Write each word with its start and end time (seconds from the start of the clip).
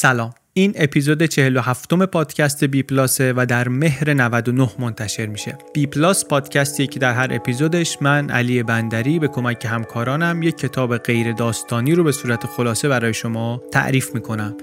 سلام 0.00 0.30
این 0.52 0.72
اپیزود 0.76 1.22
47 1.22 1.92
م 1.92 2.06
پادکست 2.06 2.64
بی 2.64 2.82
پلاسه 2.82 3.32
و 3.36 3.46
در 3.46 3.68
مهر 3.68 4.14
99 4.14 4.70
منتشر 4.78 5.26
میشه. 5.26 5.58
بی 5.74 5.86
پلاس 5.86 6.24
پادکستی 6.24 6.86
که 6.86 7.00
در 7.00 7.12
هر 7.12 7.28
اپیزودش 7.30 8.02
من 8.02 8.30
علی 8.30 8.62
بندری 8.62 9.18
به 9.18 9.28
کمک 9.28 9.64
همکارانم 9.64 10.42
یک 10.42 10.58
کتاب 10.58 10.98
غیر 10.98 11.32
داستانی 11.32 11.94
رو 11.94 12.04
به 12.04 12.12
صورت 12.12 12.46
خلاصه 12.46 12.88
برای 12.88 13.14
شما 13.14 13.62
تعریف 13.72 14.14
می‌کنم 14.14 14.56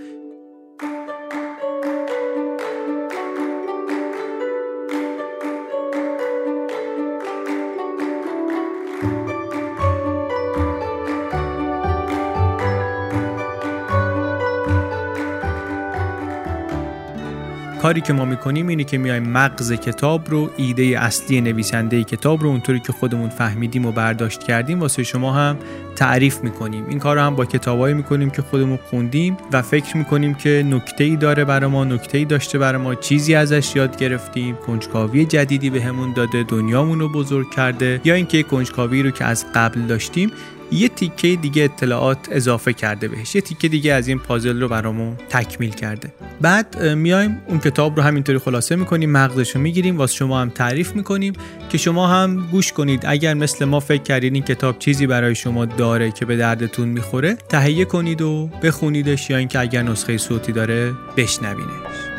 کاری 17.85 18.01
که 18.01 18.13
ما 18.13 18.25
می‌کنیم 18.25 18.67
اینه 18.67 18.83
که 18.83 18.97
میایم 18.97 19.23
مغز 19.23 19.73
کتاب 19.73 20.29
رو 20.29 20.49
ایده 20.57 20.83
اصلی 20.83 21.41
نویسنده 21.41 22.03
کتاب 22.03 22.43
رو 22.43 22.49
اونطوری 22.49 22.79
که 22.79 22.93
خودمون 22.93 23.29
فهمیدیم 23.29 23.85
و 23.85 23.91
برداشت 23.91 24.43
کردیم 24.43 24.79
واسه 24.79 25.03
شما 25.03 25.33
هم 25.33 25.57
تعریف 25.95 26.43
می‌کنیم. 26.43 26.85
این 26.89 26.99
کار 26.99 27.15
رو 27.15 27.21
هم 27.21 27.35
با 27.35 27.45
کتابایی 27.45 27.93
می‌کنیم 27.95 28.29
که 28.29 28.41
خودمون 28.41 28.79
خوندیم 28.89 29.37
و 29.51 29.61
فکر 29.61 29.97
می‌کنیم 29.97 30.33
که 30.33 30.65
نکته 30.69 31.03
ای 31.03 31.15
داره 31.15 31.45
برای 31.45 31.69
ما 31.69 31.83
نکته 31.83 32.17
ای 32.17 32.25
داشته 32.25 32.57
برای 32.57 32.81
ما 32.81 32.95
چیزی 32.95 33.35
ازش 33.35 33.75
یاد 33.75 33.97
گرفتیم 33.97 34.55
کنجکاوی 34.55 35.25
جدیدی 35.25 35.69
بهمون 35.69 36.13
به 36.13 36.15
داده 36.15 36.43
دنیامون 36.43 36.99
رو 36.99 37.09
بزرگ 37.09 37.51
کرده. 37.51 38.01
یا 38.03 38.13
اینکه 38.13 38.43
کنجکاوی 38.43 39.03
رو 39.03 39.11
که 39.11 39.25
از 39.25 39.45
قبل 39.55 39.81
داشتیم 39.81 40.31
یه 40.75 40.89
تیکه 40.89 41.35
دیگه 41.35 41.63
اطلاعات 41.63 42.17
اضافه 42.31 42.73
کرده 42.73 43.07
بهش. 43.07 43.35
یه 43.35 43.41
تیکه 43.41 43.67
دیگه 43.67 43.93
از 43.93 44.07
این 44.07 44.19
پازل 44.19 44.61
رو 44.61 44.67
برامون 44.67 45.17
تکمیل 45.29 45.69
کرده. 45.69 46.13
بعد 46.41 46.83
میایم 46.83 47.41
اون 47.47 47.59
کتاب 47.59 47.97
رو 47.97 48.03
همینطوری 48.03 48.37
خلاصه 48.37 48.75
می‌کنیم 48.75 49.11
مغزش 49.11 49.55
رو 49.55 49.61
می‌گیریم 49.61 49.97
واسه 49.97 50.15
شما 50.15 50.41
هم 50.41 50.49
تعریف 50.49 50.95
می‌کنیم 50.95 51.33
که 51.69 51.77
شما 51.77 52.07
هم 52.07 52.47
گوش 52.51 52.73
کنید. 52.73 53.03
اگر 53.05 53.33
مثل 53.33 53.65
ما 53.65 53.79
فکر 53.79 54.03
کردید 54.03 54.33
این 54.33 54.43
کتاب 54.43 54.79
چیزی 54.79 55.07
برای 55.07 55.35
شما 55.35 55.65
داره 55.65 56.11
که 56.11 56.25
به 56.25 56.37
دردتون 56.37 56.87
می‌خوره 56.87 57.35
تهیه 57.49 57.85
کنید 57.85 58.21
و 58.21 58.49
بخونیدش 58.63 59.29
یا 59.29 59.37
اینکه 59.37 59.59
اگر 59.59 59.81
نسخه 59.81 60.17
صوتی 60.17 60.51
داره 60.51 60.93
بشنوینش. 61.17 62.14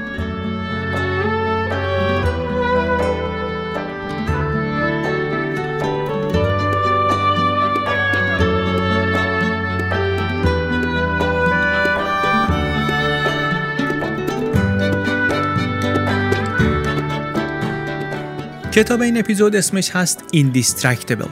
کتاب 18.76 19.00
این 19.00 19.18
اپیزود 19.18 19.56
اسمش 19.56 19.90
هست 19.90 20.24
Indistractable. 20.34 21.28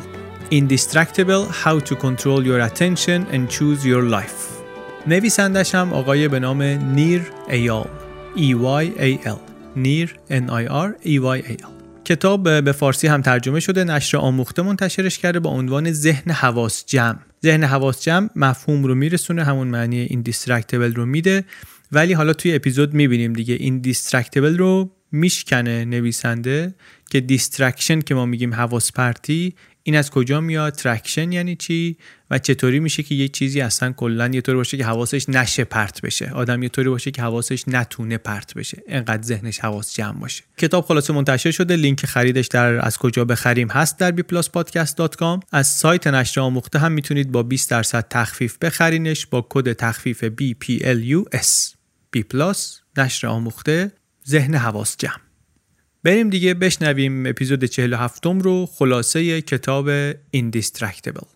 Indistractable 0.52 1.52
How 1.64 1.80
to 1.88 1.94
Control 1.94 2.42
Your 2.46 2.60
Attention 2.70 3.26
and 3.34 3.50
Choose 3.54 3.84
Your 3.84 4.10
Life. 4.10 4.62
نویسندش 5.06 5.74
هم 5.74 5.92
آقای 5.92 6.28
به 6.28 6.40
نام 6.40 6.62
نیر 6.62 7.22
ایال. 7.48 7.88
E-Y-A-L 8.36 9.38
نیر 9.76 10.14
N-I-R 10.30 11.06
E-Y-A-L 11.06 11.66
کتاب 12.04 12.60
به 12.64 12.72
فارسی 12.72 13.06
هم 13.06 13.22
ترجمه 13.22 13.60
شده 13.60 13.84
نشر 13.84 14.16
آموخته 14.16 14.62
منتشرش 14.62 15.18
کرده 15.18 15.40
با 15.40 15.50
عنوان 15.50 15.92
ذهن 15.92 16.32
حواس 16.32 16.84
جمع. 16.86 17.18
ذهن 17.42 17.64
حواس 17.64 18.02
جمع 18.02 18.28
مفهوم 18.36 18.84
رو 18.84 18.94
میرسونه 18.94 19.44
همون 19.44 19.68
معنی 19.68 20.00
indistractable 20.00 20.94
رو 20.94 21.06
میده. 21.06 21.44
ولی 21.92 22.12
حالا 22.12 22.32
توی 22.32 22.54
اپیزود 22.54 22.94
می‌بینیم 22.94 23.32
دیگه 23.32 23.54
این 23.54 23.78
distractable 23.78 24.58
رو 24.58 24.90
میشکنه 25.14 25.84
نویسنده 25.84 26.74
که 27.10 27.20
distraction 27.20 28.00
که 28.00 28.14
ما 28.14 28.26
میگیم 28.26 28.54
حواس 28.54 28.92
پرتی 28.92 29.54
این 29.86 29.96
از 29.96 30.10
کجا 30.10 30.40
میاد؟ 30.40 30.72
traction 30.72 31.32
یعنی 31.32 31.56
چی؟ 31.56 31.96
و 32.30 32.38
چطوری 32.38 32.80
میشه 32.80 33.02
که 33.02 33.14
یه 33.14 33.28
چیزی 33.28 33.60
اصلا 33.60 33.92
کلا 33.92 34.28
یه 34.28 34.40
طوری 34.40 34.56
باشه 34.56 34.76
که 34.76 34.84
حواسش 34.84 35.28
نشه 35.28 35.64
پرت 35.64 36.00
بشه؟ 36.00 36.30
آدم 36.30 36.62
یه 36.62 36.68
طوری 36.68 36.88
باشه 36.88 37.10
که 37.10 37.22
حواسش 37.22 37.68
نتونه 37.68 38.18
پرت 38.18 38.54
بشه 38.54 38.82
انقدر 38.88 39.22
ذهنش 39.22 39.58
حواس 39.58 39.94
جمع 39.94 40.20
باشه. 40.20 40.44
کتاب 40.58 40.84
خلاصه 40.84 41.12
منتشر 41.12 41.50
شده 41.50 41.76
لینک 41.76 42.06
خریدش 42.06 42.46
در 42.46 42.86
از 42.86 42.98
کجا 42.98 43.24
بخریم 43.24 43.68
هست 43.68 43.98
در 43.98 44.12
bpluspodcast.com 44.12 45.44
از 45.52 45.66
سایت 45.66 46.06
نشر 46.06 46.40
آموخته 46.40 46.78
هم 46.78 46.92
می‌تونید 46.92 47.32
با 47.32 47.42
20 47.42 47.70
درصد 47.70 48.06
تخفیف 48.10 48.58
بخرینش 48.58 49.26
با 49.26 49.46
کد 49.50 49.72
تخفیف 49.72 50.24
BPLUS 50.24 51.74
B+ 52.16 52.22
نشر 52.96 53.26
آموخته. 53.26 53.92
ذهن 54.28 54.54
حواس 54.54 54.96
جمع. 54.98 55.20
بریم 56.04 56.30
دیگه 56.30 56.54
بشنویم 56.54 57.26
اپیزود 57.26 57.64
47 57.64 58.26
رو 58.26 58.66
خلاصه 58.66 59.42
کتاب 59.42 60.12
Indistractable. 60.12 61.33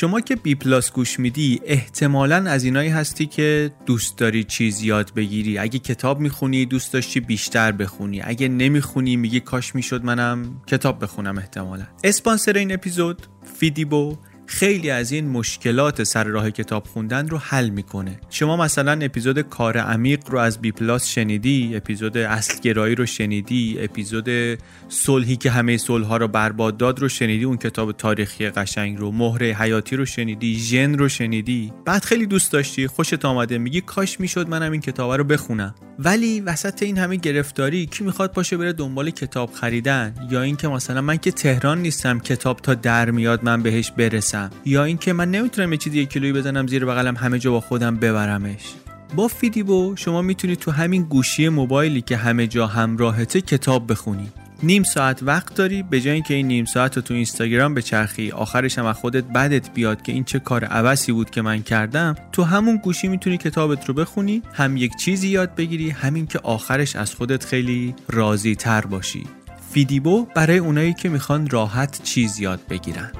شما 0.00 0.20
که 0.20 0.36
بی 0.36 0.54
پلاس 0.54 0.92
گوش 0.92 1.18
میدی 1.20 1.60
احتمالا 1.64 2.36
از 2.36 2.64
اینایی 2.64 2.88
هستی 2.88 3.26
که 3.26 3.72
دوست 3.86 4.18
داری 4.18 4.44
چیز 4.44 4.82
یاد 4.82 5.14
بگیری. 5.14 5.58
اگه 5.58 5.78
کتاب 5.78 6.20
می‌خونی 6.20 6.66
دوست 6.66 6.92
داشتی 6.92 7.20
بیشتر 7.20 7.72
بخونی. 7.72 8.20
اگه 8.24 8.48
نمی‌خونی 8.48 9.16
میگی 9.16 9.40
کاش 9.40 9.74
می‌شد 9.74 10.04
منم 10.04 10.62
کتاب 10.66 11.02
بخونم 11.02 11.38
احتمالا. 11.38 11.86
اسپانسر 12.04 12.52
این 12.52 12.72
اپیزود 12.72 13.26
فیدیبو 13.58 14.16
خیلی 14.50 14.90
از 14.90 15.12
این 15.12 15.28
مشکلات 15.28 16.02
سر 16.02 16.24
راه 16.24 16.50
کتاب 16.50 16.86
خوندن 16.86 17.28
رو 17.28 17.38
حل 17.38 17.68
می‌کنه. 17.68 18.20
شما 18.30 18.56
مثلا 18.56 18.92
اپیزود 18.92 19.40
کار 19.40 19.78
عمیق 19.78 20.30
رو 20.30 20.38
از 20.38 20.60
BPLUS 20.60 21.06
شنیدی 21.06 21.76
اپیزود 21.76 22.16
اصل 22.18 22.60
گرایی 22.60 22.94
رو 22.94 23.06
شنیدی 23.06 23.76
اپیزود 23.80 24.58
صلحی 24.88 25.36
که 25.36 25.50
همه 25.50 25.76
صلح 25.76 26.06
ها 26.06 26.16
رو 26.16 26.28
برباد 26.28 26.76
داد 26.76 26.98
رو 26.98 27.08
شنیدی 27.08 27.44
اون 27.44 27.56
کتاب 27.56 27.92
تاریخی 27.92 28.50
قشنگ 28.50 28.98
رو 28.98 29.12
مهر 29.12 29.42
حیاتی 29.42 29.96
رو 29.96 30.06
شنیدی 30.06 30.58
ژن 30.58 30.98
رو 30.98 31.08
شنیدی. 31.08 31.72
بعد 31.84 32.04
خیلی 32.04 32.26
دوست 32.26 32.52
داشتی 32.52 32.86
خوشت 32.86 33.24
آمده 33.24 33.58
میگی 33.58 33.80
کاش 33.80 34.20
می‌شد 34.20 34.48
منم 34.48 34.72
این 34.72 34.80
کتاب 34.80 35.12
رو 35.12 35.24
بخونم. 35.24 35.74
ولی 35.98 36.40
وسط 36.40 36.82
این 36.82 36.98
همه 36.98 37.16
گرفتاری 37.16 37.86
کی 37.86 38.04
می‌خواد 38.04 38.32
باشه 38.32 38.56
بره 38.56 38.72
دنبال 38.72 39.10
کتاب 39.10 39.52
خریدن؟ 39.52 40.14
یا 40.30 40.42
اینکه 40.42 40.68
مثلا 40.68 41.00
من 41.00 41.16
که 41.16 41.30
تهران 41.30 41.78
نیستم 41.82 42.18
کتاب 42.18 42.60
تا 42.60 42.74
در 42.74 43.10
میاد 43.10 43.44
من 43.44 43.62
بهش 43.62 43.90
برسم. 43.90 44.39
یا 44.64 44.84
اینکه 44.84 45.12
من 45.12 45.30
نمی‌تونم 45.30 45.72
یه 45.72 45.78
چیزی 45.78 45.98
یک 45.98 46.08
کیلویی 46.10 46.32
بزنم 46.32 46.66
زیر 46.66 46.84
بغلم 46.84 47.16
همه 47.16 47.38
جا 47.38 47.50
با 47.50 47.60
خودم 47.60 47.96
ببرمش. 47.96 48.74
با 49.14 49.28
فیدیبو 49.28 49.96
شما 49.96 50.22
می‌تونید 50.22 50.58
تو 50.58 50.70
همین 50.70 51.02
گوشی 51.02 51.48
موبایلی 51.48 52.00
که 52.00 52.16
همه 52.16 52.46
جا 52.46 52.66
همراهته 52.66 53.40
کتاب 53.40 53.90
بخونی. 53.90 54.28
نیم 54.62 54.82
ساعت 54.82 55.22
وقت 55.22 55.54
داری 55.54 55.82
به 55.82 56.00
جای 56.00 56.14
اینکه 56.14 56.34
این 56.34 56.46
نیم 56.46 56.64
ساعت 56.64 56.96
رو 56.96 57.02
تو 57.02 57.14
اینستاگرام 57.14 57.74
به 57.74 57.82
چرخی 57.82 58.30
آخرش 58.30 58.78
هم 58.78 58.86
از 58.86 58.96
خودت 58.96 59.24
بدت 59.24 59.74
بیاد 59.74 60.02
که 60.02 60.12
این 60.12 60.24
چه 60.24 60.38
کار 60.38 60.64
عوضی 60.64 61.12
بود 61.12 61.30
که 61.30 61.42
من 61.42 61.62
کردم. 61.62 62.14
تو 62.32 62.42
همون 62.42 62.76
گوشی 62.76 63.08
می‌تونی 63.08 63.36
کتابت 63.36 63.88
رو 63.88 63.94
بخونی 63.94 64.42
هم 64.52 64.76
یک 64.76 64.96
چیزی 64.96 65.28
یاد 65.28 65.54
بگیری 65.54 65.90
همین 65.90 66.26
که 66.26 66.38
آخرش 66.42 66.96
از 66.96 67.14
خودت 67.14 67.44
خیلی 67.44 67.94
راضی 68.08 68.54
تر 68.54 68.80
باشی 68.80 69.24
فیدیبو 69.72 70.26
برای 70.34 70.58
اونایی 70.58 70.94
که 70.94 71.08
می‌خوان 71.08 71.50
راحت 71.50 72.02
چیز 72.02 72.40
یاد 72.40 72.60
بگیرن. 72.70 73.10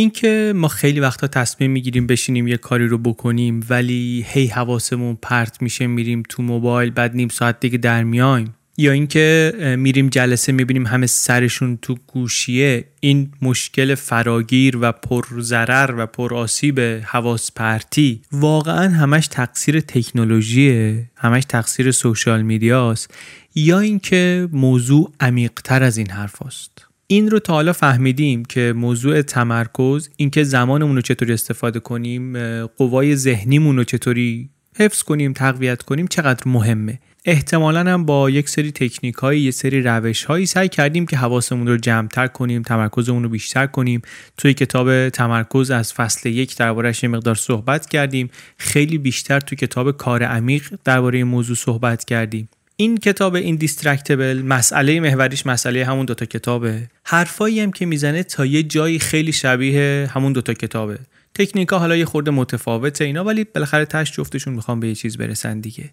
اینکه 0.00 0.52
ما 0.56 0.68
خیلی 0.68 1.00
وقتا 1.00 1.26
تصمیم 1.26 1.70
می‌گیریم 1.70 2.06
بشینیم 2.06 2.48
یه 2.48 2.56
کاری 2.56 2.86
رو 2.86 2.98
بکنیم 2.98 3.60
ولی 3.70 4.26
هی 4.28 4.46
حواسمون 4.46 5.18
پرت 5.22 5.62
میشه 5.62 5.86
میریم 5.86 6.22
تو 6.28 6.42
موبایل 6.42 6.90
بعد 6.90 7.16
نیم 7.16 7.28
ساعت 7.28 7.60
دیگه 7.60 7.78
در 7.78 8.04
میایم 8.04 8.54
یا 8.76 8.92
اینکه 8.92 9.52
میریم 9.78 10.08
جلسه 10.08 10.52
می‌بینیم 10.52 10.86
همه 10.86 11.06
سرشون 11.06 11.78
تو 11.82 11.96
گوشیه 12.06 12.84
این 13.00 13.30
مشکل 13.42 13.94
فراگیر 13.94 14.76
و 14.80 14.92
پرضرر 14.92 15.94
و 15.98 16.06
پر 16.06 16.34
آسیب 16.34 16.80
حواس 16.80 17.52
پرتی 17.52 18.22
واقعا 18.32 18.88
همش 18.88 19.28
تقصیر 19.28 19.80
تکنولوژیه 19.80 21.10
همش 21.16 21.44
تقصیر 21.44 21.90
سوشال 21.90 22.42
میدیاست 22.42 23.14
یا 23.54 23.78
اینکه 23.78 24.48
موضوع 24.52 25.12
عمیقتر 25.20 25.82
از 25.82 25.96
این 25.96 26.10
حرف 26.10 26.42
است. 26.42 26.87
این 27.10 27.30
رو 27.30 27.38
تا 27.38 27.52
حالا 27.52 27.72
فهمیدیم 27.72 28.44
که 28.44 28.72
موضوع 28.76 29.22
تمرکز 29.22 30.08
اینکه 30.16 30.44
زمانمون 30.44 30.96
رو 30.96 31.02
چطوری 31.02 31.32
استفاده 31.32 31.80
کنیم 31.80 32.36
قوای 32.66 33.16
ذهنیمون 33.16 33.76
رو 33.76 33.84
چطوری 33.84 34.50
حفظ 34.76 35.02
کنیم 35.02 35.32
تقویت 35.32 35.82
کنیم 35.82 36.06
چقدر 36.06 36.42
مهمه. 36.46 36.98
احتمالا 37.24 37.80
هم 37.92 38.04
با 38.04 38.30
یک 38.30 38.48
سری 38.48 38.72
تکنیک 38.72 39.14
هایی 39.14 39.40
یه 39.40 39.50
سری 39.50 39.82
روش 39.82 40.24
هایی 40.24 40.46
سعی 40.46 40.68
کردیم 40.68 41.06
که 41.06 41.16
حواسمون 41.16 41.66
رو 41.66 41.76
جمعتر 41.76 42.26
کنیم 42.26 42.62
تمرکزمون 42.62 43.22
رو 43.22 43.28
بیشتر 43.28 43.66
کنیم. 43.66 44.02
توی 44.36 44.54
کتاب 44.54 45.08
تمرکز 45.08 45.70
از 45.70 45.92
فصل 45.92 46.28
یک 46.28 46.56
دربارهش 46.56 47.04
مقدار 47.04 47.34
صحبت 47.34 47.88
کردیم. 47.88 48.30
خیلی 48.58 48.98
بیشتر 48.98 49.40
توی 49.40 49.58
کتاب 49.58 49.96
کار 49.96 50.22
عمیق 50.22 50.74
درباره 50.84 51.24
موضوع 51.24 51.56
صحبت 51.56 52.04
کردیم. 52.04 52.48
این 52.80 52.96
کتاب 52.96 53.34
این 53.34 53.56
دیسترکتبل 53.56 54.42
مسئله 54.42 55.00
محوریش 55.00 55.46
مسئله 55.46 55.84
همون 55.84 56.06
دوتا 56.06 56.26
کتابه. 56.26 56.90
حرفایی 57.04 57.60
هم 57.60 57.72
که 57.72 57.86
می‌زنه 57.86 58.22
تا 58.22 58.46
یه 58.46 58.62
جایی 58.62 58.98
خیلی 58.98 59.32
شبیه 59.32 60.10
همون 60.14 60.32
دوتا 60.32 60.54
کتابه. 60.54 60.98
تکنیکا 61.34 61.78
حالا 61.78 61.96
یه 61.96 62.04
خورده 62.04 62.30
متفاوته 62.30 63.04
اینا 63.04 63.24
ولی 63.24 63.44
بالاخره 63.44 63.84
تش 63.84 64.12
جفتشون 64.12 64.54
می‌خوام 64.54 64.80
به 64.80 64.88
یه 64.88 64.94
چیز 64.94 65.16
برسن 65.16 65.60
دیگه. 65.60 65.90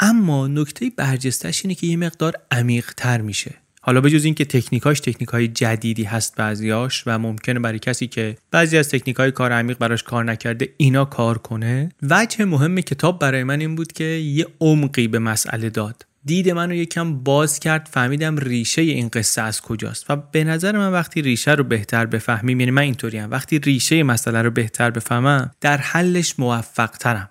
اما 0.00 0.48
نکته 0.48 0.90
برجستش 0.96 1.64
اینه 1.64 1.74
که 1.74 1.86
یه 1.86 1.96
مقدار 1.96 2.34
عمیق 2.50 2.92
تر 2.96 3.20
میشه. 3.20 3.54
حالا 3.82 4.00
بجز 4.00 4.24
اینکه 4.24 4.44
تکنیکاش 4.44 5.00
تکنیک 5.00 5.28
های 5.28 5.48
جدیدی 5.48 6.04
هست 6.04 6.36
بعضیاش 6.36 7.02
و 7.06 7.18
ممکنه 7.18 7.60
برای 7.60 7.78
کسی 7.78 8.06
که 8.06 8.36
بعضی 8.50 8.78
از 8.78 8.88
تکنیک 8.88 9.16
های 9.16 9.30
کار 9.30 9.52
عمیق 9.52 9.78
براش 9.78 10.02
کار 10.02 10.24
نکرده 10.24 10.68
اینا 10.76 11.04
کار 11.04 11.38
کنه 11.38 11.88
وجه 12.02 12.44
مهم 12.44 12.80
کتاب 12.80 13.18
برای 13.18 13.44
من 13.44 13.60
این 13.60 13.74
بود 13.74 13.92
که 13.92 14.04
یه 14.04 14.46
عمقی 14.60 15.08
به 15.08 15.18
مسئله 15.18 15.70
داد. 15.70 16.06
دید 16.24 16.50
منو 16.50 16.74
یکم 16.74 17.14
باز 17.14 17.60
کرد 17.60 17.88
فهمیدم 17.92 18.36
ریشه 18.36 18.82
این 18.82 19.08
قصه 19.08 19.42
از 19.42 19.60
کجاست 19.60 20.10
و 20.10 20.16
به 20.16 20.44
نظر 20.44 20.78
من 20.78 20.92
وقتی 20.92 21.22
ریشه 21.22 21.52
رو 21.52 21.64
بهتر 21.64 22.06
بفهمیم 22.06 22.60
یعنی 22.60 22.72
من 22.72 22.82
اینطوریم 22.82 23.30
وقتی 23.30 23.58
ریشه 23.58 24.02
مسئله 24.02 24.42
رو 24.42 24.50
بهتر 24.50 24.90
بفهمم 24.90 25.50
در 25.60 25.76
حلش 25.76 26.38
موفق 26.38 26.90
ترم 26.90 27.30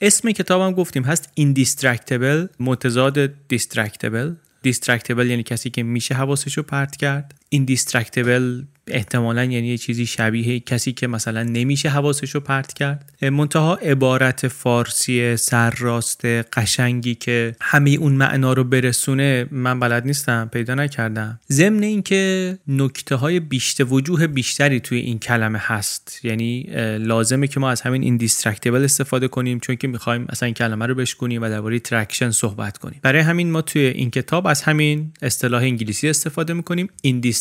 اسم 0.00 0.30
کتابم 0.30 0.72
گفتیم 0.72 1.02
هست 1.02 1.32
Indistractable 1.40 2.48
متضاد 2.60 3.28
Distractable 3.28 4.36
Distractable 4.66 5.26
یعنی 5.26 5.42
کسی 5.42 5.70
که 5.70 5.82
میشه 5.82 6.14
حواسش 6.14 6.56
رو 6.56 6.62
پرت 6.62 6.96
کرد. 6.96 7.34
Indistractable 7.54 8.64
احتمالا 8.86 9.44
یعنی 9.44 9.66
یه 9.66 9.78
چیزی 9.78 10.06
شبیه 10.06 10.60
کسی 10.60 10.92
که 10.92 11.06
مثلا 11.06 11.42
نمیشه 11.42 11.88
حواسش 11.88 12.30
رو 12.30 12.40
پرت 12.40 12.72
کرد. 12.72 13.12
منتها 13.22 13.74
عبارت 13.74 14.48
فارسی 14.48 15.36
سرراست 15.36 16.24
قشنگی 16.24 17.14
که 17.14 17.56
همه 17.60 17.90
اون 17.90 18.12
معنا 18.12 18.52
رو 18.52 18.64
برسونه 18.64 19.46
من 19.50 19.80
بلد 19.80 20.06
نیستم 20.06 20.50
پیدا 20.52 20.74
نکردم. 20.74 21.40
ضمن 21.52 21.82
اینکه 21.82 22.58
نکته 22.68 23.14
های 23.14 23.40
بیشتر 23.40 23.84
وجوه 23.84 24.26
بیشتری 24.26 24.80
توی 24.80 24.98
این 24.98 25.18
کلمه 25.18 25.58
هست. 25.62 26.20
یعنی 26.22 26.62
لازمه 26.98 27.46
که 27.46 27.60
ما 27.60 27.70
از 27.70 27.80
همین 27.80 28.02
indistractable 28.02 28.84
استفاده 28.84 29.28
کنیم 29.28 29.60
چون 29.60 29.76
که 29.76 29.88
می‌خوایم 29.88 30.26
اصلا 30.28 30.46
این 30.46 30.54
کلمه 30.54 30.86
رو 30.86 30.94
بشکنیم 30.94 31.42
و 31.42 31.48
درباره 31.48 31.78
traction 31.78 32.30
صحبت 32.30 32.78
کنیم. 32.78 33.00
برای 33.02 33.20
همین 33.20 33.50
ما 33.50 33.62
توی 33.62 33.82
این 33.82 34.10
کتاب 34.10 34.46
از 34.46 34.62
همین 34.62 35.12
اصطلاح 35.22 35.62
انگلیسی 35.62 36.08
استفاده 36.08 36.52
می‌کنیم. 36.52 36.88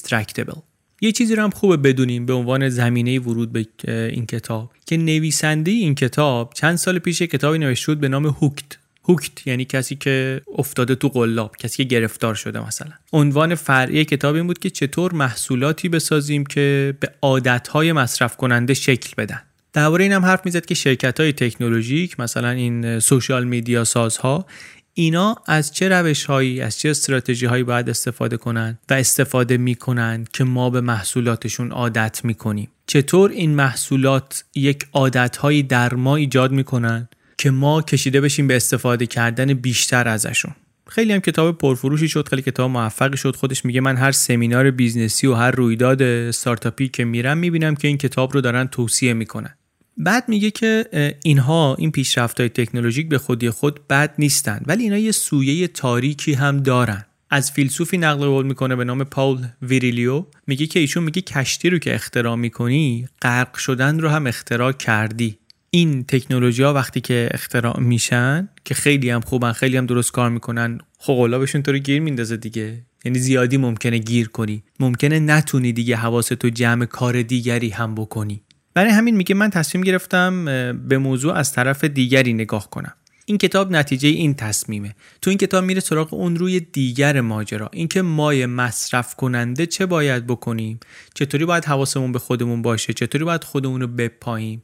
Indistractable 0.04 0.62
یه 1.02 1.12
چیزی 1.12 1.36
رو 1.36 1.44
هم 1.44 1.50
خوبه 1.50 1.78
بدونیم 1.78 2.26
به 2.26 2.34
عنوان 2.34 2.70
زمینه 2.70 3.20
ورود 3.20 3.52
به 3.52 3.68
این 3.88 4.26
کتاب 4.26 4.72
که 4.86 4.98
نویسنده 4.98 5.72
این 5.72 5.96
کتاب 5.96 6.54
چند 6.54 6.76
سال 6.76 7.00
پیش 7.00 7.22
کتابی 7.22 7.58
نوشته 7.58 7.92
بود 7.92 8.02
به 8.02 8.08
نام 8.08 8.26
Hooked 8.26 8.66
hooked 9.06 9.48
یعنی 9.48 9.66
کسی 9.66 9.96
که 9.96 10.42
افتاده 10.58 10.96
تو 10.96 11.08
قلاب 11.08 11.58
کسی 11.58 11.78
که 11.78 11.84
گرفتار 11.84 12.36
شده 12.36 12.68
مثلا. 12.68 12.92
عنوان 13.14 13.56
فرعی 13.56 14.06
کتاب 14.06 14.36
این 14.36 14.48
بود 14.48 14.60
که 14.60 14.70
چطور 14.70 15.14
محصولاتی 15.14 15.90
بسازیم 15.90 16.46
که 16.46 16.94
به 17.00 17.10
عادتهای 17.22 17.94
مصرف 17.94 18.38
کننده 18.38 18.74
شکل 18.74 19.14
بدن. 19.18 19.42
درباره 19.74 20.04
این 20.04 20.14
هم 20.14 20.26
حرف 20.26 20.46
می‌زد 20.46 20.66
که 20.66 20.76
شرکت 20.76 21.20
های 21.20 21.34
تکنولوژیک 21.34 22.20
مثلا 22.20 22.50
این 22.50 23.00
social 23.00 23.44
media 23.44 23.84
سازها 23.84 24.46
اینا 24.94 25.36
از 25.46 25.74
چه 25.74 25.90
روش 25.90 26.26
هایی 26.26 26.62
از 26.62 26.80
چه 26.80 26.90
استراتژی 26.90 27.46
هایی 27.46 27.64
باید 27.64 27.90
استفاده 27.90 28.38
کنند 28.38 28.80
و 28.90 28.94
استفاده 28.94 29.58
می‌کنن 29.58 30.28
که 30.34 30.44
ما 30.44 30.70
به 30.70 30.82
محصولاتشون 30.82 31.72
عادت 31.72 32.26
می‌کنیم؟ 32.26 32.70
چطور 32.88 33.32
این 33.32 33.56
محصولات 33.56 34.44
یک 34.56 34.86
عادت 34.94 35.38
هایی 35.38 35.64
در 35.64 35.94
ما 35.94 36.16
ایجاد 36.16 36.52
می‌کنن 36.52 37.10
که 37.38 37.52
ما 37.52 37.82
کشیده 37.82 38.22
بشیم 38.22 38.48
به 38.48 38.56
استفاده 38.56 39.06
کردن 39.06 39.54
بیشتر 39.54 40.08
ازشون؟ 40.08 40.56
خیلی 40.88 41.14
هم 41.14 41.20
کتاب 41.20 41.58
پرفروشی 41.58 42.08
شد 42.08 42.28
خیلی 42.28 42.42
کتاب 42.42 42.72
موفقی 42.72 43.18
شد. 43.18 43.36
خودش 43.36 43.66
میگه 43.66 43.82
من 43.82 43.98
هر 43.98 44.12
سمینار 44.12 44.72
business 44.72 45.22
ی 45.22 45.28
و 45.28 45.34
هر 45.34 45.52
رویداد 45.52 46.02
استارتاپی 46.02 46.88
که 46.88 47.06
میرم 47.06 47.38
می‌بینم 47.38 47.76
که 47.76 47.88
این 47.88 47.98
کتاب 47.98 48.34
رو 48.34 48.42
دارن 48.42 48.68
توصیه 48.68 49.14
می‌کنن. 49.14 49.56
بعد 49.98 50.30
میگه 50.30 50.52
که 50.52 50.86
اینها 51.24 51.76
این 51.80 51.92
پیشرفت 51.92 52.40
های 52.40 52.50
تکنولوژیک 52.50 53.10
به 53.10 53.18
خودی 53.18 53.50
خود 53.50 53.88
بد 53.88 54.14
نیستن 54.20 54.62
ولی 54.66 54.84
اینا 54.84 54.98
یه 54.98 55.12
سویه 55.12 55.68
تاریکی 55.68 56.34
هم 56.34 56.58
دارن. 56.58 57.06
از 57.30 57.52
فیلسوفی 57.52 57.98
نقل 57.98 58.26
قول 58.26 58.46
می‌کنه 58.46 58.76
به 58.76 58.84
نام 58.84 59.04
پاول 59.04 59.48
ویریلیو. 59.62 60.26
میگه 60.48 60.68
که 60.68 60.80
ایشون 60.80 61.04
میگه 61.04 61.22
کشتی 61.22 61.70
رو 61.70 61.80
که 61.80 61.96
اختراع 61.96 62.36
می‌کنی 62.36 63.08
غرق 63.22 63.58
شدن 63.58 64.00
رو 64.00 64.10
هم 64.10 64.28
اختراع 64.28 64.72
کردی. 64.72 65.38
این 65.70 66.04
تکنولوژی 66.04 66.64
ها 66.64 66.74
وقتی 66.74 67.02
که 67.02 67.30
اختراع 67.32 67.80
میشن 67.80 68.50
که 68.66 68.74
خیلی 68.74 69.10
هم 69.10 69.22
خوبن 69.22 69.52
خیلی 69.52 69.78
هم 69.78 69.86
درست 69.86 70.12
کار 70.12 70.30
می‌کنن 70.30 70.80
خب 70.98 71.40
بهشون 71.40 71.62
تو 71.64 71.72
رو 71.72 71.78
گیر 71.78 72.02
میندازه 72.02 72.38
دیگه. 72.38 72.82
یعنی 73.06 73.20
زیادی 73.20 73.58
ممکنه 73.58 73.98
گیر 73.98 74.28
کنی. 74.28 74.64
ممکنه 74.80 75.20
نتونی 75.20 75.74
دیگه 75.74 75.96
حواستو 75.96 76.50
جمع 76.50 76.86
کار 76.86 77.22
دیگری 77.22 77.70
هم 77.70 77.96
بکنی. 77.96 78.43
برای 78.74 78.92
همین 78.92 79.16
میگه 79.16 79.36
من 79.36 79.50
تصمیم 79.50 79.84
گرفتم 79.84 80.46
به 80.88 80.98
موضوع 80.98 81.34
از 81.34 81.54
طرف 81.54 81.84
دیگری 81.84 82.34
نگاه 82.34 82.70
کنم. 82.70 82.94
این 83.26 83.38
کتاب 83.38 83.72
نتیجه 83.72 84.10
این 84.10 84.34
تصمیمه. 84.34 84.96
تو 85.22 85.30
این 85.30 85.38
کتاب 85.38 85.64
میره 85.64 85.80
سراغ 85.80 86.14
اون 86.14 86.36
روی 86.36 86.60
دیگر 86.60 87.22
ماجرا. 87.22 87.70
اینکه 87.74 88.02
مای 88.02 88.46
مصرف 88.46 89.16
کننده 89.16 89.66
چه 89.66 89.86
باید 89.86 90.28
بکنیم؟ 90.28 90.80
چطوری 91.14 91.46
باید 91.46 91.66
حواسمون 91.66 92.12
به 92.12 92.20
خودمون 92.20 92.62
باشه؟ 92.62 92.94
چطوری 92.94 93.24
باید 93.24 93.44
خودمون 93.44 93.82
رو 93.82 93.88
بپاییم؟ 93.88 94.62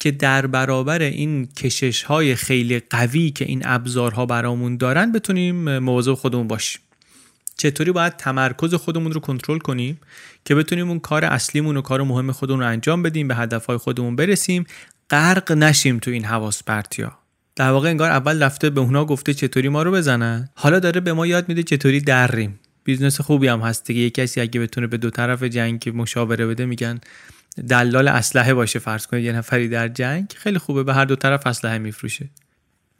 که 0.00 0.10
در 0.10 0.46
برابر 0.46 1.02
این 1.02 1.46
کشش 1.46 2.02
های 2.02 2.34
خیلی 2.34 2.80
قوی 2.80 3.30
که 3.30 3.44
این 3.44 3.62
ابزارها 3.64 4.26
برامون 4.26 4.76
دارن 4.76 5.12
بتونیم 5.12 5.78
مواظب 5.78 6.14
خودمون 6.14 6.48
باشیم. 6.48 6.80
چطوری 7.58 7.92
باید 7.92 8.16
تمرکز 8.16 8.74
خودمون 8.74 9.12
رو 9.12 9.20
کنترل 9.20 9.58
کنیم 9.58 10.00
که 10.44 10.54
بتونیم 10.54 10.88
اون 10.88 10.98
کار 10.98 11.24
اصلیمون 11.24 11.76
و 11.76 11.80
کار 11.80 12.02
مهم 12.02 12.32
خودمون 12.32 12.60
رو 12.60 12.66
انجام 12.66 13.02
بدیم 13.02 13.28
به 13.28 13.34
هدفهای 13.34 13.76
خودمون 13.76 14.16
برسیم 14.16 14.66
غرق 15.10 15.52
نشیم 15.52 15.98
تو 15.98 16.10
این 16.10 16.24
حواس 16.24 16.62
پرتیا. 16.62 17.18
در 17.56 17.70
واقع 17.70 17.88
انگار 17.88 18.10
اول 18.10 18.42
رفته 18.42 18.70
به 18.70 18.80
اونا 18.80 19.04
گفته 19.04 19.34
چطوری 19.34 19.68
ما 19.68 19.82
رو 19.82 19.92
بزنن. 19.92 20.48
حالا 20.54 20.78
داره 20.78 21.00
به 21.00 21.12
ما 21.12 21.26
یاد 21.26 21.48
میده 21.48 21.62
چطوری 21.62 22.00
در 22.00 22.20
بریم 22.20 22.60
business 22.84 23.20
خوبی 23.20 23.48
هم 23.48 23.60
هست 23.60 23.86
دیگه. 23.86 24.00
یه 24.00 24.10
کسی 24.10 24.40
اگه 24.40 24.60
بتونه 24.60 24.86
به 24.86 24.96
دو 24.96 25.10
طرف 25.10 25.42
جنگ 25.42 25.92
مشاوره 25.94 26.46
بده 26.46 26.66
میگن 26.66 27.00
دلال 27.68 28.08
اسلحه 28.08 28.54
باشه 28.54 28.78
فرض 28.78 29.06
کنید 29.06 29.24
یه 29.24 29.32
نفری 29.32 29.68
در 29.68 29.88
جنگ 29.88 30.34
خیلی 30.36 30.58
خوبه. 30.58 30.82
به 30.82 30.94
هر 30.94 31.04
دو 31.04 31.16
طرف 31.16 31.46
اسلحه 31.46 31.78
میفروشه. 31.78 32.30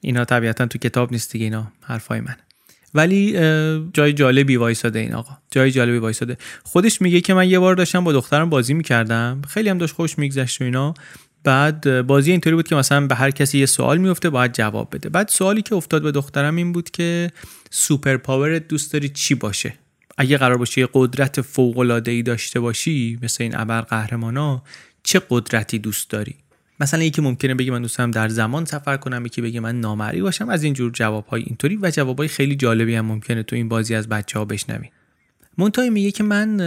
اینا 0.00 0.24
طبیعتا 0.24 0.66
تو 0.66 0.78
کتاب 0.78 1.12
نیست 1.12 1.32
دیگه 1.32 1.44
اینا 1.44 1.72
حرفای 1.82 2.20
من 2.20 2.36
ولی 2.94 3.32
جای 3.92 4.12
جالبی 4.12 4.56
وایساده 4.56 4.98
این 4.98 5.14
آقا. 5.14 5.32
جای 5.50 5.70
جالبی 5.70 5.98
وایساده. 5.98 6.36
خودش 6.62 7.02
میگه 7.02 7.20
که 7.20 7.34
من 7.34 7.50
یه 7.50 7.58
بار 7.58 7.74
داشتم 7.74 8.04
با 8.04 8.12
دخترم 8.12 8.50
بازی 8.50 8.74
می‌کردم. 8.74 9.42
خیلی 9.48 9.68
هم 9.68 9.78
داشت 9.78 9.94
خوش 9.94 10.18
میگذشت 10.18 10.60
و 10.60 10.64
اینا. 10.64 10.94
بعد 11.44 12.06
بازی 12.06 12.30
اینطوری 12.30 12.56
بود 12.56 12.68
که 12.68 12.74
مثلا 12.74 13.06
به 13.06 13.14
هر 13.14 13.30
کسی 13.30 13.58
یه 13.58 13.66
سوال 13.66 13.98
میفته 13.98 14.30
باید 14.30 14.52
جواب 14.52 14.94
بده. 14.94 15.08
بعد 15.08 15.28
سوالی 15.28 15.62
که 15.62 15.74
افتاد 15.74 16.02
به 16.02 16.12
دخترم 16.12 16.56
این 16.56 16.72
بود 16.72 16.90
که 16.90 17.30
سوپر 17.70 18.16
پاورت 18.16 18.68
دوست 18.68 18.92
داری 18.92 19.08
چی 19.08 19.34
باشه؟ 19.34 19.74
اگه 20.18 20.38
قرار 20.38 20.56
باشه 20.56 20.80
یه 20.80 20.88
قدرت 20.94 21.40
فوق 21.40 21.78
العاده 21.78 22.10
ای 22.10 22.22
داشته 22.22 22.60
باشی 22.60 23.18
مثل 23.22 23.44
این 23.44 23.56
ابر 23.56 23.80
قهرمانا 23.80 24.62
چه 25.02 25.22
قدرتی 25.30 25.78
دوست 25.78 26.10
داری؟ 26.10 26.34
مثلا 26.80 27.02
یکی 27.02 27.20
ممکنه 27.20 27.54
بگه 27.54 27.72
من 27.72 27.82
دوست 27.82 27.98
دارم 27.98 28.10
در 28.10 28.28
زمان 28.28 28.64
سفر 28.64 28.96
کنم 28.96 29.26
یکی 29.26 29.42
بگه 29.42 29.60
من 29.60 29.80
نامری 29.80 30.22
باشم. 30.22 30.48
از 30.48 30.62
اینجور 30.62 30.90
جوابهای 30.90 31.42
اینطوری 31.42 31.78
و 31.82 31.90
جوابهای 31.90 32.28
خیلی 32.28 32.56
جالبی 32.56 32.94
هم 32.94 33.06
ممکنه 33.06 33.42
تو 33.42 33.56
این 33.56 33.68
بازی 33.68 33.94
از 33.94 34.08
بچه 34.08 34.38
ها 34.38 34.44
بشنوین 34.44 34.90
منتهای 35.58 35.90
میگه 35.90 36.10
که 36.10 36.22
من 36.22 36.58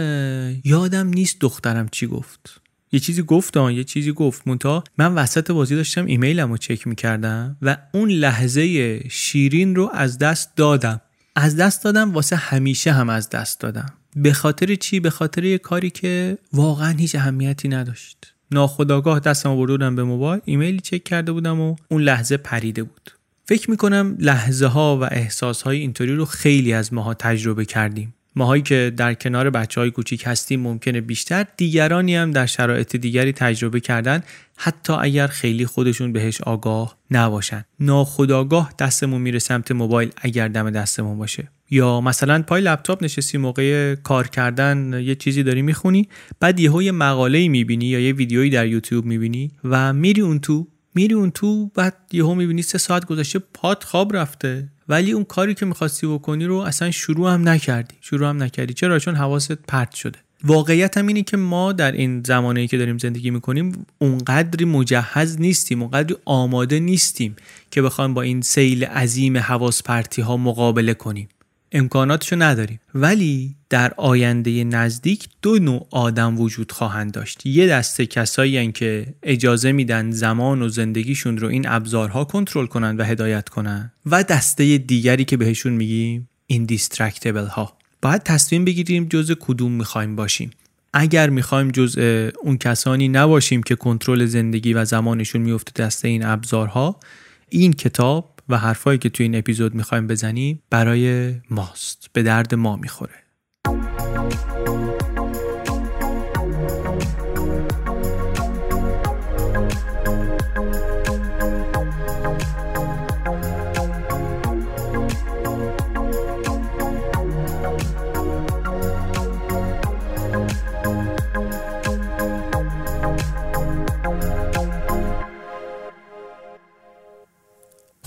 یادم 0.64 1.06
نیست 1.08 1.40
دخترم 1.40 1.88
چی 1.88 2.06
گفت. 2.06 2.60
یه 2.92 3.00
چیزی 3.00 3.22
گفت 3.22 3.56
آن 3.56 3.74
یه 3.74 3.84
چیزی 3.84 4.12
گفت. 4.12 4.42
مونتا 4.46 4.84
من 4.98 5.14
وسط 5.14 5.50
بازی 5.50 5.76
داشتم 5.76 6.06
ایمیلم 6.06 6.50
رو 6.50 6.56
چک 6.56 6.86
می‌کردم 6.86 7.56
و 7.62 7.76
اون 7.92 8.10
لحظه 8.10 8.98
شیرین 9.08 9.74
رو 9.74 9.90
از 9.94 10.18
دست 10.18 10.56
دادم. 10.56 11.00
از 11.36 11.56
دست 11.56 11.84
دادم 11.84 12.12
واسه 12.12 12.36
همیشه 12.36 12.92
هم 12.92 13.08
از 13.08 13.30
دست 13.30 13.60
دادم. 13.60 13.92
به 14.16 14.32
خاطر 14.32 14.74
چی؟ 14.74 15.00
به 15.00 15.10
خاطر 15.10 15.44
یه 15.44 15.58
کاری 15.58 15.90
که 15.90 16.38
واقعا 16.52 16.90
هیچ 16.90 17.14
اهمیتی 17.14 17.68
نداشت. 17.68 18.34
ناخداگاه 18.52 19.20
دستم 19.20 19.50
آورده 19.50 19.90
به 19.90 20.02
موبایل 20.04 20.40
ایمیلی 20.44 20.80
چک 20.80 21.04
کرده 21.04 21.32
بودم 21.32 21.60
و 21.60 21.76
اون 21.88 22.02
لحظه 22.02 22.36
پریده 22.36 22.82
بود. 22.82 23.10
فکر 23.44 23.70
می‌کنم 23.70 24.16
لحظه 24.18 24.66
ها 24.66 24.98
و 24.98 25.04
احساس 25.04 25.62
های 25.62 25.78
اینطوری 25.78 26.14
رو 26.16 26.24
خیلی 26.24 26.72
از 26.72 26.92
ماها 26.92 27.14
تجربه 27.14 27.64
کردیم. 27.64 28.14
ماهایی 28.36 28.62
که 28.62 28.92
در 28.96 29.14
کنار 29.14 29.50
بچه 29.50 29.80
های 29.80 29.90
کوچیک 29.90 30.22
هستیم 30.26 30.60
ممکنه 30.60 31.00
بیشتر 31.00 31.46
دیگرانی 31.56 32.16
هم 32.16 32.30
در 32.30 32.46
شرایط 32.46 32.96
دیگری 32.96 33.32
تجربه 33.32 33.80
کردن 33.80 34.22
حتی 34.56 34.92
اگر 34.92 35.26
خیلی 35.26 35.66
خودشون 35.66 36.12
بهش 36.12 36.40
آگاه 36.40 36.96
نباشن. 37.10 37.64
ناخداگاه 37.80 38.72
دستمون 38.78 39.20
میره 39.20 39.38
سمت 39.38 39.72
موبایل 39.72 40.10
اگر 40.16 40.48
دم 40.48 40.70
دستمون 40.70 41.18
باشه. 41.18 41.48
یا 41.70 42.00
مثلا 42.00 42.42
پای 42.42 42.62
لپتاپ 42.62 43.04
نشستی 43.04 43.38
موقع 43.38 43.94
کار 43.94 44.28
کردن 44.28 45.00
یه 45.02 45.14
چیزی 45.14 45.42
داری 45.42 45.62
می‌خونی 45.62 46.08
بعد 46.40 46.60
یهو 46.60 46.82
یه 46.82 46.92
مقاله 46.92 47.48
می‌بینی 47.48 47.86
یا 47.86 48.00
یه 48.00 48.12
ویدیویی 48.12 48.50
در 48.50 48.66
یوتیوب 48.66 49.04
می‌بینی 49.04 49.50
و 49.64 49.92
میری 49.92 50.20
اون 50.20 50.38
تو 50.38 50.66
میری 50.94 51.14
اون 51.14 51.30
تو 51.30 51.66
بعد 51.66 51.96
یهو 52.12 52.34
می‌بینی 52.34 52.62
سه 52.62 52.78
ساعت 52.78 53.04
گذشته 53.04 53.38
پات 53.38 53.84
خواب 53.84 54.16
رفته. 54.16 54.68
ولی 54.88 55.12
اون 55.12 55.24
کاری 55.24 55.54
که 55.54 55.66
می‌خواستی 55.66 56.06
بکنی 56.06 56.44
رو 56.44 56.56
اصلا 56.56 56.90
شروع 56.90 57.32
هم 57.32 57.48
نکردی. 57.48 57.94
شروع 58.00 58.28
هم 58.28 58.42
نکردی. 58.42 58.74
چرا؟ 58.74 58.98
چون 58.98 59.14
حواست 59.14 59.52
پرت 59.52 59.94
شده. 59.94 60.18
واقعیت 60.44 60.98
هم 60.98 61.06
اینه 61.06 61.22
که 61.22 61.36
ما 61.36 61.72
در 61.72 61.92
این 61.92 62.22
زمانی 62.22 62.66
که 62.68 62.78
داریم 62.78 62.98
زندگی 62.98 63.30
می‌کنیم 63.30 63.86
اونقدری 63.98 64.64
مجهز 64.64 65.40
نیستیم 65.40 65.82
اونقدری 65.82 66.16
آماده 66.24 66.80
نیستیم 66.80 67.36
که 67.70 67.82
بخوایم 67.82 68.14
با 68.14 68.22
این 68.22 68.40
سیل 68.40 68.84
عظیم 68.84 69.36
حواس 69.36 69.82
پرتی 69.82 70.22
ها 70.22 70.36
مقابله 70.36 70.94
کنیم. 70.94 71.28
امکاناتشو 71.72 72.36
نداریم. 72.36 72.80
ولی 72.94 73.56
در 73.70 73.92
آینده 73.96 74.64
نزدیک 74.64 75.28
دو 75.42 75.58
نوع 75.58 75.86
آدم 75.90 76.40
وجود 76.40 76.72
خواهند 76.72 77.12
داشت. 77.12 77.46
یه 77.46 77.66
دسته 77.66 78.06
کسایی 78.06 78.72
که 78.72 79.06
اجازه 79.22 79.72
میدن 79.72 80.10
زمان 80.10 80.62
و 80.62 80.68
زندگیشون 80.68 81.38
رو 81.38 81.48
این 81.48 81.68
ابزارها 81.68 82.24
کنترل 82.24 82.66
کنن 82.66 82.96
و 82.96 83.04
هدایت 83.04 83.48
کنن. 83.48 83.92
و 84.06 84.22
دسته 84.22 84.78
دیگری 84.78 85.24
که 85.24 85.36
بهشون 85.36 85.72
میگیم 85.72 86.28
دیسترکتبل 86.66 87.46
ها 87.46 87.76
باید 88.02 88.22
تصمیم 88.22 88.64
بگیریم 88.64 89.04
جز 89.04 89.32
کدوم 89.40 89.72
می‌خوایم 89.72 90.16
باشیم. 90.16 90.50
اگر 90.92 91.30
می‌خوایم 91.30 91.70
جز 91.70 91.98
اون 92.42 92.58
کسانی 92.58 93.08
نباشیم 93.08 93.62
که 93.62 93.76
کنترل 93.76 94.26
زندگی 94.26 94.72
و 94.72 94.84
زمانشون 94.84 95.40
میفته 95.40 95.84
دسته 95.84 96.08
این 96.08 96.24
ابزارها 96.24 97.00
این 97.48 97.72
کتاب 97.72 98.31
و 98.52 98.56
حرفایی 98.56 98.98
که 98.98 99.08
توی 99.08 99.24
این 99.24 99.36
اپیزود 99.36 99.74
می‌خوایم 99.74 100.06
بزنیم 100.06 100.62
برای 100.70 101.34
ماست. 101.50 102.10
به 102.12 102.22
درد 102.22 102.54
ما 102.54 102.76
می‌خوره. 102.76 103.21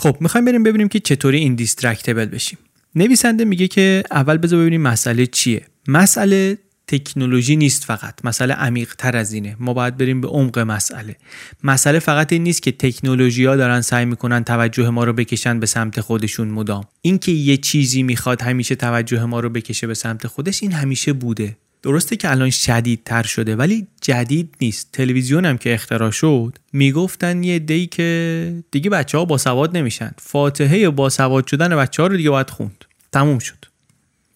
خب 0.05 0.17
می‌خوایم 0.19 0.45
بریم 0.45 0.63
ببینیم 0.63 0.87
که 0.87 0.99
چطوری 0.99 1.37
این 1.37 1.55
دیسترکتبل 1.55 2.25
بشیم. 2.25 2.57
نویسنده 2.95 3.45
میگه 3.45 3.67
که 3.67 4.03
اول 4.11 4.37
بذار 4.37 4.59
ببینیم 4.59 4.81
مسئله 4.81 5.25
چیه. 5.25 5.65
مسئله 5.87 6.57
تکنولوژی 6.87 7.55
نیست 7.55 7.83
فقط 7.83 8.13
مسئله 8.23 8.53
عمیق 8.53 8.95
تر 8.95 9.17
از 9.17 9.33
اینه. 9.33 9.55
ما 9.59 9.73
باید 9.73 9.97
بریم 9.97 10.21
به 10.21 10.27
عمق 10.27 10.59
مسئله. 10.59 11.15
مسئله 11.63 11.99
فقط 11.99 12.33
این 12.33 12.43
نیست 12.43 12.61
که 12.61 12.71
تکنولوژی 12.71 13.45
ها 13.45 13.55
دارن 13.55 13.81
سعی 13.81 14.05
می‌کنن 14.05 14.43
توجه 14.43 14.89
ما 14.89 15.03
رو 15.03 15.13
بکشن 15.13 15.59
به 15.59 15.65
سمت 15.65 16.01
خودشون 16.01 16.47
مدام. 16.47 16.83
اینکه 17.01 17.31
یه 17.31 17.57
چیزی 17.57 18.03
می‌خواد 18.03 18.41
همیشه 18.41 18.75
توجه 18.75 19.25
ما 19.25 19.39
رو 19.39 19.49
بکشه 19.49 19.87
به 19.87 19.93
سمت 19.93 20.27
خودش 20.27 20.63
این 20.63 20.71
همیشه 20.71 21.13
بوده. 21.13 21.57
درسته 21.85 22.15
که 22.15 22.31
الان 22.31 22.49
شدیدتر 22.49 23.23
شده 23.23 23.55
ولی 23.55 23.87
جدید 24.01 24.55
نیست. 24.61 24.89
تلویزیون 24.93 25.45
هم 25.45 25.57
که 25.57 25.73
اختراع 25.73 26.11
شد 26.11 26.57
می‌گفتن 26.73 27.43
یه 27.43 27.59
دی 27.59 27.87
که 27.87 28.63
دیگه 28.71 28.89
بچه 28.89 29.17
ها 29.17 29.25
باسواد 29.25 29.77
نمیشن. 29.77 30.11
فاتحه 30.17 30.89
باسواد 30.89 31.47
شدن 31.47 31.75
بچه 31.75 32.01
ها 32.01 32.07
رو 32.07 32.17
دیگه 32.17 32.29
باید 32.29 32.49
خوند. 32.49 32.85
تموم 33.11 33.39
شد. 33.39 33.65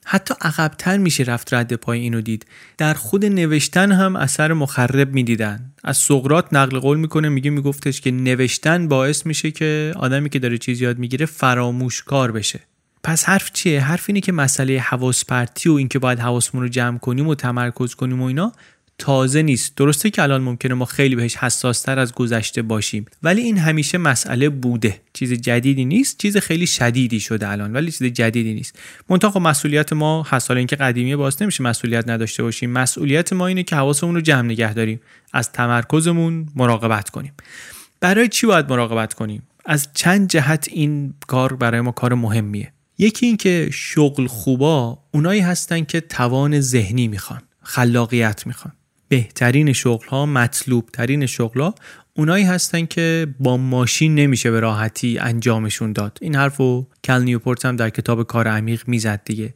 حتی 0.05 0.33
عقبتر 0.41 0.97
میشه 0.97 1.23
رفت 1.23 1.53
رد 1.53 1.73
پای 1.73 1.99
اینو 1.99 2.21
دید. 2.21 2.45
در 2.77 2.93
خود 2.93 3.25
نوشتن 3.25 3.91
هم 3.91 4.15
اثر 4.15 4.53
مخرب 4.53 5.13
می‌دیدن. 5.13 5.71
از 5.83 5.97
سقرات 5.97 6.45
نقل 6.51 6.79
قول 6.79 6.97
می‌کنه 6.97 7.29
میگه 7.29 7.49
میگفتش 7.49 8.01
که 8.01 8.11
نوشتن 8.11 8.87
باعث 8.87 9.25
میشه 9.25 9.51
که 9.51 9.93
آدمی 9.95 10.29
که 10.29 10.39
داره 10.39 10.57
چیز 10.57 10.81
یاد 10.81 10.97
می‌گیره 10.97 11.25
فراموشکار 11.25 12.31
بشه. 12.31 12.59
پس 13.03 13.23
حرف 13.23 13.51
چیه؟ 13.51 13.81
حرف 13.81 14.03
اینه 14.07 14.21
که 14.21 14.31
مسئله 14.31 14.79
حواس 14.79 15.25
پرتی 15.25 15.69
و 15.69 15.73
اینکه 15.73 15.99
باید 15.99 16.19
حواسمون 16.19 16.63
رو 16.63 16.69
جمع 16.69 16.97
کنیم 16.97 17.27
و 17.27 17.35
تمرکز 17.35 17.95
کنیم 17.95 18.21
و 18.21 18.25
اینا 18.25 18.53
تازه 18.97 19.41
نیست. 19.41 19.75
درسته 19.75 20.09
که 20.09 20.23
الان 20.23 20.41
ممکنه 20.41 20.73
ما 20.73 20.85
خیلی 20.85 21.15
بهش 21.15 21.35
حساستر 21.35 21.99
از 21.99 22.13
گذشته 22.13 22.61
باشیم. 22.61 23.05
ولی 23.23 23.41
این 23.41 23.57
همیشه 23.57 23.97
مسئله 23.97 24.49
بوده. 24.49 25.01
چیز 25.13 25.33
جدیدی 25.33 25.85
نیست. 25.85 26.17
چیز 26.17 26.37
خیلی 26.37 26.67
شدیدی 26.67 27.19
شده 27.19 27.49
الان 27.49 27.73
ولی 27.73 27.91
چیز 27.91 28.03
جدیدی 28.07 28.53
نیست. 28.53 28.79
منتها 29.09 29.31
خب 29.31 29.41
مسئولیت 29.41 29.93
ما 29.93 30.23
هست 30.23 30.51
اینکه 30.51 30.75
قدیمیه 30.75 31.15
باز 31.15 31.41
نمیشه 31.41 31.63
مسئولیت 31.63 32.09
نداشته 32.09 32.43
باشیم. 32.43 32.71
مسئولیت 32.71 33.33
ما 33.33 33.47
اینه 33.47 33.63
که 33.63 33.75
حواسمون 33.75 34.15
رو 34.15 34.21
جمع 34.21 34.41
نگه 34.41 34.73
داریم. 34.73 34.99
از 35.33 35.51
تمرکزمون 35.51 36.47
مراقبت 36.55 37.09
کنیم. 37.09 37.33
برای 37.99 38.27
چی 38.27 38.47
باید 38.47 38.69
مراقبت 38.69 39.13
کنیم؟ 39.13 39.43
از 39.65 39.87
چند 39.93 40.29
جهت 40.29 40.67
این 40.71 41.13
کار 41.27 41.55
برای 41.55 41.81
ما 41.81 41.91
کار 41.91 42.13
مهمیه. 42.13 42.73
یکی 42.99 43.25
اینکه 43.25 43.69
شغل 43.73 44.27
خوبا 44.27 44.99
اونایی 45.11 45.41
هستن 45.41 45.83
که 45.83 46.01
توان 46.01 46.59
ذهنی 46.59 47.07
می‌خوان 47.07 47.41
خلاقیت 47.61 48.47
می‌خوان. 48.47 48.73
بهترین 49.07 49.73
شغل 49.73 50.07
ها 50.07 50.25
مطلوب 50.25 50.89
ترین 50.93 51.25
شغل 51.25 51.61
ها 51.61 51.75
اونایی 52.13 52.45
هستن 52.45 52.85
که 52.85 53.27
با 53.39 53.57
ماشین 53.57 54.15
نمیشه 54.15 54.51
به 54.51 54.59
راحتی 54.59 55.17
انجامشون 55.19 55.93
داد. 55.93 56.17
این 56.21 56.35
حرفو 56.35 56.87
کل 57.03 57.21
نیوپورت 57.21 57.65
هم 57.65 57.75
در 57.75 57.89
کتاب 57.89 58.23
کار 58.23 58.47
عمیق 58.47 58.87
می‌زد 58.87 59.21
دیگه. 59.25 59.53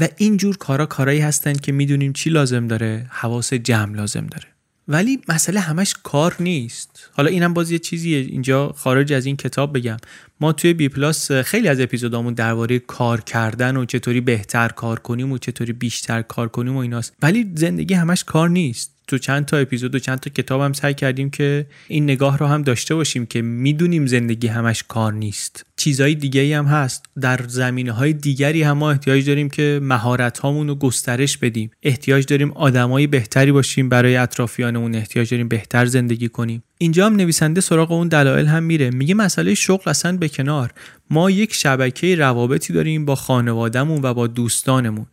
و 0.00 0.08
اینجور 0.16 0.56
کارا 0.56 0.86
کارایی 0.86 1.20
هستن 1.20 1.52
که 1.52 1.72
می‌دونیم 1.72 2.12
چی 2.12 2.30
لازم 2.30 2.66
داره؟ 2.66 3.06
حواس 3.10 3.54
جمع 3.54 3.96
لازم 3.96 4.26
داره. 4.26 4.46
ولی 4.88 5.20
مسئله 5.28 5.60
همش 5.60 5.94
کار 6.02 6.36
نیست. 6.40 7.10
حالا 7.12 7.30
اینم 7.30 7.54
باز 7.54 7.70
یه 7.70 7.78
چیزیه. 7.78 8.18
اینجا 8.18 8.72
خارج 8.76 9.12
از 9.12 9.26
این 9.26 9.36
کتاب 9.36 9.76
بگم. 9.76 9.96
ما 10.40 10.52
توی 10.52 10.74
بی 10.74 10.88
پلاس 10.88 11.32
خیلی 11.32 11.68
از 11.68 11.80
اپیزودامون 11.80 12.34
درباره 12.34 12.78
کار 12.78 13.20
کردن 13.20 13.76
و 13.76 13.84
چطوری 13.84 14.20
بهتر 14.20 14.68
کار 14.68 14.98
کنیم 14.98 15.32
و 15.32 15.38
چطوری 15.38 15.72
بیشتر 15.72 16.22
کار 16.22 16.48
کنیم 16.48 16.76
و 16.76 16.78
ایناست. 16.78 17.12
ولی 17.22 17.52
زندگی 17.54 17.94
همش 17.94 18.24
کار 18.24 18.48
نیست. 18.48 18.96
تو 19.08 19.18
چند 19.18 19.44
تا 19.44 19.56
اپیزود 19.56 19.94
و 19.94 19.98
چند 19.98 20.20
تا 20.20 20.30
کتاب 20.30 20.60
هم 20.60 20.72
سعی 20.72 20.94
کردیم 20.94 21.30
که 21.30 21.66
این 21.88 22.04
نگاه 22.04 22.38
رو 22.38 22.46
هم 22.46 22.62
داشته 22.62 22.94
باشیم 22.94 23.26
که 23.26 23.42
می‌دونیم 23.42 24.06
زندگی 24.06 24.46
همش 24.46 24.84
کار 24.88 25.12
نیست. 25.12 25.66
چیزهای 25.76 26.14
دیگه 26.14 26.58
هم 26.58 26.64
هست. 26.64 27.04
در 27.20 27.40
زمینه 27.48 27.92
های 27.92 28.12
دیگری 28.12 28.62
هم 28.62 28.78
ما 28.78 28.90
احتیاج 28.90 29.26
داریم 29.26 29.50
که 29.50 29.80
مهارت 29.82 30.40
رو 30.40 30.74
گسترش 30.74 31.38
بدیم. 31.38 31.70
احتیاج 31.82 32.26
داریم 32.26 32.52
آدمای 32.52 33.06
بهتری 33.06 33.52
باشیم 33.52 33.88
برای 33.88 34.16
اطرافیانمون. 34.16 34.94
احتیاج 34.94 35.30
داریم 35.30 35.48
بهتر 35.48 35.86
زندگی 35.86 36.28
کنیم. 36.28 36.62
اینجا 36.78 37.06
هم 37.06 37.16
نویسنده 37.16 37.60
سراغ 37.60 37.92
اون 37.92 38.08
دلایل 38.08 38.46
هم 38.46 38.62
میره. 38.62 38.90
میگه 38.90 39.14
مسئله 39.14 39.54
شغل 39.54 39.90
اصلا 39.90 40.16
به 40.16 40.28
کنار. 40.28 40.70
ما 41.10 41.30
یک 41.30 41.54
شبکه 41.54 42.14
روابطی 42.14 42.72
داریم 42.72 43.04
با 43.04 43.14
خانوادهمون 43.14 44.02
و 44.02 44.14
با 44.14 44.26
دوستانمون. 44.26 45.06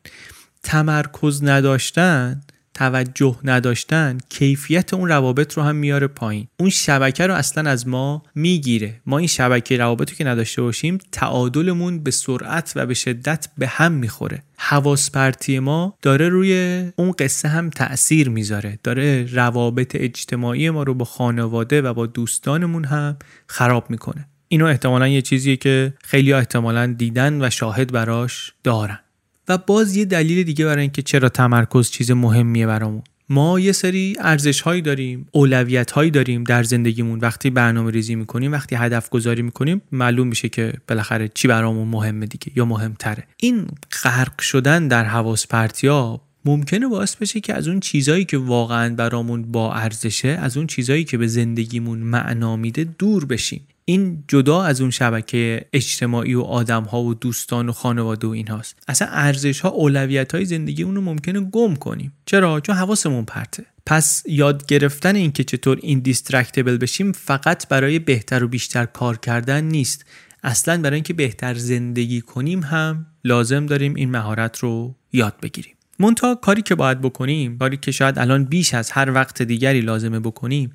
تمرکز 0.63 1.43
نداشتن 1.43 2.41
توجه 2.73 3.39
نداشتن 3.43 4.17
کیفیت 4.29 4.93
اون 4.93 5.09
روابط 5.09 5.53
رو 5.53 5.63
هم 5.63 5.75
میاره 5.75 6.07
پایین. 6.07 6.47
اون 6.59 6.69
شبکه 6.69 7.27
رو 7.27 7.33
اصلا 7.33 7.69
از 7.69 7.87
ما 7.87 8.23
می‌گیره. 8.35 9.01
ما 9.05 9.17
این 9.17 9.27
شبکه 9.27 9.77
روابط 9.77 10.09
رو 10.09 10.15
که 10.15 10.23
نداشته 10.23 10.61
باشیم 10.61 10.97
تعادلمون 11.11 12.03
به 12.03 12.11
سرعت 12.11 12.73
و 12.75 12.85
به 12.85 12.93
شدت 12.93 13.47
به 13.57 13.67
هم 13.67 13.91
می‌خوره. 13.91 14.43
حواس 14.57 15.11
پرتی 15.11 15.59
ما 15.59 15.97
داره 16.01 16.29
روی 16.29 16.83
اون 16.95 17.11
قصه 17.11 17.47
هم 17.47 17.69
تاثیر 17.69 18.29
می‌ذاره. 18.29 18.79
داره 18.83 19.25
روابط 19.31 19.95
اجتماعی 19.95 20.69
ما 20.69 20.83
رو 20.83 20.93
با 20.93 21.05
خانواده 21.05 21.81
و 21.81 21.93
با 21.93 22.05
دوستانمون 22.05 22.85
هم 22.85 23.17
خراب 23.47 23.89
می‌کنه. 23.89 24.27
اینو 24.47 24.65
احتمالا 24.65 25.07
یه 25.07 25.21
چیزیه 25.21 25.57
که 25.57 25.93
خیلی 26.03 26.33
احتمالا 26.33 26.95
دیدن 26.97 27.45
و 27.45 27.49
شاهد 27.49 27.91
براش 27.91 28.53
دارن. 28.63 28.99
و 29.47 29.57
باز 29.57 29.95
یه 29.95 30.05
دلیل 30.05 30.43
دیگه 30.43 30.65
برای 30.65 30.81
اینکه 30.81 31.01
چرا 31.01 31.29
تمرکز 31.29 31.89
چیز 31.89 32.11
مهمیه 32.11 32.67
برامون. 32.67 33.01
ما 33.29 33.59
یه 33.59 33.71
سری 33.71 34.15
ارزش 34.19 34.61
هایی 34.61 34.81
داریم 34.81 35.27
اولویت 35.31 35.91
هایی 35.91 36.11
داریم 36.11 36.43
در 36.43 36.63
زندگیمون. 36.63 37.19
وقتی 37.19 37.49
برنامه 37.49 37.91
ریزی 37.91 38.15
می‌کنیم 38.15 38.51
وقتی 38.51 38.75
هدف 38.75 39.09
گذاری 39.09 39.41
می‌کنیم 39.41 39.81
معلوم 39.91 40.27
میشه 40.27 40.49
که 40.49 40.73
بالاخره 40.87 41.31
چی 41.33 41.47
برامون 41.47 41.87
مهمه 41.87 42.25
دیگه 42.25 42.51
یا 42.55 42.65
مهمتره. 42.65 43.23
این 43.37 43.67
غرق 44.03 44.41
شدن 44.41 44.87
در 44.87 45.05
حواس 45.05 45.47
پرتیا 45.47 46.21
ممکنه 46.45 46.87
باعث 46.87 47.15
بشه 47.15 47.39
که 47.39 47.53
از 47.53 47.67
اون 47.67 47.79
چیزایی 47.79 48.25
که 48.25 48.37
واقعا 48.37 48.95
برامون 48.95 49.51
با 49.51 49.73
ارزشه 49.73 50.27
از 50.27 50.57
اون 50.57 50.67
چیزایی 50.67 51.03
که 51.03 51.17
به 51.17 51.27
زندگیمون 51.27 51.99
معنا 51.99 52.55
میده 52.55 52.83
دور 52.83 53.25
بشیم. 53.25 53.67
این 53.85 54.23
جدا 54.27 54.63
از 54.63 54.81
اون 54.81 54.89
شبکه 54.89 55.65
اجتماعی 55.73 56.33
و 56.33 56.41
آدم 56.41 56.83
ها 56.83 57.01
و 57.01 57.13
دوستان 57.13 57.69
و 57.69 57.71
خانواده 57.71 58.27
و 58.27 58.29
این 58.29 58.47
هاست 58.47 58.75
اصلا 58.87 59.07
ارزش 59.11 59.59
ها 59.59 59.69
اولویت 59.69 60.35
های 60.35 60.45
زندگی 60.45 60.83
اونو 60.83 61.01
ممکنه 61.01 61.39
گم 61.39 61.75
کنیم. 61.75 62.13
چرا؟ 62.25 62.59
چون 62.59 62.75
حواسمون 62.75 63.25
پرته. 63.25 63.65
پس 63.85 64.23
یاد 64.27 64.65
گرفتن 64.65 65.15
اینکه 65.15 65.43
چطور 65.43 65.79
indistractable 65.81 66.77
بشیم 66.77 67.11
فقط 67.11 67.67
برای 67.67 67.99
بهتر 67.99 68.43
و 68.43 68.47
بیشتر 68.47 68.85
کار 68.85 69.17
کردن 69.17 69.63
نیست. 69.63 70.05
اصلا 70.43 70.81
برای 70.81 70.95
اینکه 70.95 71.13
بهتر 71.13 71.53
زندگی 71.53 72.21
کنیم 72.21 72.63
هم 72.63 73.05
لازم 73.23 73.65
داریم 73.65 73.93
این 73.95 74.11
مهارت 74.11 74.59
رو 74.59 74.95
یاد 75.13 75.35
بگیریم. 75.41 75.75
منتها 75.99 76.35
کاری 76.35 76.61
که 76.61 76.75
باید 76.75 77.01
بکنیم 77.01 77.57
کاری 77.57 77.77
که 77.77 77.91
شاید 77.91 78.19
الان 78.19 78.43
بیش 78.43 78.73
از 78.73 78.91
هر 78.91 79.11
وقت 79.11 79.41
دیگری 79.41 79.81
لازمه 79.81 80.19
بکنیم 80.19 80.73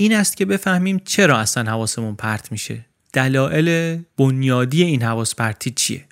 این 0.00 0.14
است 0.14 0.36
که 0.36 0.44
بفهمیم 0.44 1.00
چرا 1.04 1.38
اصلا 1.38 1.70
حواسمون 1.70 2.14
پرت 2.14 2.52
میشه. 2.52 2.84
دلایل 3.12 3.98
بنیادی 4.18 4.82
این 4.82 5.02
حواس 5.02 5.34
پرتی 5.34 5.70
چیه؟ 5.70 6.04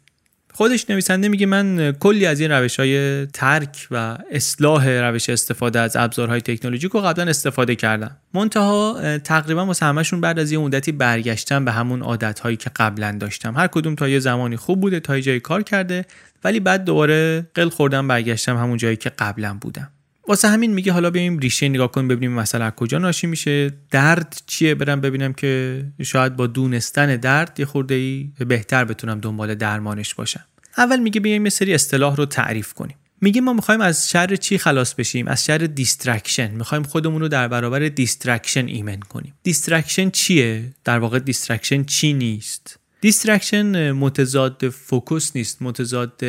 خودش 0.52 0.90
نویسنده 0.90 1.28
میگه 1.28 1.46
من 1.46 1.92
کلی 1.92 2.26
از 2.26 2.40
این 2.40 2.50
روش 2.50 2.80
های 2.80 3.26
ترک 3.26 3.88
و 3.90 4.18
اصلاح 4.30 4.88
روش 4.88 5.30
استفاده 5.30 5.80
از 5.80 5.96
ابزارهای 5.96 6.40
تکنولوژیک 6.40 6.92
رو 6.92 7.00
قبلا 7.00 7.24
استفاده 7.24 7.74
کردم. 7.74 8.16
منتها 8.34 9.18
تقریبا 9.18 9.66
واسه 9.66 9.86
همشون 9.86 10.20
بعد 10.20 10.38
از 10.38 10.52
یه 10.52 10.58
مدتی 10.58 10.92
برگشتم 10.92 11.64
به 11.64 11.72
همون 11.72 12.02
عادت 12.02 12.40
هایی 12.40 12.56
که 12.56 12.70
قبلا 12.76 13.16
داشتم. 13.20 13.56
هر 13.56 13.66
کدوم 13.66 13.94
تا 13.94 14.08
یه 14.08 14.18
زمانی 14.18 14.56
خوب 14.56 14.80
بوده 14.80 15.00
تا 15.00 15.16
یه 15.16 15.22
جایی 15.22 15.40
کار 15.40 15.62
کرده 15.62 16.04
ولی 16.44 16.60
بعد 16.60 16.84
دوباره 16.84 17.46
قل 17.54 17.68
خوردم 17.68 18.08
برگشتم 18.08 18.56
همون 18.56 18.76
جایی 18.76 18.96
که 18.96 19.10
قبلا 19.10 19.58
بودم. 19.60 19.90
واسه 20.28 20.48
همین 20.48 20.74
میگه 20.74 20.92
حالا 20.92 21.10
بیایم 21.10 21.38
ریشه 21.38 21.68
نگاه 21.68 21.92
کنیم 21.92 22.08
ببینیم 22.08 22.32
مثلا 22.32 22.64
از 22.64 22.72
کجا 22.72 22.98
ناشی 22.98 23.26
میشه. 23.26 23.70
درد 23.90 24.40
چیه؟ 24.46 24.74
برم 24.74 25.00
ببینم 25.00 25.32
که 25.32 25.84
شاید 26.02 26.36
با 26.36 26.46
دونستن 26.46 27.16
درد 27.16 27.60
یه 27.60 27.66
خورده 27.66 27.94
ای 27.94 28.30
بهتر 28.38 28.84
بتونم 28.84 29.20
دنبال 29.20 29.54
درمانش 29.54 30.14
باشم. 30.14 30.44
اول 30.78 31.00
میگه 31.00 31.20
بیایم 31.20 31.44
یه 31.46 31.50
سری 31.50 31.74
اصطلاح 31.74 32.16
رو 32.16 32.26
تعریف 32.26 32.72
کنیم. 32.72 32.96
میگه 33.20 33.40
ما 33.40 33.52
می‌خوایم 33.52 33.80
از 33.80 34.10
شر 34.10 34.36
چی 34.36 34.58
خلاص 34.58 34.94
بشیم؟ 34.94 35.28
از 35.28 35.44
شر 35.44 35.58
distraction 35.58 36.50
می‌خوایم 36.50 36.84
خودمون 36.84 37.20
رو 37.20 37.28
در 37.28 37.48
برابر 37.48 37.78
distraction 37.78 38.66
ایمن 38.66 39.00
کنیم. 39.00 39.34
distraction 39.42 40.10
چیه؟ 40.10 40.64
در 40.84 40.98
واقع 40.98 41.18
distraction 41.18 41.84
چی 41.84 42.12
نیست؟ 42.12 42.78
distraction 43.00 43.92
متضاد 43.92 44.68
focus 44.68 45.36
نیست 45.36 45.62
متضاد 45.62 46.22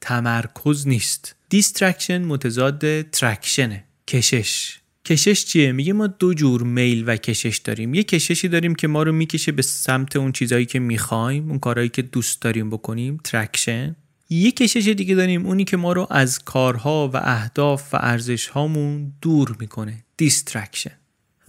تمرکز 0.00 0.88
نیست. 0.88 1.34
distraction 1.52 2.24
متضاد 2.24 3.02
traction 3.02 3.75
ه 3.75 3.84
کشش. 4.08 4.78
کشش 5.04 5.44
چیه؟ 5.44 5.72
میگه 5.72 5.92
ما 5.92 6.06
دو 6.06 6.34
جور 6.34 6.62
میل 6.62 7.04
و 7.06 7.16
کشش 7.16 7.58
داریم. 7.58 7.94
یه 7.94 8.02
کششی 8.02 8.48
داریم 8.48 8.74
که 8.74 8.88
ما 8.88 9.02
رو 9.02 9.12
می‌کشه 9.12 9.52
به 9.52 9.62
سمت 9.62 10.16
اون 10.16 10.32
چیزهایی 10.32 10.66
که 10.66 10.78
می‌خوایم 10.78 11.48
اون 11.48 11.58
کارهایی 11.58 11.88
که 11.88 12.02
دوست 12.02 12.42
داریم 12.42 12.70
بکنیم 12.70 13.20
traction 13.24 13.96
یه 14.30 14.50
کشش 14.50 14.88
دیگه 14.88 15.14
داریم 15.14 15.46
اونی 15.46 15.64
که 15.64 15.76
ما 15.76 15.92
رو 15.92 16.06
از 16.10 16.38
کارها 16.38 17.10
و 17.14 17.16
اهداف 17.16 17.94
و 17.94 17.96
ارزش 18.00 18.46
هامون 18.46 19.12
دور 19.22 19.56
می‌کنه. 19.60 20.04
distraction 20.16 20.98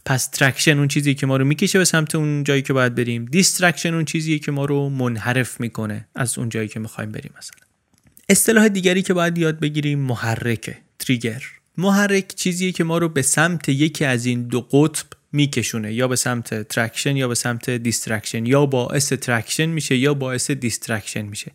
پس 0.05 0.27
traction 0.27 0.77
اون 0.77 0.87
چیزی 0.87 1.13
که 1.15 1.25
ما 1.25 1.37
رو 1.37 1.45
می‌کشه 1.45 1.79
به 1.79 1.85
سمت 1.85 2.15
اون 2.15 2.43
جایی 2.43 2.61
که 2.61 2.73
باید 2.73 2.95
بریم. 2.95 3.25
distraction 3.25 3.93
اون 3.93 4.05
چیزی 4.05 4.39
که 4.39 4.51
ما 4.51 4.65
رو 4.65 4.89
منحرف 4.89 5.61
می‌کنه 5.61 6.07
از 6.15 6.37
اون 6.37 6.49
جایی 6.49 6.67
که 6.67 6.79
می‌خوایم 6.79 7.11
بریم 7.11 7.31
مثلا. 7.37 7.62
اصطلاح 8.29 8.67
دیگری 8.67 9.01
که 9.01 9.13
باید 9.13 9.37
یاد 9.37 9.59
بگیریم 9.59 9.99
محرکه 9.99 10.77
trigger. 10.99 11.43
محرک 11.77 12.27
چیزیه 12.35 12.71
که 12.71 12.83
ما 12.83 12.97
رو 12.97 13.09
به 13.09 13.21
سمت 13.21 13.69
یکی 13.69 14.05
از 14.05 14.25
این 14.25 14.43
دو 14.43 14.61
قطب 14.61 15.05
میکشونه. 15.31 15.93
یا 15.93 16.07
به 16.07 16.15
سمت 16.15 16.67
traction 16.67 17.15
یا 17.15 17.27
به 17.27 17.35
سمت 17.35 17.69
distraction 17.69 18.45
یا 18.45 18.65
باعث 18.65 19.13
traction 19.13 19.65
میشه 19.65 19.97
یا 19.97 20.13
باعث 20.13 20.51
distraction 20.51 21.21
میشه. 21.21 21.51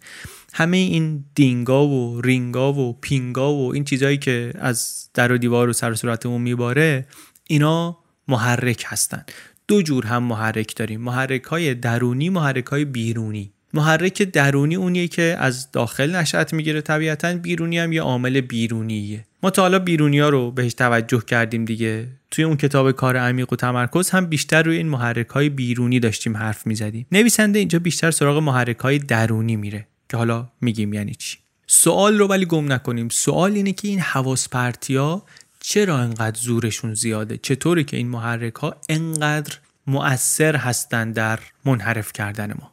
همه 0.53 0.77
این 0.77 1.25
دینگا 1.35 1.89
و 1.89 2.21
رینگا 2.21 2.73
و 2.73 2.93
پینگا 3.01 3.55
و 3.55 3.75
این 3.75 3.85
چیزهایی 3.85 4.19
که 4.19 4.53
از 4.59 5.09
در 5.15 5.33
و 5.33 5.39
دیوار 5.39 5.69
و 5.69 5.73
سر 5.73 5.95
صورتمون 5.95 6.41
میباره 6.41 7.07
اینا 7.47 7.99
محرک 8.29 8.85
هستن. 8.87 9.25
دو 9.69 9.83
جور 9.83 10.07
هم 10.07 10.23
محرک 10.23 10.77
داریم. 10.77 11.01
محرک 11.01 11.45
های 11.45 11.75
درونی 11.75 12.31
محرک 12.31 12.67
های 12.67 12.85
بیرونی. 12.85 13.53
محرک 13.75 14.23
درونی 14.23 14.75
اونیه 14.75 15.09
که 15.09 15.37
از 15.39 15.73
داخل 15.73 16.17
نشأت 16.17 16.53
می‌گیره 16.53 16.81
طبیعتا. 16.81 17.33
بیرونی 17.33 17.79
هم 17.79 17.93
یه 17.93 18.03
عامل 18.03 18.41
بیرونیه. 18.41 19.25
ما 19.43 19.51
تا 19.51 19.63
حالا 19.63 19.79
بیرونی 19.79 20.19
ها 20.19 20.29
رو 20.29 20.51
بهش 20.51 20.75
توجه 20.75 21.21
کردیم 21.27 21.65
دیگه. 21.65 22.07
توی 22.31 22.45
اون 22.45 22.57
کتاب 22.57 22.93
کار 22.93 23.17
عمیق 23.17 23.53
و 23.53 23.57
تمرکز 23.57 24.11
هم 24.11 24.27
بیشتر 24.27 24.63
روی 24.63 24.77
این 24.77 24.89
محرک 24.89 25.29
های 25.29 25.49
بیرونی 25.49 26.01
داشتیم 26.01 26.37
حرف 26.37 26.67
می‌زدیم. 26.67 27.07
نویسنده 27.13 27.59
اینجا 27.59 27.79
بیشتر 27.79 28.11
سراغ 28.11 28.39
محرک 28.39 28.79
های 28.79 28.99
درونی 28.99 29.57
میره 29.57 29.87
که 30.09 30.17
حالا 30.17 30.49
میگیم 30.61 30.93
یعنی 30.93 31.15
چی. 31.15 31.39
سوال 31.67 32.19
رو 32.19 32.27
ولی 32.27 32.47
گم 32.47 32.73
نکنیم. 32.73 33.09
سوال 33.09 33.53
اینه 33.53 33.73
که 33.73 33.89
این 33.89 34.01
حواس 34.01 34.49
ها 34.91 35.23
چرا 35.61 35.99
انقدر 35.99 36.41
زورشون 36.41 36.95
زیاده؟ 36.95 37.37
چطوری 37.37 37.85
که 37.85 37.97
این 37.97 38.09
محرک 38.09 38.55
ها 38.55 38.77
انقدر 38.89 39.55
مؤثر 39.87 40.57
هستند 40.57 41.15
در 41.15 41.39
منحرف 41.65 42.13
کردن 42.13 42.53
ما؟ 42.53 42.73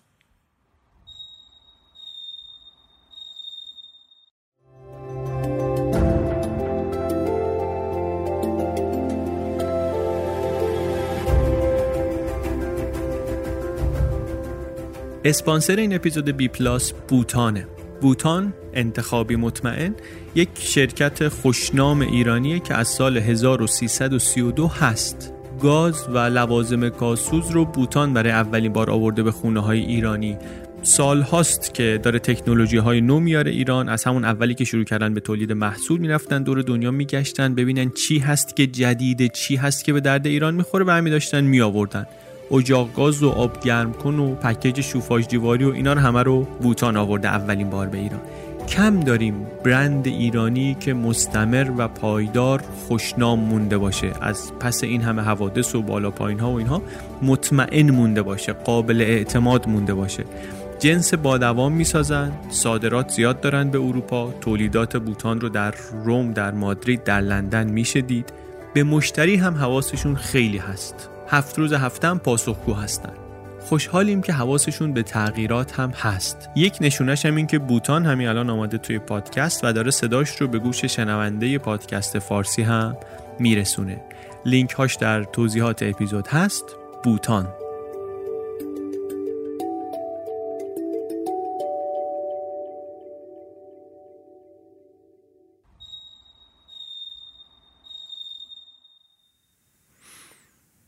اسپانسر 15.25 15.75
این 15.75 15.95
اپیزود 15.95 16.29
بی 16.29 16.47
پلاس 16.47 16.91
بوتانه. 16.91 17.67
بوتان 18.01 18.53
انتخابی 18.73 19.35
مطمئن 19.35 19.95
یک 20.35 20.49
شرکت 20.59 21.27
خوشنام 21.27 22.01
ایرانیه 22.01 22.59
که 22.59 22.73
از 22.73 22.87
سال 22.87 23.17
1332 23.17 24.67
هست. 24.67 25.33
گاز 25.61 26.07
و 26.09 26.17
لوازم 26.17 26.89
کاسوز 26.89 27.51
رو 27.51 27.65
بوتان 27.65 28.13
برای 28.13 28.31
اولین 28.31 28.73
بار 28.73 28.91
آورده 28.91 29.23
به 29.23 29.31
خونه 29.31 29.59
های 29.59 29.79
ایرانی. 29.79 30.37
سال 30.81 31.21
هاست 31.21 31.73
که 31.73 31.99
داره 32.03 32.19
تکنولوژی 32.19 32.77
های 32.77 33.01
نو 33.01 33.19
میاره 33.19 33.51
ایران. 33.51 33.89
از 33.89 34.03
همون 34.03 34.25
اولی 34.25 34.53
که 34.53 34.65
شروع 34.65 34.83
کردن 34.83 35.13
به 35.13 35.19
تولید 35.19 35.51
محصول 35.51 35.99
می‌رفتن 35.99 36.43
دور 36.43 36.61
دنیا 36.61 36.91
میگشتن 36.91 37.55
ببینن 37.55 37.89
چی 37.89 38.19
هست 38.19 38.55
که 38.55 38.67
جدیده 38.67 39.27
چی 39.27 39.55
هست 39.55 39.85
که 39.85 39.93
به 39.93 39.99
درد 39.99 40.27
ایران 40.27 40.55
می‌خوره 40.55 40.85
و 40.85 40.89
همین 40.89 41.13
داشتن 41.13 41.43
می 41.43 41.61
آوردن 41.61 42.05
اجاق 42.51 42.93
گاز 42.93 43.23
و 43.23 43.29
آب 43.29 43.59
گرم 43.59 43.93
کن 43.93 44.19
و 44.19 44.35
پکیج 44.35 44.81
شوفاژ 44.81 45.27
دیواری 45.27 45.65
و 45.65 45.73
اینا 45.73 45.93
رو 45.93 45.99
همه 45.99 46.23
رو 46.23 46.43
بوتان 46.43 46.97
آورده 46.97 47.27
اولین 47.27 47.69
بار 47.69 47.87
به 47.87 47.97
ایران. 47.97 48.21
کم 48.69 48.99
داریم 48.99 49.47
برند 49.63 50.07
ایرانی 50.07 50.77
که 50.79 50.93
مستمر 50.93 51.71
و 51.77 51.87
پایدار 51.87 52.61
خوشنام 52.87 53.39
مونده 53.39 53.77
باشه. 53.77 54.11
از 54.21 54.51
پس 54.59 54.83
این 54.83 55.01
همه 55.01 55.21
حوادث 55.21 55.75
و 55.75 55.81
بالا 55.81 56.11
پایین 56.11 56.39
ها 56.39 56.51
و 56.51 56.57
اینها 56.57 56.81
مطمئن 57.21 57.91
مونده 57.91 58.21
باشه 58.21 58.53
قابل 58.53 59.01
اعتماد 59.01 59.69
مونده 59.69 59.93
باشه. 59.93 60.23
جنس 60.79 61.13
با 61.13 61.37
دوام 61.37 61.71
می‌سازن 61.71 62.31
صادرات 62.49 63.09
زیاد 63.09 63.41
دارن 63.41 63.69
به 63.69 63.79
اروپا 63.79 64.33
تولیدات 64.41 64.97
بوتان 64.97 65.41
رو 65.41 65.49
در 65.49 65.73
روم 66.05 66.31
در 66.31 66.51
مادرید 66.51 67.03
در 67.03 67.21
لندن 67.21 67.69
میشه 67.69 68.01
دید 68.01 68.33
به 68.73 68.83
مشتری 68.83 69.35
هم 69.35 69.53
حواسشون 69.53 70.15
خیلی 70.15 70.57
هست. 70.57 71.09
هفت 71.27 71.59
روز 71.59 71.73
هفتم 71.73 72.17
پاسخگو 72.17 72.73
هستن. 72.73 73.13
خوشحالیم 73.59 74.21
که 74.21 74.33
حواسشون 74.33 74.93
به 74.93 75.03
تغییرات 75.03 75.79
هم 75.79 75.89
هست. 75.89 76.49
یک 76.55 76.77
نشونش 76.81 77.25
هم 77.25 77.35
این 77.35 77.47
که 77.47 77.59
بوتان 77.59 78.05
همین 78.05 78.27
الان 78.27 78.49
آماده 78.49 78.77
توی 78.77 78.99
پادکست 78.99 79.63
و 79.63 79.73
داره 79.73 79.91
صداش 79.91 80.41
رو 80.41 80.47
به 80.47 80.59
گوش 80.59 80.85
شنونده 80.85 81.57
پادکست 81.57 82.19
فارسی 82.19 82.61
هم 82.61 82.97
میرسونه. 83.39 84.01
لینک 84.45 84.71
هاش 84.71 84.95
در 84.95 85.23
توضیحات 85.23 85.83
اپیزود 85.83 86.27
هست. 86.27 86.65
بوتان. 87.03 87.64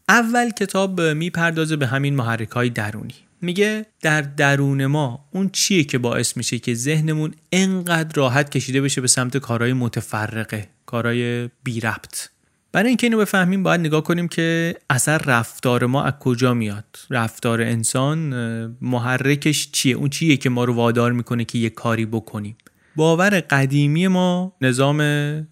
اول 0.09 0.49
کتاب 0.49 1.01
می‌پردازه 1.01 1.75
به 1.75 1.87
همین 1.87 2.15
محرک 2.15 2.49
های 2.49 2.69
درونی. 2.69 3.13
میگه 3.41 3.85
در 4.01 4.21
درون 4.21 4.85
ما 4.85 5.25
اون 5.31 5.49
چیه 5.49 5.83
که 5.83 5.97
باعث 5.97 6.37
میشه 6.37 6.59
که 6.59 6.73
ذهنمون 6.73 7.33
انقدر 7.51 8.11
راحت 8.15 8.49
کشیده 8.49 8.81
بشه 8.81 9.01
به 9.01 9.07
سمت 9.07 9.37
کارهای 9.37 9.73
متفرقه 9.73 10.67
کارهای 10.85 11.49
بی 11.63 11.79
ربط. 11.79 12.29
برای 12.71 12.87
اینکه 12.87 13.07
اینو 13.07 13.17
بفهمیم 13.17 13.63
باید 13.63 13.79
نگاه 13.81 14.03
کنیم 14.03 14.27
که 14.27 14.75
اثر 14.89 15.17
رفتار 15.17 15.85
ما 15.85 16.03
از 16.03 16.13
کجا 16.19 16.53
میاد. 16.53 16.99
رفتار 17.09 17.61
انسان 17.61 18.19
محرکش 18.81 19.71
چیه؟ 19.71 19.95
اون 19.95 20.09
چیه 20.09 20.37
که 20.37 20.49
ما 20.49 20.63
رو 20.63 20.73
وادار 20.73 21.11
می‌کنه 21.11 21.45
که 21.45 21.57
یه 21.57 21.69
کاری 21.69 22.05
بکنیم؟ 22.05 22.57
باور 22.95 23.39
قدیمی 23.39 24.07
ما 24.07 24.53
نظام 24.61 25.01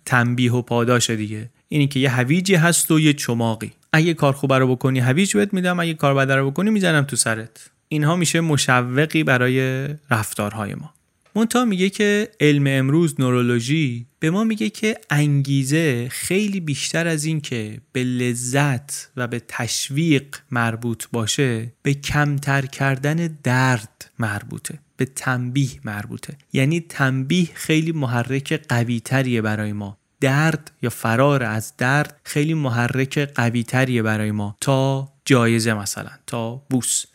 تنبیه 0.05 0.53
و 0.53 0.61
پاداش 0.61 1.09
دیگه. 1.09 1.49
اینی 1.67 1.87
که 1.87 1.99
یه 1.99 2.09
هویجی 2.09 2.55
هست 2.55 2.91
و 2.91 2.99
یه 2.99 3.13
چماقی. 3.13 3.71
اگه 3.95 4.13
کار 4.13 4.33
خوبه 4.33 4.57
رو 4.57 4.75
بکنی 4.75 4.99
هویج 4.99 5.37
بهت 5.37 5.53
میدم 5.53 5.79
اگه 5.79 5.93
کار 5.93 6.13
بده 6.13 6.35
رو 6.35 6.51
بکنی 6.51 6.69
می‌زنم 6.69 7.03
تو 7.03 7.15
سرت. 7.15 7.69
اینها 7.87 8.15
میشه 8.15 8.41
مشوقی 8.41 9.23
برای 9.23 9.87
رفتارهای 10.11 10.75
ما. 10.75 10.93
مونتا 11.35 11.65
میگه 11.65 11.89
که 11.89 12.31
علم 12.39 12.63
امروز 12.67 13.15
نورولوژی 13.19 14.05
به 14.19 14.29
ما 14.29 14.43
میگه 14.43 14.69
که 14.69 14.97
انگیزه 15.09 16.07
خیلی 16.09 16.59
بیشتر 16.59 17.07
از 17.07 17.25
این 17.25 17.41
که 17.41 17.77
به 17.91 18.03
لذت 18.03 19.09
و 19.17 19.27
به 19.27 19.41
تشویق 19.47 20.35
مربوط 20.51 21.03
باشه 21.11 21.73
به 21.81 21.93
کمتر 21.93 22.65
کردن 22.65 23.37
درد 23.43 24.11
مربوطه 24.19 24.79
به 24.97 25.05
تنبیه 25.05 25.69
مربوطه. 25.83 26.37
یعنی 26.53 26.79
تنبیه 26.79 27.49
خیلی 27.53 27.91
محرک 27.91 28.61
قوی 28.69 28.99
تریه 28.99 29.41
برای 29.41 29.73
ما. 29.73 29.97
درد 30.25 30.71
یا 30.81 30.89
فرار 30.89 31.43
از 31.43 31.73
درد 31.77 32.21
خیلی 32.23 32.53
محرک 32.53 33.19
قوی 33.19 33.63
تریه 33.63 34.01
برای 34.01 34.31
ما. 34.31 34.57
تا 34.61 35.09
جایزه 35.25 35.73
مثلا 35.73 36.09
تا 36.27 36.55
بوس. 36.69 37.05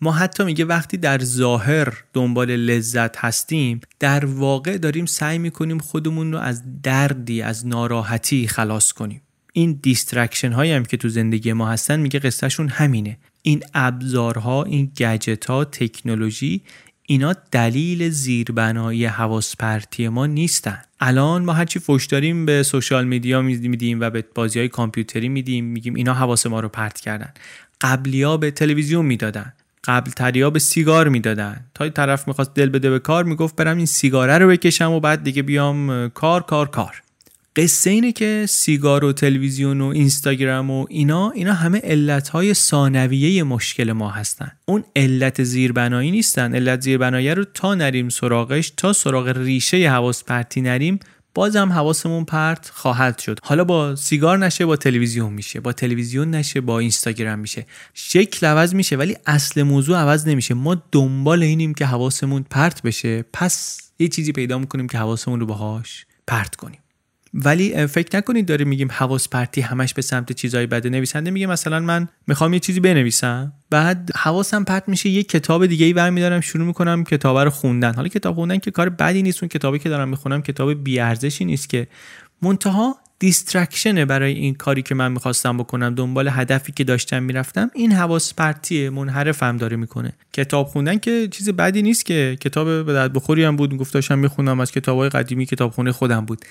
ما 0.00 0.12
حتی 0.12 0.44
میگه 0.44 0.64
وقتی 0.64 0.96
در 0.96 1.18
ظاهر 1.18 2.04
دنبال 2.12 2.56
لذت 2.56 3.16
هستیم 3.16 3.80
در 3.98 4.24
واقع 4.24 4.78
داریم 4.78 5.06
سعی 5.06 5.38
می‌کنیم 5.38 5.78
خودمون 5.78 6.32
رو 6.32 6.38
از 6.38 6.62
دردی 6.82 7.42
از 7.42 7.66
ناراحتی 7.66 8.48
خلاص 8.48 8.92
کنیم. 8.92 9.22
این 9.52 9.78
distraction 9.82 10.52
هایی 10.52 10.72
هم 10.72 10.84
که 10.84 10.96
تو 10.96 11.08
زندگی 11.08 11.52
ما 11.52 11.68
هستن 11.68 12.00
میگه 12.00 12.18
قصهشون 12.18 12.68
همینه. 12.68 13.18
این 13.42 13.62
ابزارها 13.74 14.64
این 14.64 14.92
گجت 14.98 15.44
ها 15.44 15.64
تکنولوژی 15.64 16.62
اینا 17.08 17.34
دلیل 17.50 18.08
زیربنایی 18.10 19.06
حواس 19.06 19.56
پرتی 19.56 20.08
ما 20.08 20.26
نیستن. 20.26 20.78
الان 21.00 21.44
ما 21.44 21.52
هرچی 21.52 21.78
فوش 21.78 22.06
داریم 22.06 22.46
به 22.46 22.62
social 22.62 23.04
media 23.04 23.42
میدیم 23.42 24.00
و 24.00 24.10
به 24.10 24.24
بازی 24.34 24.58
های 24.58 24.68
کامپیوتری 24.68 25.28
میدیم 25.28 25.64
میگیم 25.64 25.94
اینا 25.94 26.14
حواس 26.14 26.46
ما 26.46 26.60
رو 26.60 26.68
پرت 26.68 27.00
کردن. 27.00 27.32
قبلیا 27.80 28.36
به 28.36 28.50
تلویزیون 28.50 29.06
می‌دادن. 29.06 29.52
قبل 29.84 30.10
تریا 30.10 30.50
به 30.50 30.58
سیگار 30.58 31.08
می‌دادن. 31.08 31.60
تا 31.74 31.88
طرف 31.88 32.28
می‌خواست 32.28 32.54
دل 32.54 32.68
بده 32.68 32.90
به 32.90 32.98
کار 32.98 33.24
می‌گفت 33.24 33.56
برم 33.56 33.76
این 33.76 33.86
سیگاره 33.86 34.38
رو 34.38 34.48
بکشم 34.48 34.92
و 34.92 35.00
بعد 35.00 35.24
دیگه 35.24 35.42
بیام 35.42 36.08
کار 36.08 36.42
کار 36.42 36.68
کار. 36.68 37.02
قصه 37.56 37.90
اینه 37.90 38.12
که 38.12 38.46
سیگار 38.48 39.04
و 39.04 39.12
تلویزیون 39.12 39.80
و 39.80 39.84
اینستاگرام 39.86 40.70
و 40.70 40.86
اینا 40.90 41.30
اینا 41.30 41.52
همه 41.52 41.80
علتهای 41.84 42.54
ثانویه 42.54 43.42
مشکل 43.42 43.92
ما 43.92 44.10
هستن. 44.10 44.52
اون 44.66 44.84
علت 44.96 45.42
زیربنایی 45.42 46.10
نیستن. 46.10 46.54
علت 46.54 46.80
زیربنایی 46.80 47.30
رو 47.30 47.44
تا 47.44 47.74
نریم 47.74 48.08
سراغش 48.08 48.72
تا 48.76 48.92
سراغ 48.92 49.28
ریشه 49.28 49.90
حواس 49.90 50.24
پرتی 50.24 50.60
نریم 50.60 50.98
بازم 51.34 51.72
حواسمون 51.72 52.24
پرت 52.24 52.70
خواهد 52.74 53.18
شد. 53.18 53.38
حالا 53.42 53.64
با 53.64 53.96
سیگار 53.96 54.38
نشه 54.38 54.66
با 54.66 54.76
تلویزیون 54.76 55.32
میشه. 55.32 55.60
با 55.60 55.72
تلویزیون 55.72 56.30
نشه 56.30 56.60
با 56.60 56.78
اینستاگرام 56.78 57.38
میشه. 57.38 57.66
شکل 57.94 58.46
عوض 58.46 58.74
میشه 58.74 58.96
ولی 58.96 59.16
اصل 59.26 59.62
موضوع 59.62 59.98
عوض 59.98 60.28
نمیشه. 60.28 60.54
ما 60.54 60.82
دنبال 60.92 61.42
اینیم 61.42 61.74
که 61.74 61.86
حواسمون 61.86 62.44
پرت 62.50 62.82
بشه. 62.82 63.24
پس 63.32 63.80
یه 63.98 64.08
چیزی 64.08 64.32
پیدا 64.32 64.58
می‌کنیم 64.58 64.86
که 64.86 64.98
حواسمون 64.98 65.40
رو 65.40 65.46
باهاش 65.46 66.06
پرت 66.26 66.56
کنیم. 66.56 66.80
ولی 67.44 67.86
فکر 67.86 68.16
نکنید 68.16 68.46
داره 68.46 68.64
میگیم 68.64 68.88
حواس 68.92 69.28
پرتی 69.28 69.60
همش 69.60 69.94
به 69.94 70.02
سمت 70.02 70.32
چیزای 70.32 70.66
بده 70.66 70.90
نویسنده 70.90 71.30
میگه 71.30 71.46
مثلا 71.46 71.80
من 71.80 72.08
می‌خوام 72.26 72.54
یه 72.54 72.60
چیزی 72.60 72.80
بنویسم. 72.80 73.52
بعد 73.70 74.10
حواسم 74.16 74.64
پرت 74.64 74.88
میشه 74.88 75.08
یه 75.08 75.22
کتاب 75.22 75.66
دیگه 75.66 75.86
ای 75.86 75.92
برمیدارم 75.92 76.40
شروع 76.40 76.66
می‌کنم 76.66 77.04
کتاب 77.04 77.38
رو 77.38 77.50
خوندن. 77.50 77.94
حالا 77.94 78.08
کتاب 78.08 78.34
خوندن 78.34 78.58
که 78.58 78.70
کار 78.70 78.88
بدی 78.88 79.22
نیست 79.22 79.42
اون 79.42 79.48
کتابی 79.48 79.78
که 79.78 79.88
دارم 79.88 80.08
می‌خونم 80.08 80.42
کتاب 80.42 80.84
بی 80.84 81.00
ارزشی 81.00 81.44
نیست 81.44 81.68
که. 81.68 81.86
منتها 82.42 82.96
دیسترکشنه 83.18 84.04
برای 84.04 84.32
این 84.32 84.54
کاری 84.54 84.82
که 84.82 84.94
من 84.94 85.12
می‌خواستم 85.12 85.56
بکنم. 85.56 85.94
دنبال 85.94 86.28
هدفی 86.28 86.72
که 86.72 86.84
داشتم 86.84 87.22
می‌رفتم. 87.22 87.70
این 87.74 87.92
حواس 87.92 88.34
پرتیه 88.34 88.90
منحرفم 88.90 89.56
داره 89.56 89.76
می‌کنه. 89.76 90.12
کتاب 90.32 90.66
خوندن 90.66 90.98
که 90.98 91.28
چیز 91.30 91.48
بدی 91.48 91.82
نیست 91.82 92.06
که. 92.06 92.36
کتاب 92.40 92.86
به 92.86 92.92
درد 92.92 93.12
بخوری 93.12 93.44
هم 93.44 93.56
بود 93.56 93.76
گفت 93.76 93.94
داشتم 93.94 94.18
می‌خونم 94.18 94.60
از 94.60 94.72
کتابهای 94.72 95.08
قدیمی 95.08 95.46
کتابخونه 95.46 95.92
خودم 95.92 96.24
بود. 96.24 96.44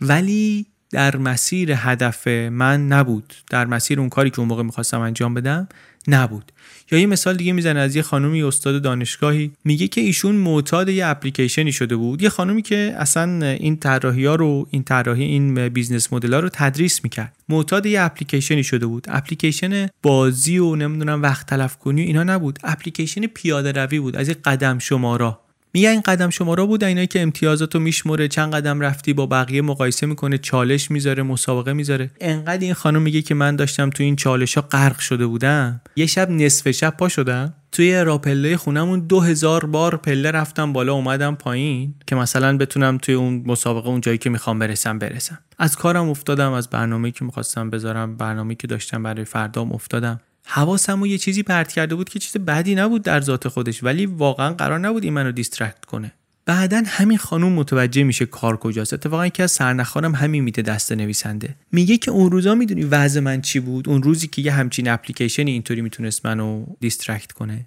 ولی 0.00 0.66
در 0.90 1.16
مسیر 1.16 1.72
هدف 1.72 2.26
من 2.28 2.88
نبود. 2.88 3.34
در 3.50 3.66
مسیر 3.66 4.00
اون 4.00 4.08
کاری 4.08 4.30
که 4.30 4.40
اون 4.40 4.48
موقع 4.48 4.62
می‌خواستم 4.62 5.00
انجام 5.00 5.34
بدم 5.34 5.68
نبود. 6.08 6.52
یا 6.90 6.98
یه 6.98 7.06
مثال 7.06 7.36
دیگه 7.36 7.52
می‌زنه 7.52 7.80
از 7.80 7.96
یه 7.96 8.02
خانومی 8.02 8.42
استاد 8.42 8.82
دانشگاهی. 8.82 9.52
میگه 9.64 9.88
که 9.88 10.00
ایشون 10.00 10.34
معتاد 10.34 10.88
یه 10.88 11.06
اپلیکیشنی 11.06 11.72
شده 11.72 11.96
بود. 11.96 12.22
یه 12.22 12.28
خانومی 12.28 12.62
که 12.62 12.94
اصلا 12.98 13.46
این 13.46 13.76
طراحی 13.76 14.26
ها 14.26 14.34
رو 14.34 14.66
این 14.70 14.82
طراحی 14.82 15.24
این 15.24 15.68
business 15.68 16.12
model 16.12 16.34
ها 16.34 16.40
رو 16.40 16.48
تدریس 16.52 17.04
می‌کرد. 17.04 17.36
معتاد 17.48 17.86
یه 17.86 18.00
اپلیکیشنی 18.00 18.64
شده 18.64 18.86
بود. 18.86 19.06
اپلیکیشن 19.08 19.88
بازی 20.02 20.58
و 20.58 20.76
نمی‌دونم 20.76 21.22
وقت 21.22 21.46
تلف 21.46 21.76
کنی 21.76 22.02
اینا 22.02 22.22
نبود. 22.22 22.58
اپلیکیشن 22.64 23.26
پیاده 23.26 23.72
روی 23.72 24.00
بود. 24.00 24.16
از 24.16 24.28
یه 24.28 24.34
قدم 24.34 24.78
شمارا. 24.78 25.43
میگه 25.74 25.90
این 25.90 26.00
قدم 26.00 26.30
شمارا 26.30 26.66
بود 26.66 26.84
اینایی 26.84 27.06
که 27.06 27.22
امتیازاتو 27.22 27.80
میشمره 27.80 28.28
چند 28.28 28.54
قدم 28.54 28.80
رفتی 28.80 29.12
با 29.12 29.26
بقیه 29.26 29.62
مقایسه 29.62 30.06
می‌کنه 30.06 30.38
چالش 30.38 30.90
می‌ذاره 30.90 31.22
مسابقه 31.22 31.72
می‌ذاره. 31.72 32.10
انقدر 32.20 32.64
این 32.64 32.74
خانم 32.74 33.02
میگه 33.02 33.22
که 33.22 33.34
من 33.34 33.56
داشتم 33.56 33.90
تو 33.90 34.02
این 34.02 34.16
چالش 34.16 34.54
ها 34.54 34.62
غرق 34.62 34.98
شده 34.98 35.26
بودم. 35.26 35.80
یه 35.96 36.06
شب 36.06 36.30
نصف 36.30 36.70
شب 36.70 36.94
پا 36.98 37.08
شدم. 37.08 37.54
توی 37.72 37.94
راپله 37.94 38.56
خونمون 38.56 39.00
دو 39.00 39.20
هزار 39.20 39.66
بار 39.66 39.96
پله 39.96 40.30
رفتم 40.30 40.72
بالا 40.72 40.92
اومدم 40.92 41.34
پایین 41.34 41.94
که 42.06 42.16
مثلا 42.16 42.56
بتونم 42.56 42.98
توی 42.98 43.14
اون 43.14 43.42
مسابقه 43.46 43.88
اون 43.88 44.00
جایی 44.00 44.18
که 44.18 44.30
می‌خوام 44.30 44.58
برسم 44.58 44.98
برسم. 44.98 45.38
از 45.58 45.76
کارم 45.76 46.08
افتادم 46.08 46.52
از 46.52 46.70
برنامه 46.70 47.10
که 47.10 47.24
می‌خواستم 47.24 47.70
بذارم 47.70 48.16
برنامه 48.16 48.54
که 48.54 48.66
داشتم 48.66 49.02
برای 49.02 49.24
فردام 49.24 49.72
افتادم. 49.72 50.20
حواسم 50.44 51.04
یه 51.04 51.18
چیزی 51.18 51.42
پرت 51.42 51.72
کرده 51.72 51.94
بود 51.94 52.08
که 52.08 52.18
چیز 52.18 52.36
بدی 52.36 52.74
نبود 52.74 53.02
در 53.02 53.20
ذات 53.20 53.48
خودش 53.48 53.84
ولی 53.84 54.06
واقعا 54.06 54.52
قرار 54.54 54.78
نبود 54.78 55.04
این 55.04 55.12
منو 55.12 55.32
دیسترکت 55.32 55.84
کنه. 55.84 56.12
بعدا 56.46 56.82
همین 56.86 57.18
خانوم 57.18 57.52
متوجه 57.52 58.02
میشه 58.02 58.26
کار 58.26 58.56
کجاست. 58.56 58.92
اتفاقا 58.92 59.28
که 59.28 59.42
از 59.42 59.50
سرنخانم 59.50 60.14
همین 60.14 60.44
میده 60.44 60.62
دست 60.62 60.92
نویسنده. 60.92 61.54
میگه 61.72 61.96
که 61.96 62.10
اون 62.10 62.30
روزا 62.30 62.54
می‌دونی 62.54 62.82
وضع 62.84 63.20
من 63.20 63.40
چی 63.40 63.60
بود؟ 63.60 63.88
اون 63.88 64.02
روزی 64.02 64.26
که 64.26 64.42
یه 64.42 64.52
همچین 64.52 64.88
اپلیکیشنی 64.88 65.50
اینطوری 65.50 65.80
می‌تونست 65.80 66.26
منو 66.26 66.66
دیسترکت 66.80 67.32
کنه. 67.32 67.66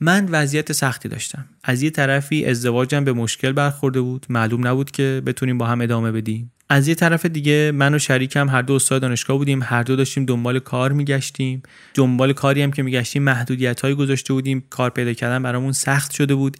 من 0.00 0.28
وضعیت 0.30 0.72
سختی 0.72 1.08
داشتم. 1.08 1.44
از 1.64 1.82
یه 1.82 1.90
طرفی 1.90 2.44
ازدواجم 2.44 3.04
به 3.04 3.12
مشکل 3.12 3.52
برخورده 3.52 4.00
بود. 4.00 4.26
معلوم 4.28 4.66
نبود 4.66 4.90
که 4.90 5.22
بتونیم 5.26 5.58
با 5.58 5.66
هم 5.66 5.80
ادامه 5.80 6.12
بدیم. 6.12 6.52
از 6.68 6.88
یه 6.88 6.94
طرف 6.94 7.26
دیگه 7.26 7.72
من 7.74 7.94
و 7.94 7.98
شریکم 7.98 8.48
هر 8.48 8.62
دو 8.62 8.74
استاد 8.74 9.02
دانشگاه 9.02 9.36
بودیم 9.36 9.62
هر 9.62 9.82
دو 9.82 9.96
داشتیم 9.96 10.24
دنبال 10.24 10.58
کار 10.58 10.92
میگشتیم. 10.92 11.62
دنبال 11.94 12.32
کاری 12.32 12.62
هم 12.62 12.70
که 12.70 12.82
میگشتیم 12.82 13.22
محدودیت 13.22 13.80
های 13.80 13.94
گذاشته 13.94 14.32
بودیم. 14.32 14.64
کار 14.70 14.90
پیدا 14.90 15.12
کردن 15.12 15.42
برامون 15.42 15.72
سخت 15.72 16.10
شده 16.10 16.34
بود. 16.34 16.56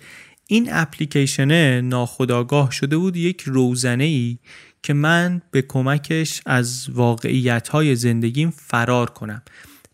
این 0.47 0.69
اپلیکیشنه 0.73 1.81
ناخداگاه 1.81 2.71
شده 2.71 2.97
بود 2.97 3.17
یک 3.17 3.43
روزنه 3.47 4.05
ای 4.05 4.39
که 4.83 4.93
من 4.93 5.43
به 5.51 5.63
کمکش 5.63 6.41
از 6.47 6.87
واقعیت 6.91 7.69
های 7.69 7.97
زندگیم 7.97 8.51
فرار 8.51 9.11
کنم. 9.11 9.43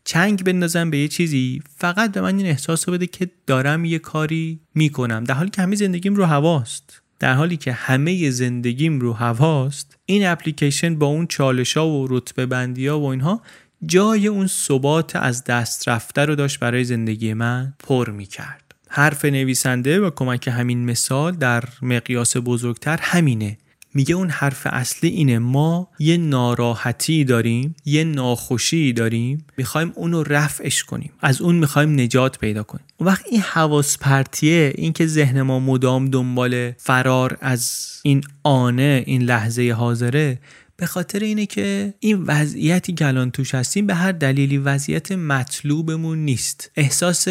چنگ 0.05 0.45
بندازم 0.45 0.91
به 0.91 0.99
یه 0.99 1.09
چیزی 1.09 1.63
فقط 1.77 2.13
به 2.13 2.21
من 2.21 2.39
این 2.39 2.47
احساس 2.47 2.89
بده 2.89 3.07
که 3.07 3.31
دارم 3.47 3.85
یه 3.85 3.99
کاری 3.99 4.61
می‌کنم. 4.75 5.25
در 5.25 5.35
حالی 5.35 5.51
که 5.51 5.63
همه 5.63 5.77
زندگیم 5.77 6.15
رو 6.15 6.25
هواست. 6.25 7.02
در 7.23 7.35
حالی 7.35 7.57
که 7.57 7.73
همه 7.73 8.31
زندگیم 8.31 9.01
رو 9.01 9.13
هواست 9.13 9.97
این 10.07 10.27
اپلیکیشن 10.27 10.99
با 10.99 11.07
اون 11.07 11.27
چالش 11.27 11.77
ها 11.77 11.89
و 11.89 12.07
رتبه 12.11 12.47
بندی 12.47 12.87
ها 12.87 13.01
و 13.01 13.05
اینها 13.05 13.43
جای 13.87 14.27
اون 14.27 14.47
ثبات 14.47 15.17
از 15.17 15.45
دست 15.45 15.89
رفته 15.89 16.25
رو 16.25 16.35
داشت 16.35 16.59
برای 16.59 16.85
زندگی 16.85 17.35
من 17.35 17.75
پر 17.79 18.11
می 18.11 18.27
کرد. 18.27 18.75
حرف 18.89 19.25
نویسنده 19.25 20.01
و 20.01 20.11
کمک 20.11 20.49
همین 20.49 20.85
مثال 20.85 21.33
در 21.33 21.65
مقیاس 21.83 22.37
بزرگتر 22.37 22.99
همینه 23.03 23.59
میگه 23.95 24.15
اون 24.15 24.31
حرف 24.31 24.67
اصلی 24.71 25.11
اینه 25.11 25.39
ما 25.39 25.89
یه 25.99 26.17
ناراحتی 26.17 27.25
داریم 27.25 27.75
یه 27.85 28.05
ناخوشی 28.05 28.93
داریم 28.93 29.45
می‌خوایم 29.57 29.93
اونو 29.95 30.23
رفعش 30.23 30.85
کنیم 30.85 31.13
از 31.21 31.43
اون 31.43 31.55
می‌خوایم 31.55 32.01
نجات 32.01 32.39
پیدا 32.39 32.63
کنیم. 32.63 32.85
اون 32.97 33.09
وقت 33.09 33.25
این 33.31 33.41
حواس 33.41 33.99
پرتیه 33.99 34.73
این 34.75 34.93
که 34.93 35.07
ذهن 35.07 35.43
ما 35.43 35.61
مدام 35.61 36.09
دنبال 36.09 36.71
فرار 36.71 37.39
از 37.41 37.89
این 38.03 38.23
آنه 38.43 39.03
این 39.07 39.23
لحظه 39.23 39.71
حاضره 39.71 40.39
به 40.77 40.87
خاطر 40.87 41.19
اینه 41.19 41.47
که 41.47 41.95
این 42.01 42.23
وضعیتی 42.23 42.93
که 42.93 43.07
الان 43.07 43.31
توش 43.31 43.55
هستیم 43.55 43.87
به 43.87 43.95
هر 43.95 44.13
دلیلی 44.13 44.59
وضعیت 44.59 45.13
مطلوبمون 45.13 46.19
نیست. 46.19 46.71
احساس 46.77 47.29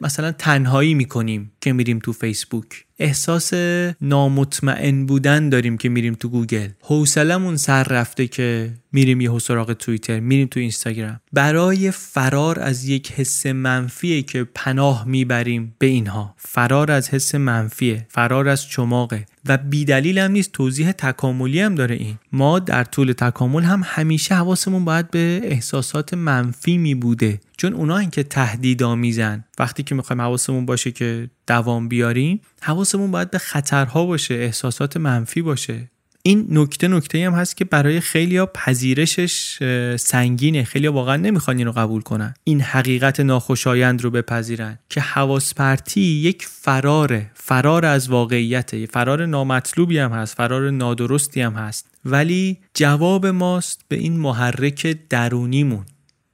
مثلا 0.00 0.32
تنهایی 0.32 0.94
می‌کنیم 0.94 1.52
که 1.60 1.72
میریم 1.72 1.98
تو 1.98 2.12
فیسبوک. 2.12 2.84
احساس 2.98 3.54
نامطمئن 4.00 5.06
بودن 5.06 5.48
داریم 5.48 5.76
که 5.76 5.88
میریم 5.88 6.14
تو 6.14 6.28
گوگل. 6.28 6.68
حوصلمون 6.80 7.56
سر 7.56 7.82
رفته 7.82 8.26
که 8.26 8.72
میریم 8.92 9.20
یه 9.20 9.38
سراغ 9.38 9.72
توییتر 9.72 10.20
میریم 10.20 10.46
تو 10.46 10.60
اینستاگرام. 10.60 11.20
برای 11.32 11.90
فرار 11.90 12.60
از 12.60 12.84
یک 12.84 13.12
حس 13.12 13.46
منفیه 13.46 14.22
که 14.22 14.44
پناه 14.54 15.04
می‌بریم 15.08 15.74
به 15.78 15.86
اینها. 15.86 16.34
فرار 16.38 16.90
از 16.90 17.08
حس 17.08 17.34
منفیه. 17.34 18.06
فرار 18.10 18.48
از 18.48 18.68
چماقه. 18.68 19.26
و 19.46 19.58
بیدلیل 19.58 20.18
هم 20.18 20.30
نیست 20.30 20.52
توضیح 20.52 20.92
تکاملی 20.92 21.60
هم 21.60 21.74
داره 21.74 21.94
این. 21.94 22.18
ما 22.32 22.58
در 22.58 22.84
طول 22.84 23.12
تکامل 23.12 23.62
هم 23.62 23.82
همیشه 23.84 24.34
حواسمون 24.34 24.84
باید 24.84 25.10
به 25.10 25.40
احساسات 25.44 26.14
منفی 26.14 26.78
می 26.78 26.94
بوده 26.94 27.40
چون 27.56 27.74
اونا 27.74 27.98
این 27.98 28.10
که 28.10 28.22
تهدیدآمیزن 28.22 29.44
وقتی 29.58 29.82
که 29.82 29.94
می‌خوایم 29.94 30.20
حواسمون 30.20 30.66
باشه 30.66 30.90
که 30.90 31.30
دوام 31.46 31.88
بیاریم 31.88 32.40
حواسمون 32.62 33.10
باید 33.10 33.30
به 33.30 33.38
خطرها 33.38 34.06
باشه 34.06 34.34
احساسات 34.34 34.96
منفی 34.96 35.42
باشه. 35.42 35.90
این 36.22 36.46
نکته 36.50 36.88
نکته 36.88 37.26
هم 37.26 37.32
هست 37.32 37.56
که 37.56 37.64
برای 37.64 38.00
خیلی 38.00 38.44
پذیرشش 38.44 39.58
سنگینه. 39.96 40.64
خیلی 40.64 40.88
واقعا 40.88 41.16
نمی‌خوان 41.16 41.58
این 41.58 41.66
رو 41.66 41.72
قبول 41.72 42.02
کنن. 42.02 42.34
این 42.44 42.60
حقیقت 42.60 43.20
ناخوشایند 43.20 44.02
رو 44.02 44.10
بپذیرن 44.10 44.78
که 44.88 45.00
حواس 45.00 45.54
پرتی 45.54 46.00
یک 46.00 46.46
فراره. 46.46 47.30
فرار 47.34 47.86
از 47.86 48.08
واقعیت 48.08 48.86
فرار 48.86 49.26
نامطلوبی 49.26 49.98
هم 49.98 50.12
هست 50.12 50.36
فرار 50.36 50.70
نادرستی 50.70 51.40
هم 51.40 51.52
هست. 51.52 51.86
ولی 52.04 52.58
جواب 52.74 53.26
ماست 53.26 53.80
به 53.88 53.96
این 53.96 54.16
محرک 54.16 54.96
درونیمون. 55.08 55.84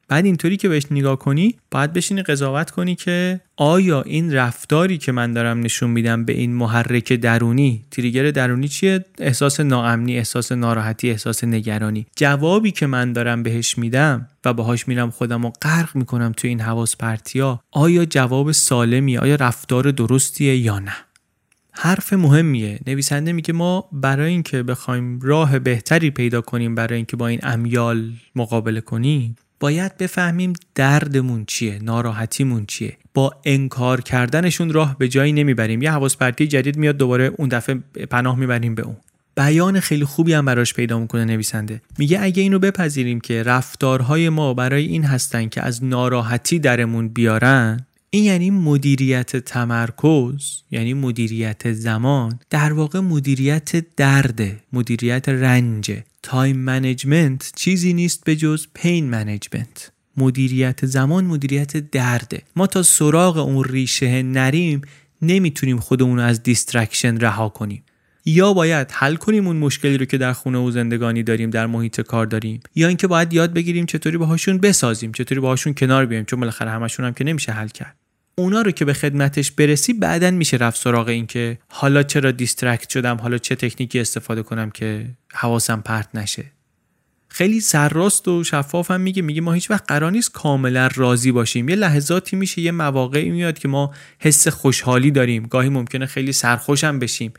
بعد 0.08 0.24
اینطوری 0.24 0.56
که 0.56 0.68
بهش 0.68 0.86
نگاه 0.90 1.18
کنی 1.18 1.54
باید 1.70 1.92
بشینی 1.92 2.22
قضاوت 2.22 2.70
کنی 2.70 2.94
که 2.94 3.40
آیا 3.56 4.02
این 4.02 4.34
رفتاری 4.34 4.98
که 4.98 5.12
من 5.12 5.32
دارم 5.32 5.60
نشون 5.60 5.90
میدم 5.90 6.24
به 6.24 6.32
این 6.32 6.54
محرک 6.54 7.12
درونی 7.12 7.84
تریگر 7.90 8.30
درونی 8.30 8.68
چیه؟ 8.68 9.04
احساس 9.18 9.60
ناامنی 9.60 10.18
احساس 10.18 10.52
ناراحتی 10.52 11.10
احساس 11.10 11.44
نگرانی. 11.44 12.06
جوابی 12.16 12.70
که 12.70 12.86
من 12.86 13.12
دارم 13.12 13.42
بهش 13.42 13.78
میدم 13.78 14.28
و 14.44 14.52
باهاش 14.52 14.88
میرم 14.88 15.10
خودم 15.10 15.42
رو 15.42 15.52
غرق 15.62 15.96
می‌کنم 15.96 16.32
تو 16.36 16.48
این 16.48 16.60
حواس 16.60 16.96
پرتیا 16.96 17.60
آیا 17.70 18.04
جواب 18.04 18.52
سالمی 18.52 19.18
آیا 19.18 19.34
رفتار 19.34 19.90
درستیه 19.90 20.56
یا 20.56 20.78
نه؟ 20.78 20.96
حرف 21.72 22.12
مهمیه. 22.12 22.80
نویسنده 22.86 23.32
میگه 23.32 23.54
ما 23.54 23.88
برای 23.92 24.30
اینکه 24.30 24.62
بخوایم 24.62 25.20
راه 25.22 25.58
بهتری 25.58 26.10
پیدا 26.10 26.40
کنیم 26.40 26.74
برای 26.74 26.96
اینکه 26.96 27.16
با 27.16 27.26
این 27.26 27.40
امیال 27.42 28.12
مقابله 28.36 28.80
کنیم 28.80 29.36
باید 29.60 29.96
بفهمیم 29.96 30.52
دردمون 30.74 31.44
چیه 31.44 31.78
ناراحتیمون 31.82 32.66
چیه. 32.66 32.96
با 33.14 33.32
انکار 33.44 34.00
کردنشون 34.00 34.72
راه 34.72 34.98
به 34.98 35.08
جایی 35.08 35.32
نمی‌بریم. 35.32 35.82
یه 35.82 35.90
حواس 35.90 36.16
جدید 36.16 36.76
میاد 36.76 36.96
دوباره 36.96 37.32
اون 37.36 37.48
دفعه 37.48 37.74
پناه 38.10 38.38
می‌بریم 38.38 38.74
به 38.74 38.82
اون. 38.82 38.96
بیان 39.36 39.80
خیلی 39.80 40.04
خوبی 40.04 40.32
هم 40.32 40.44
براش 40.44 40.74
پیدا 40.74 40.98
می‌کنه 40.98 41.24
نویسنده. 41.24 41.82
میگه 41.98 42.22
اگه 42.22 42.42
اینو 42.42 42.58
بپذیریم 42.58 43.20
که 43.20 43.42
رفتارهای 43.42 44.28
ما 44.28 44.54
برای 44.54 44.86
این 44.86 45.04
هستن 45.04 45.48
که 45.48 45.62
از 45.62 45.84
ناراحتی 45.84 46.58
درمون 46.58 47.08
بیارن 47.08 47.86
این 48.10 48.24
یعنی 48.24 48.50
مدیریت 48.50 49.36
تمرکز 49.36 50.62
یعنی 50.70 50.94
مدیریت 50.94 51.72
زمان. 51.72 52.38
در 52.50 52.72
واقع 52.72 53.00
مدیریت 53.00 53.96
درده 53.96 54.60
مدیریت 54.72 55.28
رنج 55.28 55.92
time 56.26 56.56
management 56.56 57.52
چیزی 57.56 57.92
نیست 57.92 58.24
به 58.24 58.36
جز 58.36 58.66
pain 58.74 59.10
management 59.10 59.92
مدیریت 60.16 60.86
زمان 60.86 61.24
مدیریت 61.24 61.76
درده. 61.76 62.42
ما 62.56 62.66
تا 62.66 62.82
سراغ 62.82 63.36
اون 63.36 63.64
ریشه 63.64 64.22
نریم 64.22 64.80
نمی‌تونیم 65.22 65.78
خودمون 65.78 66.18
رو 66.18 66.24
از 66.24 66.42
distraction 66.42 67.16
رها 67.16 67.48
کنیم. 67.48 67.82
یا 68.24 68.52
باید 68.52 68.88
حل 68.92 69.16
کنیم 69.16 69.46
اون 69.46 69.56
مشکلی 69.56 69.98
رو 69.98 70.04
که 70.04 70.18
در 70.18 70.32
خونه 70.32 70.58
و 70.58 70.70
زندگانی 70.70 71.22
داریم 71.22 71.50
در 71.50 71.66
محیط 71.66 72.00
کار 72.00 72.26
داریم. 72.26 72.60
یا 72.74 72.88
اینکه 72.88 73.06
باید 73.06 73.32
یاد 73.32 73.52
بگیریم 73.52 73.86
چطوری 73.86 74.16
باهاشون 74.18 74.58
بسازیم 74.58 75.12
چطوری 75.12 75.40
باهاشون 75.40 75.74
کنار 75.74 76.06
بیایم 76.06 76.24
چون 76.24 76.40
بالاخره 76.40 76.70
همشون 76.70 77.06
هم 77.06 77.14
که 77.14 77.24
نمیشه 77.24 77.52
حل 77.52 77.68
کرد. 77.68 77.96
اونا 78.38 78.62
رو 78.62 78.70
که 78.70 78.84
به 78.84 78.92
خدمتش 78.92 79.50
برسی 79.50 79.92
بعدا 79.92 80.30
میشه 80.30 80.56
رفت 80.56 80.80
سراغ 80.80 81.08
این 81.08 81.26
که 81.26 81.58
حالا 81.68 82.02
چرا 82.02 82.30
distract 82.30 82.88
شدم 82.88 83.16
حالا 83.16 83.38
چه 83.38 83.54
تکنیکی 83.54 84.00
استفاده 84.00 84.42
کنم 84.42 84.70
که 84.70 85.06
حواسم 85.32 85.80
پرت 85.80 86.08
نشه. 86.14 86.44
خیلی 87.28 87.60
سرراست 87.60 88.28
و 88.28 88.44
شفاف 88.44 88.90
هم 88.90 89.00
میگه 89.00 89.22
میگه 89.22 89.40
ما 89.40 89.52
هیچ 89.52 89.70
وقت 89.70 89.84
قرار 89.88 90.12
نیست 90.12 90.32
کاملا 90.32 90.88
راضی 90.94 91.32
باشیم. 91.32 91.68
یه 91.68 91.76
لحظاتی 91.76 92.36
میشه 92.36 92.62
یه 92.62 92.72
مواقعی 92.72 93.30
میاد 93.30 93.58
که 93.58 93.68
ما 93.68 93.94
حس 94.18 94.48
خوشحالی 94.48 95.10
داریم. 95.10 95.46
گاهی 95.46 95.68
ممکنه 95.68 96.06
خیلی 96.06 96.32
سرخوشم 96.32 96.98
بشیم. 96.98 97.32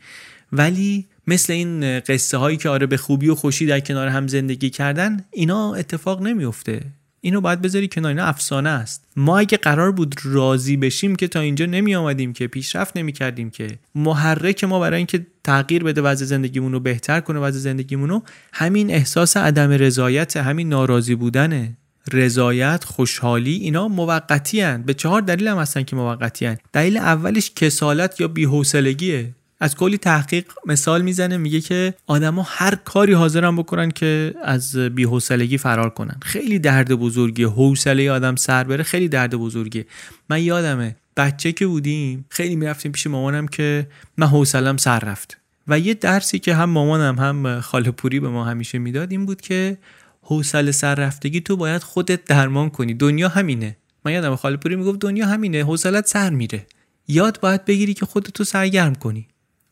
ولی 0.52 1.06
مثل 1.26 1.52
این 1.52 2.00
قصه 2.00 2.36
هایی 2.36 2.56
که 2.56 2.68
آره 2.68 2.86
به 2.86 2.96
خوبی 2.96 3.28
و 3.28 3.34
خوشی 3.34 3.66
در 3.66 3.80
کنار 3.80 4.08
هم 4.08 4.26
زندگی 4.26 4.70
کردن 4.70 5.24
اینا 5.30 5.74
اتفاق 5.74 6.22
نمیفته 6.22 6.82
اینو 7.20 7.40
باید 7.40 7.62
بذاری 7.62 7.88
کنار 7.88 8.08
اینا 8.08 8.24
افسانه 8.24 8.70
است 8.70 9.04
ما 9.16 9.38
اگه 9.38 9.58
قرار 9.58 9.92
بود 9.92 10.14
راضی 10.22 10.76
بشیم 10.76 11.16
که 11.16 11.28
تا 11.28 11.40
اینجا 11.40 11.66
نمی 11.66 11.94
آمدیم 11.94 12.32
که 12.32 12.46
پیشرفت 12.46 12.96
نمی 12.96 13.12
کردیم 13.12 13.50
که 13.50 13.68
محرک 13.94 14.64
ما 14.64 14.80
برای 14.80 14.96
اینکه 14.96 15.26
تغییر 15.44 15.84
بده 15.84 16.02
وضع 16.02 16.24
زندگیمون 16.24 16.72
رو 16.72 16.80
بهتر 16.80 17.20
کنه 17.20 17.40
وضع 17.40 17.58
زندگیمون 17.58 18.08
رو 18.08 18.22
همین 18.52 18.90
احساس 18.90 19.36
عدم 19.36 19.70
رضایت 19.70 20.36
همین 20.36 20.68
ناراضی 20.68 21.14
بودنه 21.14 21.76
رضایت 22.12 22.84
خوشحالی 22.84 23.54
اینا 23.54 23.88
موقتی 23.88 24.60
هن. 24.60 24.82
به 24.82 24.94
چهار 24.94 25.20
دلیل 25.20 25.48
هم 25.48 25.58
هستن 25.58 25.82
که 25.82 25.96
موقتی 25.96 26.46
هن. 26.46 26.58
دلیل 26.72 26.96
اولش 26.96 27.52
کسالت 27.56 28.20
یا 28.20 28.28
بی‌حوصلگیه 28.28 29.34
از 29.60 29.76
کلی 29.76 29.98
تحقیق 29.98 30.44
مثال 30.66 31.02
می‌زنه 31.02 31.36
میگه 31.36 31.60
که 31.60 31.94
آدما 32.06 32.46
هر 32.48 32.74
کاری 32.74 33.12
حاضرن 33.12 33.56
بکنن 33.56 33.90
که 33.90 34.34
از 34.44 34.76
بی‌حوصلگی 34.76 35.58
فرار 35.58 35.90
کنن. 35.90 36.16
خیلی 36.22 36.58
درد 36.58 36.92
بزرگی 36.92 37.44
حوصله 37.44 38.10
آدم 38.10 38.36
سر 38.36 38.64
بره 38.64 38.82
خیلی 38.82 39.08
درد 39.08 39.34
بزرگی 39.34 39.84
من 40.28 40.42
یادمه 40.42 40.96
بچه 41.16 41.52
که 41.52 41.66
بودیم 41.66 42.24
خیلی 42.28 42.56
می‌رفتیم 42.56 42.92
پیش 42.92 43.06
مامانم 43.06 43.48
که 43.48 43.88
من 44.16 44.26
حوصلم 44.26 44.76
سر 44.76 44.98
رفت. 44.98 45.38
و 45.68 45.78
یه 45.78 45.94
درسی 45.94 46.38
که 46.38 46.54
هم 46.54 46.70
مامانم 46.70 47.18
هم 47.18 47.60
خاله 47.60 47.90
پوری 47.90 48.20
به 48.20 48.28
ما 48.28 48.44
همیشه 48.44 48.78
می‌داد 48.78 49.10
این 49.12 49.26
بود 49.26 49.40
که 49.40 49.78
حوصله 50.22 50.72
سر 50.72 50.94
رفتگی 50.94 51.40
تو 51.40 51.56
باید 51.56 51.82
خودت 51.82 52.24
درمان 52.24 52.70
کنی. 52.70 52.94
دنیا 52.94 53.28
همینه. 53.28 53.76
من 54.04 54.12
یادم 54.12 54.36
خاله 54.36 54.56
پوری 54.56 54.76
می‌گفت 54.76 54.98
دنیا 54.98 55.26
همینه 55.26 55.64
حوصلت 55.64 56.06
سر 56.06 56.30
میره. 56.30 56.66
یاد 57.08 57.40
باید 57.40 57.64
بگیری 57.64 57.94
که 57.94 58.06
خودتو 58.06 58.44
سرگرم 58.44 58.94
کنی. 58.94 59.28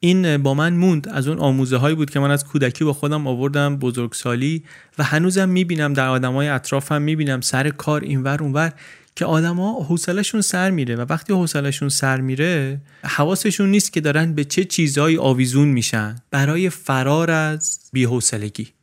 این 0.07 0.43
با 0.43 0.55
من 0.55 0.75
موند. 0.75 1.09
از 1.09 1.29
اون 1.29 1.39
آموزه 1.39 1.77
هایی 1.77 1.97
بود 1.97 2.11
که 2.11 2.21
من 2.21 2.31
از 2.31 2.45
کودکی 2.45 2.85
با 2.85 2.93
خودم 2.93 3.27
آوردم 3.27 3.77
بزرگسالی 3.77 4.63
و 4.99 5.05
هنوزم 5.05 5.49
می‌بینم 5.49 5.93
در 5.93 6.09
آدمای 6.09 6.49
اطرافم 6.49 7.03
می‌بینم 7.03 7.41
سر 7.41 7.71
کار 7.71 8.01
اینور 8.01 8.43
اونور 8.43 8.73
که 9.17 9.25
آدما 9.25 9.83
حوصلهشون 9.83 10.41
سر 10.41 10.71
میره 10.71 10.97
و 10.97 11.05
وقتی 11.09 11.33
حوصلهشون 11.33 11.89
سر 11.89 12.21
میره 12.21 12.81
حواسشون 13.05 13.71
نیست 13.71 13.93
که 13.93 14.01
دارن 14.01 14.33
به 14.33 14.45
چه 14.45 14.65
چیزهایی 14.65 15.19
آویزون 15.19 15.69
میشن. 15.69 16.17
برای 16.31 16.71
فرار 16.71 17.31
از 17.31 17.81
بی‌حوصلگی. 17.93 18.76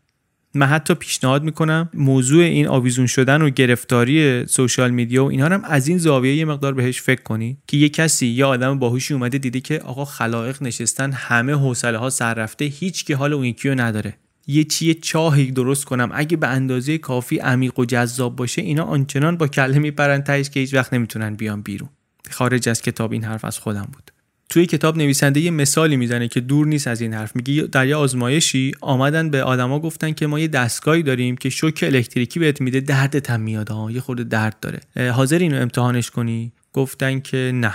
من 0.55 0.65
حتی 0.65 0.93
پیشنهاد 0.93 1.43
می‌کنم 1.43 1.89
موضوع 1.93 2.43
این 2.43 2.67
آویزون 2.67 3.07
شدن 3.07 3.41
و 3.41 3.49
گرفتاری 3.49 4.45
سوشال 4.45 4.91
میدیا 4.91 5.25
و 5.25 5.29
اینا 5.29 5.45
هم 5.45 5.63
از 5.63 5.87
این 5.87 5.97
زاویه 5.97 6.35
یه 6.35 6.45
مقدار 6.45 6.73
بهش 6.73 7.01
فکر 7.01 7.21
کنی 7.21 7.57
که 7.67 7.77
یه 7.77 7.89
کسی 7.89 8.27
یه 8.27 8.45
آدم 8.45 8.79
باهوشی 8.79 9.13
اومده 9.13 9.37
دیده 9.37 9.59
که 9.59 9.79
آقا 9.79 10.05
خلایق 10.05 10.63
نشستن 10.63 11.11
همه 11.11 11.53
حوصله 11.53 11.97
ها 11.97 12.09
سر 12.09 12.33
رفته 12.33 12.65
هیچ 12.65 13.05
که 13.05 13.15
حال 13.15 13.33
اون 13.33 13.45
یکی 13.45 13.69
رو 13.69 13.79
نداره. 13.79 14.13
یه 14.47 14.63
چیه 14.63 14.93
چاهی 14.93 15.51
درست 15.51 15.85
کنم. 15.85 16.09
اگه 16.13 16.37
به 16.37 16.47
اندازه 16.47 16.97
کافی 16.97 17.37
عمیق 17.37 17.79
و 17.79 17.85
جذاب 17.85 18.35
باشه 18.35 18.61
اینا 18.61 18.83
آنچنان 18.83 19.37
با 19.37 19.47
کله 19.47 19.79
میپرن 19.79 20.21
تهش 20.21 20.49
که 20.49 20.59
هیچ 20.59 20.73
وقت 20.73 20.93
نمی‌تونن 20.93 21.35
بیان 21.35 21.61
بیرون. 21.61 21.89
خارج 22.31 22.69
از 22.69 22.81
کتاب 22.81 23.11
این 23.11 23.23
حرف 23.23 23.45
از 23.45 23.59
خودم 23.59 23.89
بود. 23.93 24.12
توی 24.53 24.65
کتاب 24.65 24.97
نویسنده 24.97 25.39
یه 25.39 25.51
مثالی 25.51 25.95
می‌زنه 25.95 26.27
که 26.27 26.39
دور 26.39 26.67
نیست 26.67 26.87
از 26.87 27.01
این 27.01 27.13
حرف. 27.13 27.35
میگه 27.35 27.61
در 27.63 27.87
یه 27.87 27.95
آزمایشی 27.95 28.71
آمدن 28.81 29.29
به 29.29 29.43
آدما 29.43 29.79
گفتن 29.79 30.11
که 30.11 30.27
ما 30.27 30.39
یه 30.39 30.47
دستگاهی 30.47 31.03
داریم 31.03 31.37
که 31.37 31.49
شوک 31.49 31.83
الکتریکی 31.87 32.39
بهت 32.39 32.61
میده 32.61 32.79
دردت 32.79 33.29
هم 33.29 33.41
میاد 33.41 33.69
ها 33.69 33.91
یه 33.91 33.99
خورده 33.99 34.23
درد 34.23 34.57
داره. 34.61 35.11
حاضر 35.11 35.39
اینو 35.39 35.61
امتحانش 35.61 36.11
کنی؟ 36.11 36.51
گفتن 36.73 37.19
که 37.19 37.51
نه. 37.55 37.73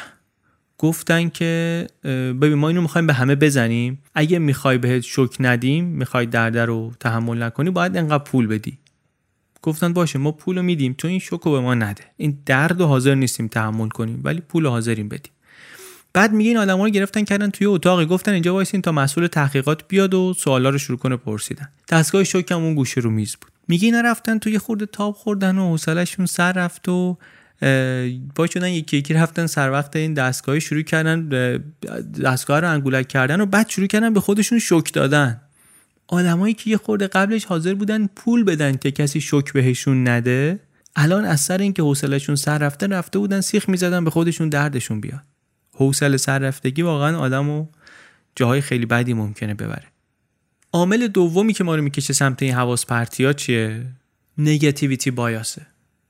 گفتن 0.78 1.28
که 1.28 1.86
ببین 2.04 2.54
ما 2.54 2.68
اینو 2.68 2.82
می‌خوایم 2.82 3.06
به 3.06 3.12
همه 3.12 3.34
بزنیم. 3.34 4.02
اگه 4.14 4.38
می‌خوای 4.38 4.78
بهت 4.78 5.02
شوک 5.02 5.36
ندیم 5.40 5.84
می‌خوای 5.84 6.26
درد 6.26 6.58
رو 6.58 6.92
تحمل 7.00 7.42
نکنی 7.42 7.70
باید 7.70 7.96
انقدر 7.96 8.24
پول 8.24 8.46
بدی. 8.46 8.78
گفتن 9.62 9.92
باشه 9.92 10.18
ما 10.18 10.32
پول 10.32 10.56
رو 10.56 10.62
میدیم 10.62 10.94
تو 10.98 11.08
این 11.08 11.18
شوک 11.18 11.40
رو 11.40 11.52
به 11.52 11.60
ما 11.60 11.74
نده. 11.74 12.04
این 12.16 12.38
درد 12.46 12.80
رو 12.80 12.86
حاضر 12.86 13.14
نیستیم 13.14 13.48
تحمل 13.48 13.88
کنیم 13.88 14.20
ولی 14.24 14.40
پول 14.40 14.66
حاضریم 14.66 15.08
بدیم. 15.08 15.32
بعد 16.18 16.32
میگه 16.32 16.48
این 16.48 16.58
آدما 16.58 16.84
رو 16.84 16.90
گرفتن 16.90 17.24
کردن 17.24 17.50
توی 17.50 17.66
اتاقی. 17.66 18.06
گفتن 18.06 18.32
اینجا 18.32 18.54
وایسین 18.54 18.82
تا 18.82 18.92
مسئول 18.92 19.26
تحقیقات 19.26 19.88
بیاد 19.88 20.14
و 20.14 20.34
سوالا 20.38 20.70
رو 20.70 20.78
شروع 20.78 20.98
کنه 20.98 21.16
پرسیدن. 21.16 21.68
دستگاه 21.88 22.24
شوکم 22.24 22.64
اون 22.64 22.74
گوشه 22.74 23.00
رو 23.00 23.10
میز 23.10 23.36
بود. 23.36 23.50
میگه 23.68 23.86
اینا 23.86 24.00
رفتن 24.00 24.38
توی 24.38 24.58
خورده 24.58 24.86
تاب 24.86 25.14
خوردن 25.14 25.58
و 25.58 25.68
حوصلهشون 25.68 26.26
سر 26.26 26.52
رفت 26.52 26.88
و 26.88 27.18
با 28.34 28.46
شدن 28.46 28.68
یکی 28.68 28.96
یکی 28.96 29.14
رفتن 29.14 29.46
سر 29.46 29.70
وقت 29.70 29.96
این 29.96 30.14
دستگاه 30.14 30.58
شروع 30.58 30.82
کردن 30.82 31.28
دستگاه 32.24 32.60
رو 32.60 32.70
انگولک 32.70 33.08
کردن 33.08 33.40
و 33.40 33.46
بعد 33.46 33.68
شروع 33.68 33.86
کردن 33.86 34.12
به 34.12 34.20
خودشون 34.20 34.58
شوک 34.58 34.92
دادن. 34.92 35.40
آدمایی 36.06 36.54
که 36.54 36.70
یه 36.70 36.76
خورده 36.76 37.06
قبلش 37.06 37.44
حاضر 37.44 37.74
بودن 37.74 38.06
پول 38.06 38.44
بدن 38.44 38.76
که 38.76 38.90
کسی 38.90 39.20
شوک 39.20 39.52
بهشون 39.52 40.08
نده 40.08 40.60
الان 40.96 41.24
از 41.24 41.40
سر 41.40 41.58
اینکه 41.58 41.82
حوصلهشون 41.82 42.36
سر 42.36 42.58
رفته 42.58 42.86
رفته 42.86 43.18
بودن 43.18 43.40
سیخ 43.40 43.68
می‌زدن 43.68 44.04
به 44.04 44.10
خودشون 44.10 44.48
دردشون 44.48 45.00
بیاد. 45.00 45.22
حوصله 45.78 46.16
سررفتگی 46.16 46.82
واقعا 46.82 47.18
آدمو 47.18 47.66
جاهای 48.36 48.60
خیلی 48.60 48.86
بدی 48.86 49.14
ممکنه 49.14 49.54
ببره. 49.54 49.86
عامل 50.72 51.08
دومی 51.08 51.52
که 51.52 51.64
ما 51.64 51.76
رو 51.76 51.82
می‌کشه 51.82 52.12
سمت 52.12 52.42
این 52.42 52.54
حواس 52.54 52.86
پرتی 52.86 53.24
ها 53.24 53.32
چیه؟ 53.32 53.86
نگاتیویتی 54.38 55.10
بایاسه. 55.10 55.66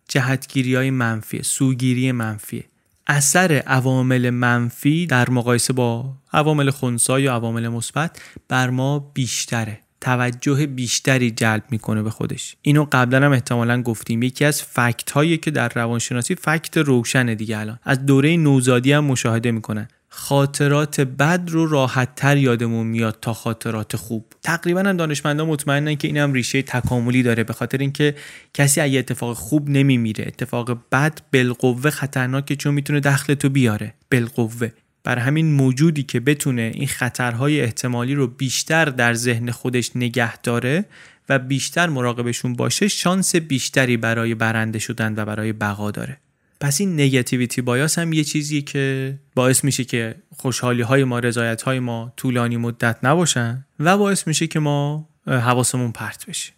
جهتگیری 0.09 0.75
های 0.75 0.91
منفی 0.91 1.43
سوگیری 1.43 2.13
منفی. 2.13 2.65
اثر 3.07 3.53
عوامل 3.53 4.31
منفی 4.31 5.07
در 5.07 5.31
مقایسه 5.31 5.73
با 5.73 6.15
عوامل 6.33 6.71
خونسا 6.71 7.21
یا 7.21 7.35
عوامل 7.35 7.69
مثبت 7.69 8.21
بر 8.49 8.71
ما 8.71 8.99
بیشتره. 8.99 9.81
توجه 10.01 10.67
بیشتری 10.67 11.31
جلب 11.31 11.65
می‌کنه 11.71 12.03
به 12.03 12.11
خودش. 12.11 12.57
اینو 12.63 12.87
قبلا 12.93 13.27
هم 13.27 13.33
احتمالا 13.33 13.83
گفتیم. 13.83 14.23
یکی 14.23 14.45
از 14.45 14.63
فکت 14.63 15.11
هایی 15.11 15.37
که 15.37 15.51
در 15.51 15.73
روانشناسی 15.75 16.35
فکت 16.35 16.77
روشنه 16.77 17.35
دیگه 17.35 17.59
الان. 17.59 17.79
از 17.85 18.07
دوره 18.07 18.37
نوزادی 18.37 18.93
هم 18.93 19.05
مشاهده 19.05 19.51
می‌کنن. 19.51 19.89
خاطرات 20.11 21.01
بد 21.01 21.51
رو 21.51 21.67
راحت 21.67 22.15
تر 22.15 22.37
یادمون 22.37 22.87
میاد 22.87 23.19
تا 23.23 23.33
خاطرات 23.33 23.97
خوب. 23.97 24.25
تقریبا 24.43 24.81
هم 24.81 24.97
دانشمندان 24.97 25.47
مطمئنن 25.47 25.95
که 25.95 26.09
اینم 26.09 26.33
ریشه 26.33 26.63
تکاملی 26.63 27.23
داره 27.23 27.45
به 27.45 27.53
خاطر 27.53 27.79
اینکه 27.79 28.15
کسی 28.55 28.81
اگه 28.81 28.99
اتفاق 28.99 29.37
خوب 29.37 29.71
نمیمیره 29.71 30.25
اتفاق 30.27 30.79
بد 30.93 31.21
بالقوه 31.33 31.91
خطرناکه 31.91 32.57
چون 32.57 32.75
می‌تونه 32.75 33.01
دخل 33.01 33.35
تو 33.35 33.49
بیاره. 33.49 33.95
بالقوه 34.11 34.69
بر 35.09 35.19
همین 35.19 35.53
موجودی 35.53 36.03
که 36.03 36.21
بتونه 36.21 36.73
این 36.75 36.87
خطرهای 36.87 37.61
احتمالی 37.61 38.15
رو 38.15 38.27
بیشتر 38.27 38.85
در 38.85 39.15
ذهن 39.15 39.51
خودش 39.51 39.97
نگه 39.97 40.37
داره 40.37 40.85
و 41.29 41.39
بیشتر 41.39 41.89
مراقبشون 41.89 42.53
باشه 42.53 42.89
شانس 42.89 43.37
بیشتری 43.37 43.97
برای 43.97 44.35
برنده 44.35 44.79
شدن 44.79 45.15
و 45.17 45.25
برای 45.25 45.53
بقا 45.53 45.91
داره. 45.91 46.17
پس 46.61 46.81
این 46.81 46.95
نگاتیویتی 46.95 47.63
بایاس 47.63 47.99
هم 47.99 48.13
یه 48.13 48.25
چیزی 48.25 48.63
که 48.63 49.15
باعث 49.35 49.65
میشه 49.65 49.85
که 49.85 50.15
خوشحالی 50.37 50.83
های 50.83 51.05
ما 51.05 51.19
رضایت 51.19 51.63
های 51.63 51.81
ما 51.81 52.13
طولانی 52.17 52.57
مدت 52.57 52.99
نباشن 53.03 53.67
و 53.81 53.99
باعث 53.99 54.27
میشه 54.27 54.47
که 54.47 54.61
ما 54.61 55.09
حواسمون 55.27 55.93
پرت 55.93 56.27
بشه. 56.27 56.53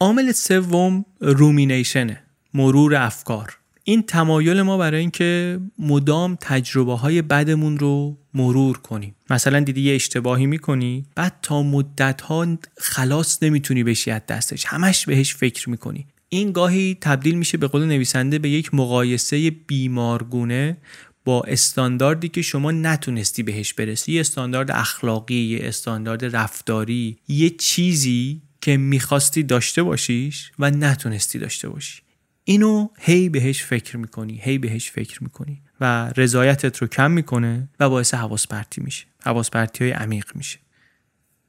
عامل 0.00 0.32
سوم 0.32 1.04
رومینیشنه 1.20 2.22
مرور 2.54 2.94
افکار. 2.94 3.58
این 3.88 4.02
تمایل 4.02 4.62
ما 4.62 4.78
برای 4.78 5.00
اینکه 5.00 5.60
مدام 5.78 6.36
تجربه 6.40 6.94
های 6.96 7.22
بدمون 7.22 7.78
رو 7.78 8.18
مرور 8.34 8.78
کنیم. 8.78 9.14
مثلا 9.30 9.60
دیدی 9.60 9.80
یه 9.80 9.94
اشتباهی 9.94 10.46
می‌کنی 10.46 11.06
بعد 11.14 11.38
تا 11.42 11.62
مدت 11.62 12.20
ها 12.20 12.58
خلاص 12.78 13.42
نمی‌تونی 13.42 13.84
بشی 13.84 14.10
از 14.10 14.20
دستش. 14.28 14.64
همش 14.66 15.06
بهش 15.06 15.34
فکر 15.34 15.70
می‌کنی. 15.70 16.06
این 16.28 16.52
گاهی 16.52 16.98
تبدیل 17.00 17.34
میشه 17.34 17.58
به 17.58 17.66
قول 17.66 17.84
نویسنده 17.84 18.38
به 18.38 18.48
یک 18.48 18.74
مقایسه 18.74 19.50
بیمارگونه 19.50 20.76
با 21.24 21.42
استانداردی 21.42 22.28
که 22.28 22.42
شما 22.42 22.72
نتونستی 22.72 23.42
بهش 23.42 23.74
برسی. 23.74 24.12
یه 24.12 24.20
استاندارد 24.20 24.70
اخلاقی 24.70 25.34
یه 25.34 25.58
استاندارد 25.62 26.36
رفتاری 26.36 27.18
یه 27.28 27.50
چیزی 27.50 28.42
که 28.60 28.76
می‌خواستی 28.76 29.42
داشته 29.42 29.82
باشیش 29.82 30.52
و 30.58 30.70
نتونستی 30.70 31.38
داشته 31.38 31.68
باشی. 31.68 32.05
اینو 32.48 32.88
هی 32.98 33.28
بهش 33.28 33.64
فکر 33.64 33.96
می‌کنی 33.96 34.40
هی 34.42 34.58
بهش 34.58 34.90
فکر 34.90 35.22
می‌کنی 35.22 35.62
و 35.80 36.12
رضایتت 36.16 36.78
رو 36.78 36.86
کم 36.86 37.10
می‌کنه 37.10 37.68
و 37.80 37.90
باعث 37.90 38.14
حواس 38.14 38.46
پرتی 38.46 38.80
میشه 38.80 39.06
حواس 39.22 39.50
پرتی 39.50 39.84
های 39.84 39.92
عمیق 39.92 40.26
میشه. 40.34 40.58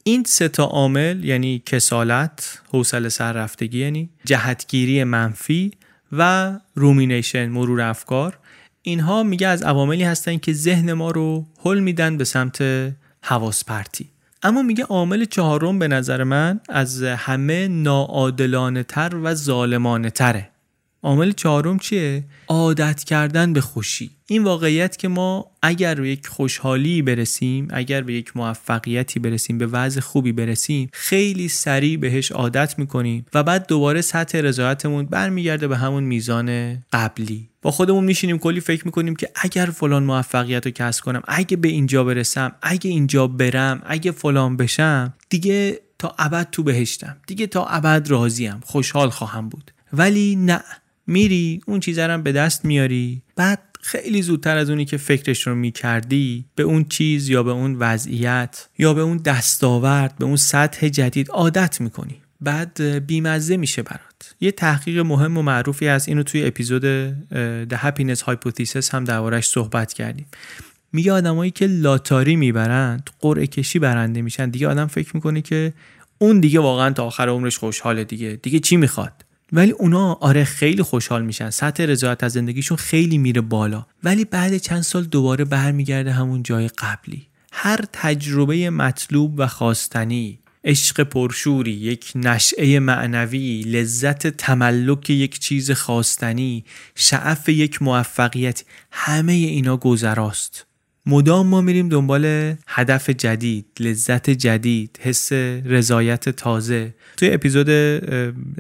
این 0.04 0.24
سه 0.28 0.48
تا 0.48 0.64
عامل 0.64 1.26
یعنی 1.26 1.64
کسالت 1.66 2.62
حوصله 2.72 3.10
سر 3.10 3.34
رفتگی 3.34 3.80
یعنی 3.80 4.10
جهتگیری 4.26 5.04
منفی 5.04 5.72
و 6.12 6.54
رومینیشن 6.76 7.46
مرور 7.50 7.82
افکار. 7.82 8.40
اینها 8.82 9.24
میگه 9.24 9.48
از 9.48 9.64
عواملی 9.64 10.04
هستن 10.04 10.38
که 10.38 10.54
ذهن 10.54 10.94
ما 10.94 11.12
رو 11.12 11.46
حل 11.66 11.80
میدن 11.80 12.18
به 12.18 12.24
سمت 12.24 12.64
حواس 13.24 13.64
پرتی 13.66 14.10
اما 14.44 14.62
میگه 14.62 14.84
عامل 14.84 15.26
چهارم 15.26 15.80
به 15.80 15.88
نظر 15.88 16.24
من 16.24 16.60
از 16.70 17.04
همه 17.04 17.68
ناعادلانه 17.68 18.84
تر 18.84 19.16
و 19.24 19.34
ظالمانه 19.34 20.10
تره 20.10 20.50
عامل 21.04 21.32
چهارم 21.32 21.80
چیه؟ 21.80 22.24
عادت 22.48 23.04
کردن 23.04 23.54
به 23.54 23.62
خوشی. 23.62 24.12
این 24.28 24.44
واقعیت 24.44 24.98
که 24.98 25.08
ما 25.08 25.52
اگر 25.62 25.96
به 25.96 26.10
یک 26.10 26.28
خوشحالی 26.28 27.02
برسیم 27.02 27.68
اگر 27.72 28.02
به 28.02 28.14
یک 28.14 28.38
موفقیتی 28.38 29.20
برسیم 29.20 29.58
به 29.58 29.68
وضع 29.68 30.00
خوبی 30.00 30.32
برسیم 30.32 30.90
خیلی 30.94 31.50
سریع 31.50 31.98
بهش 31.98 32.32
عادت 32.32 32.80
می‌کنیم 32.80 33.26
و 33.34 33.44
بعد 33.44 33.68
دوباره 33.68 34.02
سطح 34.02 34.40
رضایتمون 34.40 35.06
برمیگرده 35.06 35.68
به 35.68 35.78
همون 35.78 36.04
میزان 36.04 36.78
قبلی. 36.94 37.50
با 37.62 37.72
خودمون 37.72 38.04
میشینیم 38.04 38.38
کلی 38.38 38.60
فکر 38.60 38.86
می‌کنیم 38.86 39.16
که 39.16 39.30
اگر 39.36 39.66
فلان 39.66 40.04
موفقیت 40.04 40.66
رو 40.66 40.72
کسب 40.72 41.04
کنم 41.04 41.22
اگه 41.28 41.58
به 41.58 41.68
اینجا 41.68 42.04
برسم 42.04 42.52
اگه 42.62 42.90
اینجا 42.90 43.28
برم 43.28 43.82
اگه 43.86 44.12
فلان 44.12 44.58
بشم 44.58 45.14
دیگه 45.30 45.80
تا 46.00 46.16
ابد 46.20 46.48
تو 46.52 46.64
بهشتم 46.64 47.18
دیگه 47.28 47.48
تا 47.48 47.66
ابد 47.66 48.08
راضیم 48.10 48.60
خوشحال 48.66 49.10
خواهم 49.10 49.50
بود. 49.50 49.72
ولی 49.94 50.36
نه. 50.36 50.64
میری 51.08 51.62
اون 51.66 51.80
چیزا 51.80 52.06
رو 52.06 52.22
به 52.22 52.32
دست 52.32 52.66
میاری. 52.66 53.22
بعد 53.36 53.60
خیلی 53.82 54.22
زودتر 54.22 54.58
از 54.58 54.70
اونی 54.70 54.86
که 54.86 54.98
فکرش 54.98 55.48
رو 55.48 55.56
می‌کردی 55.56 56.46
به 56.56 56.64
اون 56.64 56.84
چیز 56.84 57.30
یا 57.30 57.44
به 57.44 57.52
اون 57.52 57.76
وضعیت 57.76 58.68
یا 58.78 58.94
به 58.94 59.02
اون 59.02 59.18
دستاورد 59.18 60.16
به 60.18 60.26
اون 60.26 60.36
سطح 60.36 60.88
جدید 60.88 61.30
عادت 61.30 61.82
می‌کنی. 61.82 62.16
بعد 62.42 62.82
بیمزه 62.82 63.58
میشه 63.58 63.82
برات. 63.82 64.36
یه 64.42 64.52
تحقیق 64.52 65.00
مهم 65.00 65.38
و 65.38 65.42
معروفی 65.42 65.88
از 65.88 66.08
اینو 66.08 66.24
توی 66.24 66.46
اپیزود 66.46 67.12
The 67.70 67.78
Happiness 67.78 68.20
Hypothesis 68.20 68.90
هم 68.94 69.04
دربارش 69.04 69.48
صحبت 69.48 69.94
کردیم. 69.94 70.26
میگه 70.94 71.12
آدمایی 71.12 71.52
که 71.52 71.68
لاتاری 71.68 72.36
می‌برند 72.36 73.10
قرعه 73.20 73.48
کشی 73.48 73.80
برنده 73.80 74.22
میشن. 74.22 74.50
دیگه 74.50 74.68
آدم 74.68 74.88
فکر 74.88 75.12
می‌کنه 75.14 75.42
که 75.42 75.74
اون 76.18 76.40
دیگه 76.40 76.60
واقعا 76.60 76.90
تا 76.90 77.06
آخر 77.06 77.30
عمرش 77.30 77.58
خوشحاله 77.58 78.04
دیگه. 78.04 78.40
دیگه 78.44 78.60
چی 78.60 78.78
می‌خواد؟ 78.78 79.26
ولی 79.52 79.72
اونا 79.72 80.14
آره 80.14 80.44
خیلی 80.44 80.84
خوشحال 80.84 81.26
میشن. 81.26 81.50
سطح 81.50 81.86
رضایت 81.86 82.24
از 82.24 82.32
زندگیشون 82.32 82.78
خیلی 82.78 83.18
میره 83.18 83.42
بالا. 83.42 83.86
ولی 84.04 84.26
بعد 84.26 84.58
چند 84.58 84.82
سال 84.82 85.04
دوباره 85.04 85.46
برمیگرده 85.46 86.12
همون 86.12 86.44
جای 86.44 86.68
قبلی. 86.68 87.28
هر 87.52 87.80
تجربه 87.94 88.70
مطلوب 88.70 89.34
و 89.38 89.48
خواستنی 89.48 90.40
عشق 90.64 91.04
پرشوری 91.04 91.72
یک 91.72 92.12
نشعه 92.16 92.80
معنوی 92.80 93.62
لذت 93.62 94.28
تملک 94.28 95.10
یک 95.10 95.40
چیز 95.40 95.72
خواستنی 95.72 96.66
شعف 96.96 97.50
یک 97.50 97.82
موفقیت 97.82 98.64
همه 98.92 99.34
اینا 99.34 99.78
گذراست. 99.78 100.67
مدام 101.10 101.48
ما 101.48 101.62
میریم 101.62 101.90
دنبال 101.90 102.54
هدف 102.68 103.10
جدید 103.10 103.66
لذت 103.80 104.30
جدید 104.30 105.00
حس 105.02 105.32
رضایت 105.66 106.30
تازه. 106.30 106.94
توی 107.18 107.34
اپیزود 107.34 107.70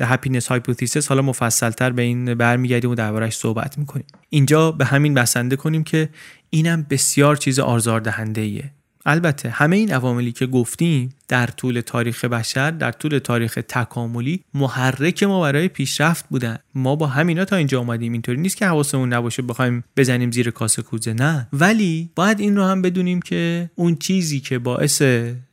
Happiness 0.01 0.47
Hypothesis 0.47 1.07
حالا 1.07 1.21
مفصلتر 1.21 1.89
به 1.89 2.01
این 2.01 2.33
برمیگردیم 2.35 2.91
و 2.91 2.95
دربارش 2.95 3.37
صحبت 3.37 3.77
می‌کنیم. 3.77 4.05
اینجا 4.29 4.71
به 4.71 4.85
همین 4.85 5.13
بسنده 5.13 5.55
کنیم 5.55 5.83
که 5.83 6.09
اینم 6.49 6.85
بسیار 6.89 7.35
چیز 7.35 7.59
آزاردهنده 7.59 8.41
ایه 8.41 8.71
البته 9.05 9.49
همه 9.49 9.75
این 9.75 9.93
عواملی 9.93 10.31
که 10.31 10.45
گفتیم 10.45 11.09
در 11.27 11.47
طول 11.47 11.81
تاریخ 11.81 12.25
بشر 12.25 12.71
در 12.71 12.91
طول 12.91 13.19
تاریخ 13.19 13.59
تکاملی 13.67 14.43
محرک 14.53 15.23
ما 15.23 15.41
برای 15.41 15.67
پیشرفت 15.67 16.25
بودن. 16.29 16.57
ما 16.75 16.95
با 16.95 17.07
همینا 17.07 17.45
تا 17.45 17.55
اینجا 17.55 17.79
اومدیم. 17.79 18.11
اینطوری 18.13 18.41
نیست 18.41 18.57
که 18.57 18.67
حواسمون 18.67 19.13
نباشه 19.13 19.41
بخوایم 19.41 19.83
بزنیم 19.97 20.31
زیر 20.31 20.51
کاسه 20.51 20.81
کوزه 20.81 21.13
نه. 21.13 21.47
ولی 21.53 22.09
باید 22.15 22.39
این 22.39 22.55
رو 22.55 22.63
هم 22.63 22.81
بدونیم 22.81 23.21
که 23.21 23.69
اون 23.75 23.95
چیزی 23.95 24.39
که 24.39 24.59
باعث 24.59 25.01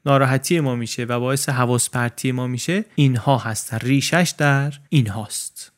ناراحتی 0.06 0.60
ما 0.60 0.76
میشه 0.76 1.04
و 1.04 1.20
باعث 1.20 1.48
حواس 1.48 1.90
پرتی 1.90 2.32
ما 2.32 2.46
میشه 2.46 2.84
اینها 2.94 3.38
هستن. 3.38 3.78
ریشش 3.78 4.34
در 4.38 4.72
اینهاست. 4.88 5.73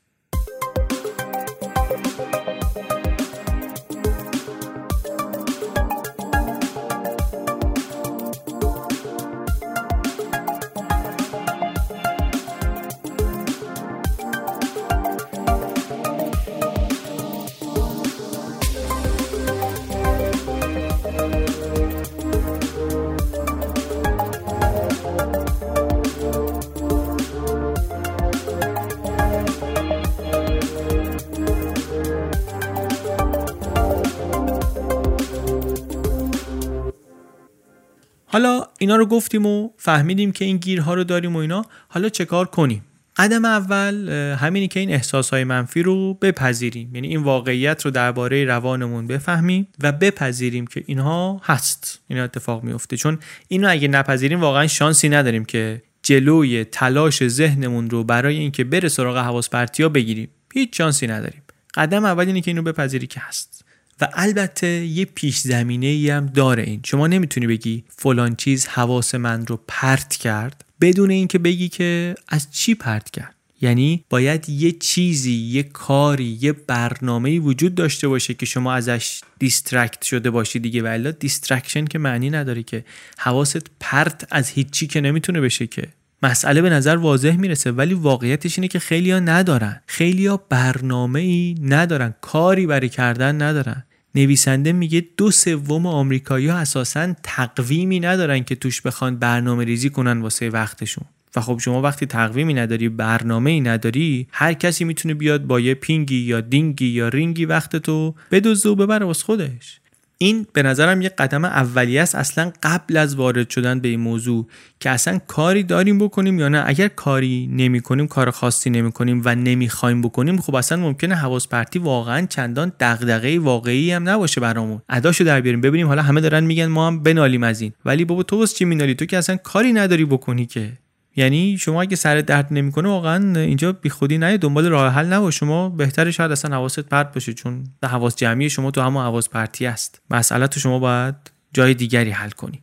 حالا 38.36 38.66
اینا 38.78 38.96
رو 38.96 39.06
گفتیم 39.06 39.46
و 39.46 39.70
فهمیدیم 39.76 40.32
که 40.32 40.44
این 40.44 40.56
گیرها 40.56 40.94
رو 40.94 41.04
داریم 41.04 41.36
و 41.36 41.38
اینا. 41.38 41.64
حالا 41.88 42.08
چه 42.08 42.24
کار 42.24 42.46
کنیم؟ 42.46 42.84
قدم 43.16 43.44
اول 43.44 44.08
همینی 44.40 44.68
که 44.68 44.80
این 44.80 44.90
احساس 44.90 45.30
های 45.30 45.44
منفی 45.44 45.82
رو 45.82 46.14
بپذیریم. 46.14 46.94
یعنی 46.94 47.08
این 47.08 47.22
واقعیت 47.22 47.84
رو 47.84 47.90
درباره 47.90 48.44
روانمون 48.44 49.06
بفهمیم 49.06 49.68
و 49.82 49.92
بپذیریم 49.92 50.66
که 50.66 50.82
اینها 50.86 51.40
هست. 51.44 52.00
این 52.08 52.18
اتفاق 52.18 52.64
میفته 52.64 52.96
چون 52.96 53.18
اینو 53.48 53.70
اگه 53.70 53.88
نپذیریم 53.88 54.40
واقعا 54.40 54.66
شانسی 54.66 55.08
نداریم 55.08 55.44
که 55.44 55.82
جلوی 56.02 56.64
تلاش 56.64 57.28
ذهنمون 57.28 57.90
رو 57.90 58.04
برای 58.04 58.36
اینکه 58.36 58.64
بره 58.64 58.88
سراغ 58.88 59.16
حواس 59.16 59.50
پرتیا 59.50 59.88
بگیریم. 59.88 60.28
هیچ 60.54 60.76
شانسی 60.76 61.06
نداریم. 61.06 61.42
قدم 61.74 62.04
اول 62.04 62.26
اینه 62.26 62.40
که 62.40 62.50
اینو 62.50 62.62
بپذیری 62.62 63.06
که 63.06 63.20
هست. 63.20 63.64
و 64.00 64.08
البته 64.12 64.66
یه 64.66 65.04
پیش 65.04 65.38
زمینه 65.38 65.86
ای 65.86 66.10
هم 66.10 66.26
داره 66.26 66.62
این. 66.62 66.80
شما 66.84 67.06
نمی‌تونی 67.06 67.46
بگی 67.46 67.84
فلان 67.88 68.36
چیز 68.36 68.66
حواس 68.66 69.14
من 69.14 69.46
رو 69.46 69.60
پرت 69.68 70.16
کرد 70.16 70.64
بدون 70.80 71.10
اینکه 71.10 71.38
بگی 71.38 71.68
که 71.68 72.14
از 72.28 72.50
چی 72.52 72.74
پرت 72.74 73.10
کرد. 73.10 73.34
یعنی 73.60 74.04
باید 74.10 74.48
یه 74.48 74.72
چیزی 74.72 75.32
یه 75.32 75.62
کاری 75.62 76.38
یه 76.40 76.52
برنامه 76.52 77.38
وجود 77.38 77.74
داشته 77.74 78.08
باشه 78.08 78.34
که 78.34 78.46
شما 78.46 78.74
ازش 78.74 79.20
distract 79.38 80.02
شده 80.02 80.30
باشی 80.30 80.58
دیگه. 80.58 80.82
و 80.82 81.12
distraction 81.20 81.84
که 81.84 81.98
معنی 81.98 82.30
نداره 82.30 82.62
که. 82.62 82.84
حواست 83.18 83.66
پرت 83.80 84.26
از 84.30 84.48
هیچی 84.50 84.86
که 84.86 85.00
نمی‌تونه 85.00 85.40
بشه 85.40 85.66
که. 85.66 85.88
مسئله 86.26 86.62
به 86.62 86.70
نظر 86.70 86.96
واضح 86.96 87.36
می‌رسه 87.36 87.72
ولی 87.72 87.94
واقعیتش 87.94 88.58
اینه 88.58 88.68
که 88.68 88.78
خیلیا 88.78 89.20
ندارن. 89.20 89.80
خیلیا 89.86 90.36
برنامه 90.48 91.20
ای 91.20 91.54
ندارن 91.62 92.14
کاری 92.20 92.66
برای 92.66 92.88
کردن 92.88 93.42
ندارن. 93.42 93.84
نویسنده 94.14 94.72
میگه 94.72 95.04
دو 95.16 95.30
سوم 95.30 95.86
آمریکایی 95.86 96.48
ها 96.48 96.56
اساسا 96.56 97.14
تقویمی 97.22 98.00
ندارن 98.00 98.44
که 98.44 98.54
توش 98.54 98.80
بخوان 98.80 99.16
برنامه 99.16 99.64
ریزی 99.64 99.90
کنن 99.90 100.20
واسه 100.20 100.50
وقتشون. 100.50 101.04
و 101.36 101.40
خب 101.40 101.58
شما 101.58 101.82
وقتی 101.82 102.06
تقویمی 102.06 102.54
نداری 102.54 102.88
برنامه 102.88 103.50
ای 103.50 103.60
نداری 103.60 104.26
هر 104.32 104.52
کسی 104.52 104.84
می‌تونه 104.84 105.14
بیاد 105.14 105.44
با 105.44 105.60
یه 105.60 105.74
پینگی 105.74 106.16
یا 106.16 106.40
دینگی 106.40 106.86
یا 106.86 107.08
رینگی 107.08 107.44
وقت 107.44 107.76
تو 107.76 108.14
بدوزه 108.30 108.68
و 108.68 108.74
ببره 108.74 109.06
واسه 109.06 109.24
خودش. 109.24 109.80
این 110.18 110.46
به 110.52 110.62
نظرم 110.62 111.02
یه 111.02 111.08
قدم 111.08 111.44
اولیه 111.44 112.02
است 112.02 112.14
اصلا 112.14 112.52
قبل 112.62 112.96
از 112.96 113.14
وارد 113.14 113.50
شدن 113.50 113.80
به 113.80 113.88
این 113.88 114.00
موضوع 114.00 114.46
که 114.80 114.90
اصلا 114.90 115.18
کاری 115.26 115.62
داریم 115.62 115.98
بکنیم 115.98 116.38
یا 116.38 116.48
نه. 116.48 116.64
اگر 116.66 116.88
کاری 116.88 117.48
نمی 117.52 117.80
کنیم 117.80 118.06
کار 118.06 118.30
خاصی 118.30 118.70
نمی 118.70 118.92
کنیم 118.92 119.22
و 119.24 119.34
نمی‌خوایم 119.34 120.02
بکنیم 120.02 120.40
خب 120.40 120.54
اصلا 120.54 120.78
ممکنه 120.78 121.14
حواس 121.14 121.48
پرتی 121.48 121.78
واقعا 121.78 122.26
چندان 122.26 122.72
دغدغه 122.80 123.38
واقعی 123.38 123.92
هم 123.92 124.08
نباشه 124.08 124.40
برامون. 124.40 124.82
اداشو 124.88 125.24
در 125.24 125.40
بیاریم. 125.40 125.60
ببینیم 125.60 125.86
حالا 125.86 126.02
همه 126.02 126.20
دارن 126.20 126.44
میگن 126.44 126.66
ما 126.66 126.86
هم 126.86 127.02
بنالیم 127.02 127.42
از 127.42 127.60
این. 127.60 127.72
ولی 127.84 128.04
بابا 128.04 128.22
تو 128.22 128.46
چی 128.46 128.64
مینالی 128.64 128.94
تو 128.94 129.06
که 129.06 129.18
اصلا 129.18 129.36
کاری 129.36 129.72
نداری 129.72 130.04
بکنی 130.04 130.46
که. 130.46 130.72
یعنی 131.16 131.58
شما 131.58 131.82
اگه 131.82 131.96
سر 131.96 132.20
درد 132.20 132.46
نمی‌کنه 132.50 132.88
واقعا 132.88 133.40
اینجا 133.40 133.72
بیخودی 133.72 134.18
نه 134.18 134.36
دنبال 134.36 134.66
راه 134.66 134.92
حل 134.92 135.12
نباش. 135.12 135.38
شما 135.38 135.68
بهتره 135.68 136.10
شاید 136.10 136.32
اصلا 136.32 136.56
حواست 136.56 136.80
پرت 136.80 137.14
باشه 137.14 137.32
چون 137.32 137.64
حواس 137.84 138.16
جمعی 138.16 138.50
شما 138.50 138.70
تو 138.70 138.80
همون 138.80 139.02
حواس 139.02 139.28
پرتی 139.28 139.66
است. 139.66 140.00
مسئله 140.10 140.46
تو 140.46 140.60
شما 140.60 140.78
باید 140.78 141.14
جای 141.52 141.74
دیگری 141.74 142.10
حل 142.10 142.30
کنی. 142.30 142.62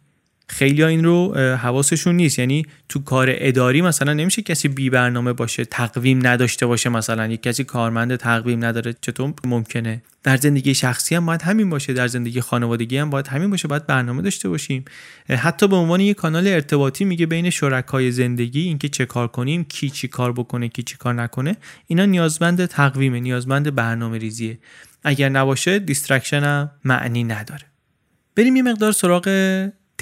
خیلی 0.53 0.81
ها 0.81 0.87
این 0.87 1.03
رو 1.03 1.35
حواسشون 1.37 2.15
نیست. 2.15 2.39
یعنی 2.39 2.65
تو 2.89 2.99
کار 2.99 3.27
اداری 3.29 3.81
مثلا 3.81 4.13
نمیشه 4.13 4.41
کسی 4.41 4.67
بی 4.67 4.89
برنامه 4.89 5.33
باشه 5.33 5.65
تقویم 5.65 6.27
نداشته 6.27 6.65
باشه 6.65 6.89
مثلا. 6.89 7.27
یک 7.27 7.43
کسی 7.43 7.63
کارمند 7.63 8.15
تقویم 8.15 8.65
نداره 8.65 8.95
چطور 9.01 9.33
ممکنه؟ 9.45 10.01
در 10.23 10.37
زندگی 10.37 10.73
شخصی 10.73 11.15
هم 11.15 11.25
باید 11.25 11.41
همین 11.41 11.69
باشه. 11.69 11.93
در 11.93 12.07
زندگی 12.07 12.41
خانوادگی 12.41 12.97
هم 12.97 13.09
باید 13.09 13.27
همین 13.27 13.49
باشه. 13.49 13.67
باید 13.67 13.87
برنامه 13.87 14.21
داشته 14.21 14.49
باشیم. 14.49 14.85
حتی 15.29 15.67
به 15.67 15.75
عنوان 15.75 15.99
یک 15.99 16.17
کانال 16.17 16.47
ارتباطی 16.47 17.05
میگه 17.05 17.25
بین 17.25 17.49
شرکای 17.49 18.11
زندگی 18.11 18.61
اینکه 18.61 18.89
چه 18.89 19.05
کار 19.05 19.27
کنیم 19.27 19.63
کی 19.63 19.89
چی 19.89 20.07
کار 20.07 20.33
بکنه 20.33 20.67
کی 20.67 20.83
چی 20.83 20.97
کار 20.97 21.13
نکنه 21.13 21.57
اینا 21.87 22.05
نیازمند 22.05 22.65
تقویمه 22.65 23.19
نیازمند 23.19 23.75
برنامه 23.75 24.17
ریزیه. 24.17 24.59
اگر 25.03 25.29
نباشه 25.29 25.79
distraction 25.79 26.43
هم 26.43 26.71
معنی 26.83 27.23
نداره. 27.23 27.63
بریم 28.35 28.55
یه 28.55 28.63
مقدار 28.63 28.91
سراغ 28.91 29.27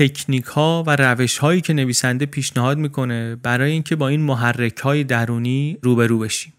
تکنیک 0.02 0.46
ها 0.46 0.84
و 0.88 0.96
روش 0.96 1.38
هایی 1.38 1.62
که 1.62 1.74
نویسنده 1.74 2.26
پیشنهاد 2.26 2.78
می‌کنه 2.78 3.36
برای 3.36 3.72
اینکه 3.72 3.96
با 3.96 4.08
این 4.08 4.22
محرک 4.22 4.78
های 4.78 5.04
درونی 5.04 5.78
روبرو 5.82 6.20
بشیم. 6.20 6.54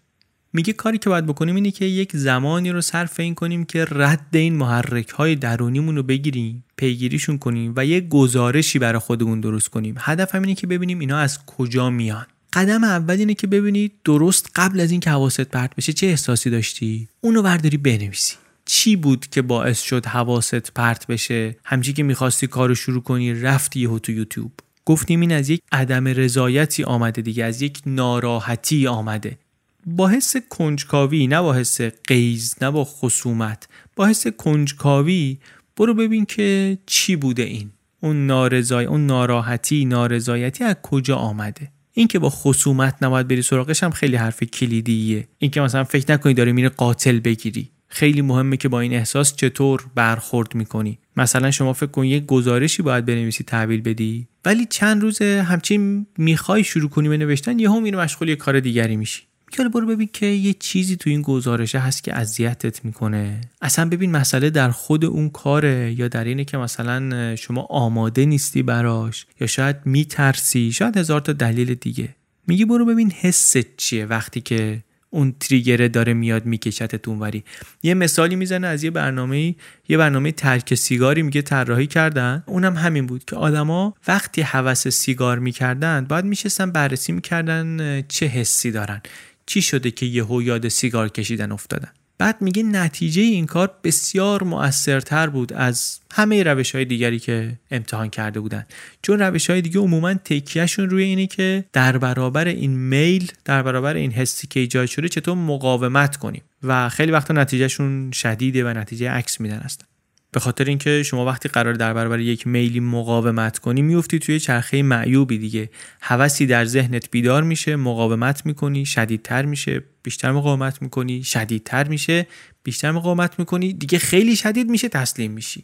میگه 0.53 0.73
کاری 0.73 0.97
که 0.97 1.09
باید 1.09 1.25
بکنیم 1.25 1.55
اینه 1.55 1.71
که 1.71 1.85
یک 1.85 2.15
زمانی 2.15 2.71
رو 2.71 2.81
صرف 2.81 3.19
این 3.19 3.35
کنیم 3.35 3.65
که 3.65 3.85
رد 3.91 4.27
این 4.31 4.55
محرک 4.55 5.09
های 5.09 5.35
درونیمون 5.35 5.95
رو 5.95 6.03
بگیریم 6.03 6.63
پیگیریشون 6.77 7.37
کنیم 7.37 7.73
و 7.75 7.85
یک 7.85 8.09
گزارشی 8.09 8.79
برای 8.79 8.99
خودمون 8.99 9.41
درست 9.41 9.69
کنیم. 9.69 9.95
هدف 9.99 10.35
هم 10.35 10.41
اینه 10.41 10.55
که 10.55 10.67
ببینیم 10.67 10.99
اینا 10.99 11.17
از 11.17 11.45
کجا 11.45 11.89
میان. 11.89 12.25
قدم 12.53 12.83
اول 12.83 13.15
اینه 13.15 13.33
که 13.33 13.47
ببینید 13.47 13.91
درست 14.05 14.49
قبل 14.55 14.79
از 14.79 14.91
اینکه 14.91 15.09
حواست 15.09 15.41
پرت 15.41 15.75
بشه 15.75 15.93
چه 15.93 16.07
احساسی 16.07 16.49
داشتی؟ 16.49 17.07
اونو 17.21 17.41
برداری 17.41 17.77
بنویسی. 17.77 18.35
چی 18.65 18.95
بود 18.95 19.27
که 19.27 19.41
باعث 19.41 19.81
شد 19.81 20.05
حواست 20.05 20.71
پرت 20.71 21.07
بشه؟ 21.07 21.55
همچی 21.65 21.93
که 21.93 22.03
می‌خواستی 22.03 22.47
کارو 22.47 22.75
شروع 22.75 23.01
کنی 23.01 23.33
رفتی 23.33 23.79
یهو 23.79 23.99
تو 23.99 24.11
یوتیوب. 24.11 24.51
گفتیم 24.85 25.21
این 25.21 25.31
از 25.31 25.49
یک 25.49 25.61
عدم 25.71 26.07
رضایتی 26.07 26.83
آمده 26.83 27.21
دیگه 27.21 27.43
از 27.43 27.61
یک 27.61 27.81
ناراحتی 27.85 28.87
آمده. 28.87 29.37
با 29.85 30.07
حس 30.07 30.35
کنجکاوی 30.49 31.27
نه 31.27 31.41
با 31.41 31.53
حس 31.53 31.81
قیز 31.81 32.55
نه 32.61 32.71
با 32.71 32.85
خصومت 32.85 33.67
با 33.95 34.07
حس 34.07 34.27
کنجکاوی 34.27 35.37
برو 35.77 35.93
ببین 35.93 36.25
که 36.25 36.77
چی 36.85 37.15
بوده 37.15 37.43
این. 37.43 37.71
اون 37.99 38.27
نارضای 38.27 38.85
اون 38.85 39.05
ناراحتی 39.05 39.85
نارضایتی 39.85 40.63
از 40.63 40.75
کجا 40.83 41.15
آمده؟ 41.15 41.71
این 41.93 42.07
که 42.07 42.19
با 42.19 42.29
خصومت 42.29 42.95
نباید 43.01 43.27
بری 43.27 43.41
سراغش 43.41 43.83
هم 43.83 43.91
خیلی 43.91 44.15
حرف 44.15 44.43
کلیدیه. 44.43 45.27
این 45.37 45.51
که 45.51 45.61
مثلا 45.61 45.83
فکر 45.83 46.13
نکنی 46.13 46.33
داری 46.33 46.51
میره 46.51 46.69
قاتل 46.69 47.19
بگیری. 47.19 47.69
خیلی 47.93 48.21
مهمه 48.21 48.57
که 48.57 48.69
با 48.69 48.79
این 48.79 48.93
احساس 48.93 49.35
چطور 49.35 49.85
برخورد 49.95 50.55
می‌کنی. 50.55 50.99
مثلا 51.17 51.51
شما 51.51 51.73
فکر 51.73 51.85
کن 51.89 52.05
یک 52.05 52.25
گزارشی 52.25 52.83
باید 52.83 53.05
بنویسی 53.05 53.43
تحویل 53.43 53.81
بدی 53.81 54.27
ولی 54.45 54.65
چند 54.65 55.01
روز 55.01 55.21
همچین 55.21 56.05
می‌خوای 56.17 56.63
شروع 56.63 56.89
کنی 56.89 57.09
به 57.09 57.17
نوشتن 57.17 57.59
یهو 57.59 57.79
میره 57.79 57.97
مشغول 57.97 58.29
یه 58.29 58.35
کار 58.35 58.59
دیگری 58.59 58.95
میشی. 58.95 59.21
حالا 59.57 59.69
برو 59.69 59.87
ببین 59.87 60.09
که 60.13 60.25
یه 60.25 60.53
چیزی 60.53 60.95
تو 60.95 61.09
این 61.09 61.21
گزارشه 61.21 61.79
هست 61.79 62.03
که 62.03 62.15
اذیتت 62.15 62.85
می‌کنه. 62.85 63.41
اصلا 63.61 63.89
ببین 63.89 64.11
مسئله 64.11 64.49
در 64.49 64.69
خود 64.69 65.05
اون 65.05 65.29
کاره 65.29 65.95
یا 65.97 66.07
در 66.07 66.23
اینه 66.23 66.45
که 66.45 66.57
مثلا 66.57 67.35
شما 67.35 67.61
آماده 67.61 68.25
نیستی 68.25 68.63
براش 68.63 69.25
یا 69.39 69.47
شاید 69.47 69.75
میترسی 69.85 70.71
شاید 70.71 70.97
هزار 70.97 71.21
تا 71.21 71.33
دلیل 71.33 71.73
دیگه. 71.73 72.09
میگی 72.47 72.65
برو 72.65 72.85
ببین 72.85 73.11
حست 73.11 73.77
چیه 73.77 74.05
وقتی 74.05 74.41
که 74.41 74.83
اون 75.13 75.35
تریگره 75.39 75.87
داره 75.87 76.13
میاد 76.13 76.45
میکشتت 76.45 77.07
اونوری 77.07 77.43
یه 77.83 77.93
مثالی 77.93 78.35
می‌زنه 78.35 78.67
از 78.67 78.83
یه 78.83 78.91
برنامه 78.91 79.55
یه 79.89 79.97
برنامه 79.97 80.31
ترک 80.31 80.75
سیگاری 80.75 81.21
میگه 81.21 81.41
طراحی 81.41 81.87
کردن. 81.87 82.43
اونم 82.45 82.77
همین 82.77 83.05
بود 83.05 83.25
که 83.25 83.35
آدما 83.35 83.93
وقتی 84.07 84.41
هوس 84.41 84.87
سیگار 84.87 85.39
می‌کردن 85.39 86.05
باید 86.05 86.25
میشستن 86.25 86.71
بررسی 86.71 87.11
می‌کردن 87.11 88.01
چه 88.07 88.25
حسی 88.25 88.71
دارن. 88.71 89.01
چی 89.45 89.61
شده 89.61 89.91
که 89.91 90.05
یهو 90.05 90.41
یاد 90.41 90.67
سیگار 90.67 91.09
کشیدن 91.09 91.51
افتادن؟ 91.51 91.91
بعد 92.17 92.41
میگه 92.41 92.63
نتیجه 92.63 93.21
این 93.21 93.45
کار 93.45 93.71
بسیار 93.83 94.43
مؤثرتر 94.43 95.27
بود 95.27 95.53
از 95.53 95.99
همه 96.11 96.43
روش 96.43 96.75
های 96.75 96.85
دیگری 96.85 97.19
که 97.19 97.53
امتحان 97.71 98.09
کرده 98.09 98.39
بودن. 98.39 98.65
چون 99.01 99.19
روش 99.19 99.49
های 99.49 99.61
دیگه 99.61 99.79
عموما 99.79 100.13
تکیهشون 100.13 100.89
روی 100.89 101.03
اینه 101.03 101.27
که 101.27 101.65
در 101.73 101.97
برابر 101.97 102.47
این 102.47 102.71
میل 102.71 103.31
در 103.45 103.63
برابر 103.63 103.95
این 103.95 104.11
حسی 104.11 104.47
که 104.47 104.59
ایجاد 104.59 104.85
شده 104.85 105.09
چطور 105.09 105.35
مقاومت 105.35 106.17
کنیم. 106.17 106.41
و 106.63 106.89
خیلی 106.89 107.11
وقتا 107.11 107.33
نتیجهشون 107.33 108.11
شدیده 108.11 108.63
و 108.63 108.67
نتیجه 108.67 109.09
عکس 109.09 109.41
میدن 109.41 109.59
هستن 109.59 109.85
به 110.33 110.39
خاطر 110.39 110.65
اینکه 110.65 111.03
شما 111.03 111.25
وقتی 111.25 111.49
قرار 111.49 111.73
در 111.73 111.93
برابر 111.93 112.19
یک 112.19 112.47
میلی 112.47 112.79
مقاومت 112.79 113.59
کنی 113.59 113.81
میفتی 113.81 114.19
توی 114.19 114.39
چرخه 114.39 114.83
معیوبی 114.83 115.37
دیگه. 115.37 115.69
هوسی 116.01 116.45
در 116.45 116.65
ذهنت 116.65 117.11
بیدار 117.11 117.43
میشه 117.43 117.75
مقاومت 117.75 118.45
می‌کنی 118.45 118.85
شدیدتر 118.85 119.45
میشه 119.45 119.83
بیشتر 120.03 120.31
مقاومت 120.31 120.81
می‌کنی 120.81 121.23
شدیدتر 121.23 121.87
میشه 121.87 122.27
بیشتر 122.63 122.91
مقاومت 122.91 123.39
می‌کنی 123.39 123.73
دیگه 123.73 123.99
خیلی 123.99 124.35
شدید 124.35 124.69
میشه 124.69 124.89
تسلیم 124.89 125.31
میشی. 125.31 125.63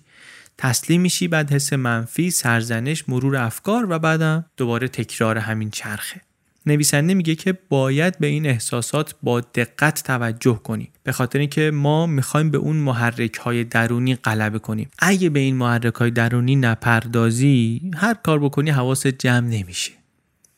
تسلیم 0.57 1.01
میشی 1.01 1.27
بعد 1.27 1.51
حس 1.51 1.73
منفی 1.73 2.31
سرزنش 2.31 3.09
مرور 3.09 3.35
افکار 3.35 3.85
و 3.89 3.99
بعدم 3.99 4.45
دوباره 4.57 4.87
تکرار 4.87 5.37
همین 5.37 5.69
چرخه. 5.69 6.21
نویسنده 6.65 7.13
میگه 7.13 7.35
که 7.35 7.57
باید 7.69 8.19
به 8.19 8.27
این 8.27 8.45
احساسات 8.45 9.15
با 9.23 9.41
دقت 9.41 10.03
توجه 10.03 10.59
کنیم. 10.63 10.89
به 11.03 11.11
خاطر 11.11 11.39
اینکه 11.39 11.71
ما 11.71 12.05
می‌خوایم 12.05 12.51
به 12.51 12.57
اون 12.57 12.75
محرک 12.75 13.35
های 13.35 13.63
درونی 13.63 14.15
غلبه 14.15 14.59
کنیم. 14.59 14.89
اگه 14.99 15.29
به 15.29 15.39
این 15.39 15.55
محرک 15.55 15.95
های 15.95 16.11
درونی 16.11 16.55
نپردازی 16.55 17.81
هر 17.95 18.13
کار 18.13 18.39
بکنی 18.39 18.69
حواست 18.69 19.07
جمع 19.07 19.47
نمیشه. 19.47 19.98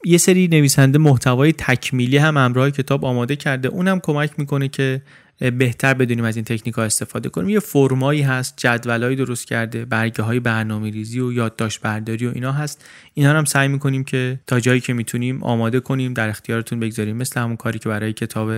یه 0.06 0.18
سری 0.18 0.48
نویسنده 0.48 0.98
محتوای 0.98 1.54
تکمیلی 1.54 2.18
هم 2.18 2.38
همراه 2.38 2.72
کتاب 2.72 3.06
آماده 3.06 3.36
کرده. 3.36 3.68
اونم 3.68 4.00
کمک 4.00 4.32
می‌کنه 4.38 4.68
که 4.68 5.02
بهتر 5.40 5.94
بدونیم 5.94 6.26
از 6.26 6.36
این 6.36 6.46
تکنیک 6.46 6.76
ها 6.76 6.84
استفاده 6.84 7.30
کنیم. 7.30 7.50
یه 7.50 7.60
فرمایی 7.60 8.22
هست 8.22 8.54
جدولایی 8.58 9.16
درست 9.16 9.48
کرده 9.48 9.86
برگه 9.86 10.24
های 10.24 10.40
برنامه 10.40 10.90
ریزی 10.90 11.20
و 11.20 11.34
یادداشت 11.34 11.82
برداری 11.82 12.28
و 12.28 12.32
اینا 12.36 12.52
هست. 12.52 12.86
اینا 13.14 13.34
هم 13.34 13.46
سعی 13.46 13.68
می‌کنیم 13.68 14.04
که 14.04 14.40
تا 14.48 14.60
جایی 14.60 14.80
که 14.80 14.94
می‌تونیم 14.94 15.44
آماده 15.44 15.80
کنیم 15.80 16.14
در 16.14 16.30
اختیارتون 16.30 16.80
بگذاریم. 16.80 17.18
مثل 17.18 17.42
همون 17.42 17.56
کاری 17.56 17.80
که 17.80 17.90
برای 17.90 18.14
کتاب 18.14 18.52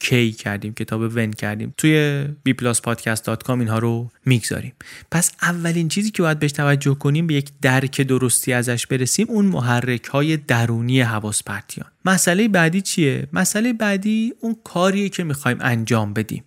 کی 0.00 0.32
کردیم 0.32 0.74
کتاب 0.74 1.00
ون 1.00 1.30
کردیم. 1.30 1.74
توی 1.76 2.24
bpluspodcast.com 2.48 3.50
اینها 3.50 3.78
رو 3.78 4.10
می‌گذاریم. 4.24 4.72
پس 5.10 5.32
اولین 5.42 5.88
چیزی 5.88 6.10
که 6.10 6.22
باید 6.22 6.38
بهش 6.38 6.52
توجه 6.52 6.94
کنیم 6.94 7.26
به 7.26 7.34
یک 7.34 7.50
درک 7.62 8.00
درستی 8.00 8.52
ازش 8.52 8.86
برسیم 8.86 9.26
اون 9.28 9.44
محرک 9.44 10.04
های 10.04 10.36
درونی 10.36 11.00
حواس 11.00 11.42
پرتیان. 11.42 11.86
مسئله 12.04 12.48
بعدی 12.48 12.80
چیه؟ 12.80 13.28
مسئله 13.32 13.72
بعدی 13.72 14.32
اون 14.40 14.56
کاریه 14.64 15.08
که 15.08 15.24
می‌خوایم 15.24 15.58
انجام 15.60 16.14
بدیم. 16.14 16.44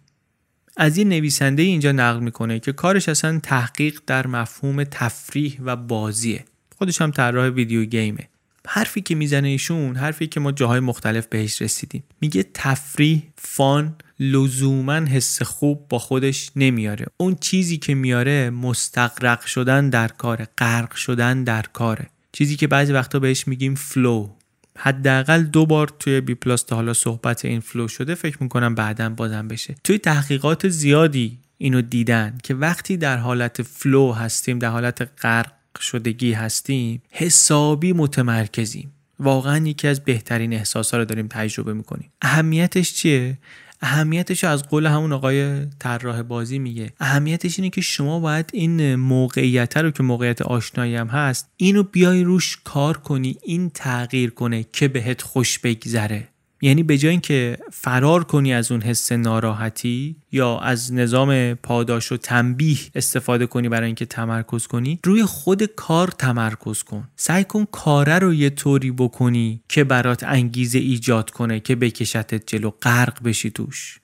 از 0.77 0.97
یه 0.97 1.03
نویسنده 1.03 1.63
اینجا 1.63 1.91
نقل 1.91 2.19
می‌کنه 2.19 2.59
که 2.59 2.71
کارش 2.71 3.09
اصلا 3.09 3.39
تحقیق 3.43 3.99
در 4.07 4.27
مفهوم 4.27 4.83
تفریح 4.83 5.59
و 5.63 5.75
بازیه. 5.75 6.45
خودش 6.77 7.01
هم 7.01 7.11
طراح 7.11 7.47
video 7.47 7.85
game 7.85 8.14
ه. 8.14 8.29
حرفی 8.67 9.01
که 9.01 9.15
می‌زنه 9.15 9.47
ایشون 9.47 9.95
حرفی 9.95 10.27
که 10.27 10.39
ما 10.39 10.51
جاهای 10.51 10.79
مختلف 10.79 11.27
بهش 11.27 11.61
رسیدیم. 11.61 12.03
میگه 12.21 12.45
تفریح 12.53 13.23
fun 13.37 13.95
لزوما 14.19 14.93
حس 14.93 15.41
خوب 15.41 15.87
با 15.89 15.99
خودش 15.99 16.51
نمیاره. 16.55 17.05
اون 17.17 17.35
چیزی 17.35 17.77
که 17.77 17.95
میاره 17.95 18.49
مستغرق 18.49 19.45
شدن 19.45 19.89
در 19.89 20.07
کاره 20.07 20.47
غرق 20.57 20.95
شدن 20.95 21.43
در 21.43 21.61
کاره. 21.61 22.07
چیزی 22.31 22.55
که 22.55 22.67
بعضی 22.67 22.93
وقتا 22.93 23.19
بهش 23.19 23.47
میگیم 23.47 23.75
flow 23.75 24.29
حداقل 24.77 25.43
دو 25.43 25.65
بار 25.65 25.91
توی 25.99 26.21
بی 26.21 26.35
پلاس 26.35 26.63
تا 26.63 26.75
حالا 26.75 26.93
صحبت 26.93 27.45
این 27.45 27.59
flow 27.59 27.87
شده 27.87 28.15
فکر 28.15 28.43
می‌کنم 28.43 28.75
بعدا 28.75 29.09
بازم 29.09 29.47
بشه. 29.47 29.75
توی 29.83 29.97
تحقیقات 29.97 30.67
زیادی 30.69 31.39
اینو 31.57 31.81
دیدن 31.81 32.37
که 32.43 32.55
وقتی 32.55 32.97
در 32.97 33.17
حالت 33.17 33.61
flow 33.61 34.11
هستیم 34.11 34.59
در 34.59 34.69
حالت 34.69 35.09
غرق 35.21 35.51
شدگی 35.79 36.33
هستیم 36.33 37.01
حسابی 37.11 37.93
متمرکزیم. 37.93 38.93
واقعا 39.19 39.67
یکی 39.67 39.87
از 39.87 39.99
بهترین 39.99 40.53
احساس 40.53 40.91
ها 40.91 40.97
رو 40.97 41.05
داریم 41.05 41.27
تجربه 41.27 41.73
می‌کنیم. 41.73 42.11
اهمیتش 42.21 42.93
چیه؟ 42.93 43.37
اهمیتش 43.81 44.43
از 44.43 44.63
قول 44.63 44.85
همون 44.85 45.11
آقای 45.13 45.65
طراح 45.79 46.21
بازی 46.21 46.59
میگه. 46.59 46.93
اهمیتش 46.99 47.59
اینه 47.59 47.69
که 47.69 47.81
شما 47.81 48.19
باید 48.19 48.49
این 48.53 48.95
موقعیت 48.95 49.77
رو 49.77 49.91
که 49.91 50.03
موقعیت 50.03 50.41
آشنایی 50.41 50.95
هم 50.95 51.07
هست 51.07 51.49
اینو 51.57 51.83
بیای 51.83 52.23
روش 52.23 52.57
کار 52.63 52.97
کنی 52.97 53.37
این 53.43 53.69
تغییر 53.69 54.29
کنه 54.29 54.65
که 54.73 54.87
بهت 54.87 55.21
خوش 55.21 55.59
بگذره. 55.59 56.27
یعنی 56.63 56.83
به 56.83 56.97
جای 56.97 57.11
اینکه 57.11 57.57
فرار 57.71 58.23
کنی 58.23 58.53
از 58.53 58.71
اون 58.71 58.81
حس 58.81 59.11
ناراحتی 59.11 60.15
یا 60.31 60.59
از 60.59 60.93
نظام 60.93 61.53
پاداش 61.53 62.11
و 62.11 62.17
تنبیه 62.17 62.77
استفاده 62.95 63.45
کنی 63.45 63.69
برای 63.69 63.85
اینکه 63.85 64.05
تمرکز 64.05 64.67
کنی 64.67 64.99
روی 65.03 65.23
خود 65.23 65.63
کار 65.63 66.07
تمرکز 66.07 66.83
کن. 66.83 67.07
سعی 67.15 67.43
کن 67.43 67.65
کاره 67.71 68.19
رو 68.19 68.33
یه 68.33 68.49
طوری 68.49 68.91
بکنی 68.91 69.61
که 69.69 69.83
برات 69.83 70.23
انگیزه 70.23 70.79
ایجاد 70.79 71.29
کنه 71.29 71.59
که 71.59 71.75
بکشتت 71.75 72.47
جلو 72.47 72.69
غرق 72.69 73.23
بشی 73.23 73.51
توش. 73.51 73.99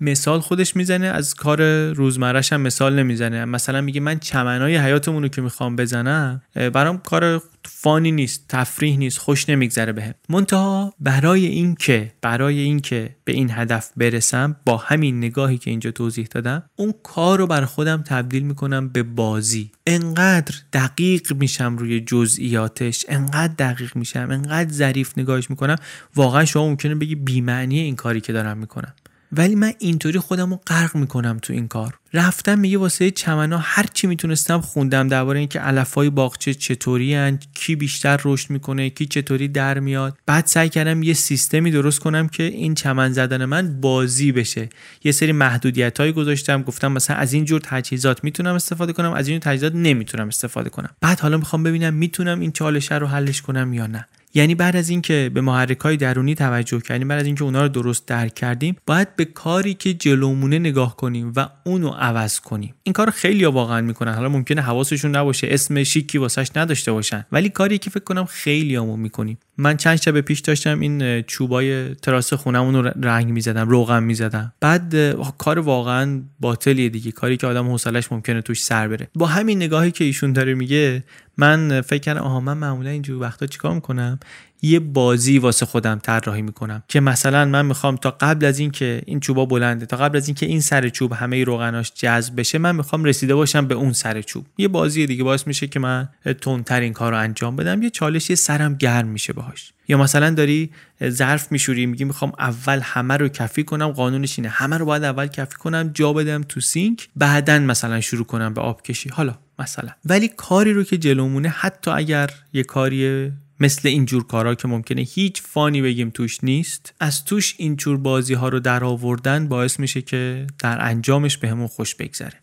مثال 0.00 0.40
خودش 0.40 0.76
می‌زنه 0.76 1.06
از 1.06 1.34
کار 1.34 1.90
روزمرش 1.92 2.52
هم 2.52 2.60
مثال 2.60 2.98
نمی‌زنه. 2.98 3.44
مثلا 3.44 3.80
میگه 3.80 4.00
من 4.00 4.18
چمنای 4.18 4.76
حیاتمون 4.76 5.22
رو 5.22 5.28
که 5.28 5.42
می‌خوام 5.42 5.76
بزنم 5.76 6.42
برام 6.54 6.98
کار 6.98 7.42
فانی 7.64 8.12
نیست 8.12 8.44
تفریح 8.48 8.96
نیست 8.96 9.18
خوش 9.18 9.48
نمیگذره 9.48 9.92
بهم. 9.92 10.14
منتها 10.28 10.94
برای 11.00 11.46
اینکه 11.46 12.12
برای 12.22 12.58
اینکه 12.58 13.16
به 13.24 13.32
این 13.32 13.50
هدف 13.50 13.90
برسم 13.96 14.56
با 14.66 14.76
همین 14.76 15.18
نگاهی 15.18 15.58
که 15.58 15.70
اینجا 15.70 15.90
توضیح 15.90 16.26
دادم 16.30 16.62
اون 16.76 16.94
کار 17.02 17.38
رو 17.38 17.46
بر 17.46 17.64
خودم 17.64 18.02
تبدیل 18.02 18.42
می‌کنم 18.42 18.88
به 18.88 19.02
بازی. 19.02 19.70
انقدر 19.86 20.54
دقیق 20.72 21.32
میشم 21.32 21.76
روی 21.76 22.00
جزئیاتش 22.00 23.04
انقدر 23.08 23.54
دقیق 23.58 23.96
میشم 23.96 24.28
انقدر 24.30 24.72
ظریف 24.72 25.18
نگاهش 25.18 25.50
می‌کنم 25.50 25.76
واقعا 26.16 26.44
شما 26.44 26.68
ممکنه 26.68 26.94
بگی 26.94 27.14
بیمعنی 27.14 27.78
این 27.78 27.96
کاری 27.96 28.20
که 28.20 28.32
دارم 28.32 28.58
می‌کنم. 28.58 28.92
ولی 29.32 29.54
من 29.54 29.72
اینطوری 29.78 30.18
خودم 30.18 30.50
رو 30.50 30.56
غرق 30.56 30.96
می‌کنم 30.96 31.38
تو 31.42 31.52
این 31.52 31.68
کار. 31.68 31.98
رفتم 32.12 32.58
میگه 32.58 32.78
واسه 32.78 33.10
چمنا 33.10 33.58
هر 33.58 33.86
چی 33.94 34.06
می‌تونستم 34.06 34.60
خوندم 34.60 35.08
درباره 35.08 35.38
اینکه 35.38 35.60
علفای 35.60 36.10
باغچه 36.10 36.54
چطوری 36.54 37.14
هن، 37.14 37.38
کی 37.54 37.76
بیشتر 37.76 38.20
رشد 38.24 38.50
می‌کنه 38.50 38.90
کی 38.90 39.06
چطوری 39.06 39.48
در 39.48 39.78
میاد. 39.78 40.18
بعد 40.26 40.46
سعی 40.46 40.68
کردم 40.68 41.02
یه 41.02 41.14
سیستمی 41.14 41.70
درست 41.70 42.00
کنم 42.00 42.28
که 42.28 42.42
این 42.42 42.74
چمن 42.74 43.12
زدن 43.12 43.44
من 43.44 43.80
بازی 43.80 44.32
بشه. 44.32 44.68
یه 45.04 45.12
سری 45.12 45.32
محدودیت 45.32 46.00
هایی 46.00 46.12
گذاشتم 46.12 46.62
گفتم 46.62 46.92
مثلا 46.92 47.16
از 47.16 47.32
این 47.32 47.44
جور 47.44 47.60
تجهیزات 47.64 48.24
می‌تونم 48.24 48.54
استفاده 48.54 48.92
کنم 48.92 49.12
از 49.12 49.28
این 49.28 49.40
تجهیزات 49.40 49.74
نمی‌تونم 49.74 50.28
استفاده 50.28 50.70
کنم. 50.70 50.90
بعد 51.00 51.20
حالا 51.20 51.36
می‌خوام 51.36 51.62
ببینم 51.62 51.94
می‌تونم 51.94 52.40
این 52.40 52.52
چالش 52.52 52.92
رو 52.92 53.06
حلش 53.06 53.42
کنم 53.42 53.72
یا 53.72 53.86
نه. 53.86 54.06
یعنی 54.34 54.54
بعد 54.54 54.76
از 54.76 54.88
اینکه 54.88 55.30
به 55.34 55.40
محرک 55.40 55.80
های 55.80 55.96
درونی 55.96 56.34
توجه 56.34 56.80
کردیم 56.80 57.08
بعد 57.08 57.20
از 57.20 57.26
اینکه 57.26 57.44
اونا 57.44 57.62
رو 57.62 57.68
درست 57.68 58.06
درک 58.06 58.34
کردیم 58.34 58.76
باید 58.86 59.16
به 59.16 59.24
کاری 59.24 59.74
که 59.74 59.94
جلومونه 59.94 60.58
نگاه 60.58 60.96
کنیم 60.96 61.32
و 61.36 61.48
اونو 61.64 61.88
عوض 61.98 62.40
کنیم. 62.40 62.74
این 62.82 62.92
کار 62.92 63.10
خیلی 63.10 63.44
واقعا 63.44 63.80
می‌کنن. 63.80 64.14
حالا 64.14 64.28
ممکنه 64.28 64.62
حواسشون 64.62 65.16
نباشه. 65.16 65.46
اسم 65.50 65.82
شیکی 65.82 66.18
واسش 66.18 66.48
نداشته 66.56 66.92
باشن. 66.92 67.26
ولی 67.32 67.48
کاری 67.48 67.78
که 67.78 67.90
فکر 67.90 68.04
کنم 68.04 68.24
خیلی 68.24 68.76
همو 68.76 68.96
می‌کنیم. 68.96 69.38
من 69.56 69.76
چند 69.76 69.96
شب 69.96 70.20
پیش 70.20 70.40
داشتم 70.40 70.80
این 70.80 71.22
چوبای 71.22 71.94
تراس 71.94 72.32
خونمون 72.32 72.74
رو 72.74 72.90
رنگ 73.02 73.28
می‌زدم 73.28 73.68
روغن 73.68 74.02
می‌زدم. 74.02 74.52
بعد 74.60 74.94
کار 75.38 75.58
واقعا 75.58 76.22
باطلیه 76.40 76.88
دیگه. 76.88 77.12
کاری 77.12 77.36
که 77.36 77.46
آدم 77.46 77.66
حوصلش 77.66 78.12
ممکنه 78.12 78.42
توش 78.42 78.64
سر 78.64 78.88
بره. 78.88 79.08
با 79.14 79.26
همین 79.26 79.62
نگاهی 79.62 79.90
که 79.90 80.04
ایشون 80.04 80.32
داره 80.32 80.54
میگه 80.54 81.04
من 81.36 81.80
فکر 81.80 82.00
کردم 82.00 82.20
آها 82.20 82.40
من 82.40 82.56
معمولا 82.56 82.90
اینجور 82.90 83.22
وقتا 83.22 83.46
چیکار 83.46 83.74
می‌کنم؟ 83.74 84.18
یه 84.62 84.80
بازی 84.80 85.38
واسه 85.38 85.66
خودم 85.66 85.98
طراحی 86.02 86.42
می‌کنم 86.42 86.82
که 86.88 87.00
مثلا 87.00 87.44
من 87.44 87.66
می‌خوام 87.66 87.96
تا 87.96 88.10
قبل 88.10 88.46
از 88.46 88.58
اینکه 88.58 89.02
این 89.06 89.20
چوبا 89.20 89.46
بلنده 89.46 89.86
تا 89.86 89.96
قبل 89.96 90.16
از 90.16 90.28
اینکه 90.28 90.46
این 90.46 90.60
سر 90.60 90.88
چوب 90.88 91.12
همه 91.12 91.44
روغناش 91.44 91.92
جذب 91.94 92.40
بشه 92.40 92.58
من 92.58 92.76
می‌خوام 92.76 93.04
رسیده 93.04 93.34
باشم 93.34 93.66
به 93.66 93.74
اون 93.74 93.92
سر 93.92 94.22
چوب. 94.22 94.46
یه 94.58 94.68
بازی 94.68 95.06
دیگه 95.06 95.24
باعث 95.24 95.46
میشه 95.46 95.66
که 95.66 95.80
من 95.80 96.08
تندتر 96.40 96.80
این 96.80 96.92
کار 96.92 97.14
انجام 97.14 97.56
بدم. 97.56 97.82
یه 97.82 97.90
چالش 97.90 98.30
یه 98.30 98.36
سرم 98.36 98.74
گرم 98.74 99.08
میشه 99.08 99.32
باهاش. 99.32 99.72
یا 99.88 99.98
مثلا 99.98 100.30
داری 100.30 100.70
ظرف 101.08 101.52
میشوری 101.52 101.86
میگی 101.86 102.04
می‌خوام 102.04 102.32
اول 102.38 102.80
همه 102.82 103.16
رو 103.16 103.28
کفی 103.28 103.64
کنم. 103.64 103.88
قانونش 103.88 104.38
اینه 104.38 104.48
همه 104.48 104.78
رو 104.78 104.84
باید 104.84 105.04
اول 105.04 105.26
کفی 105.26 105.56
کنم 105.56 105.90
جا 105.94 106.12
بدم 106.12 106.42
تو 106.42 106.60
سینک 106.60 107.08
بعدا 107.16 107.58
مثلا 107.58 108.00
شروع 108.00 108.24
کنم 108.24 108.54
به 108.54 108.60
آب 108.60 108.82
کشی 108.82 109.08
حالا 109.08 109.38
مثلا. 109.58 109.90
ولی 110.04 110.28
کاری 110.28 110.72
رو 110.72 110.84
که 110.84 110.98
جلومونه 110.98 111.48
حتی 111.48 111.90
اگر 111.90 112.30
یه 112.52 112.62
کاری 112.62 113.32
مثل 113.60 113.88
اینجور 113.88 114.26
کارا 114.26 114.54
که 114.54 114.68
ممکنه 114.68 115.02
هیچ 115.02 115.42
فانی 115.42 115.82
بگیم 115.82 116.10
توش 116.10 116.44
نیست. 116.44 116.94
از 117.00 117.24
توش 117.24 117.54
اینجور 117.58 117.96
بازی 117.96 118.34
ها 118.34 118.48
رو 118.48 118.60
در 118.60 118.84
آوردن 118.84 119.48
باعث 119.48 119.80
میشه 119.80 120.02
که 120.02 120.46
در 120.58 120.78
انجامش 120.80 121.36
بهمون 121.36 121.66
به 121.66 121.72
خوش 121.72 121.94
بگذره. 121.94 122.40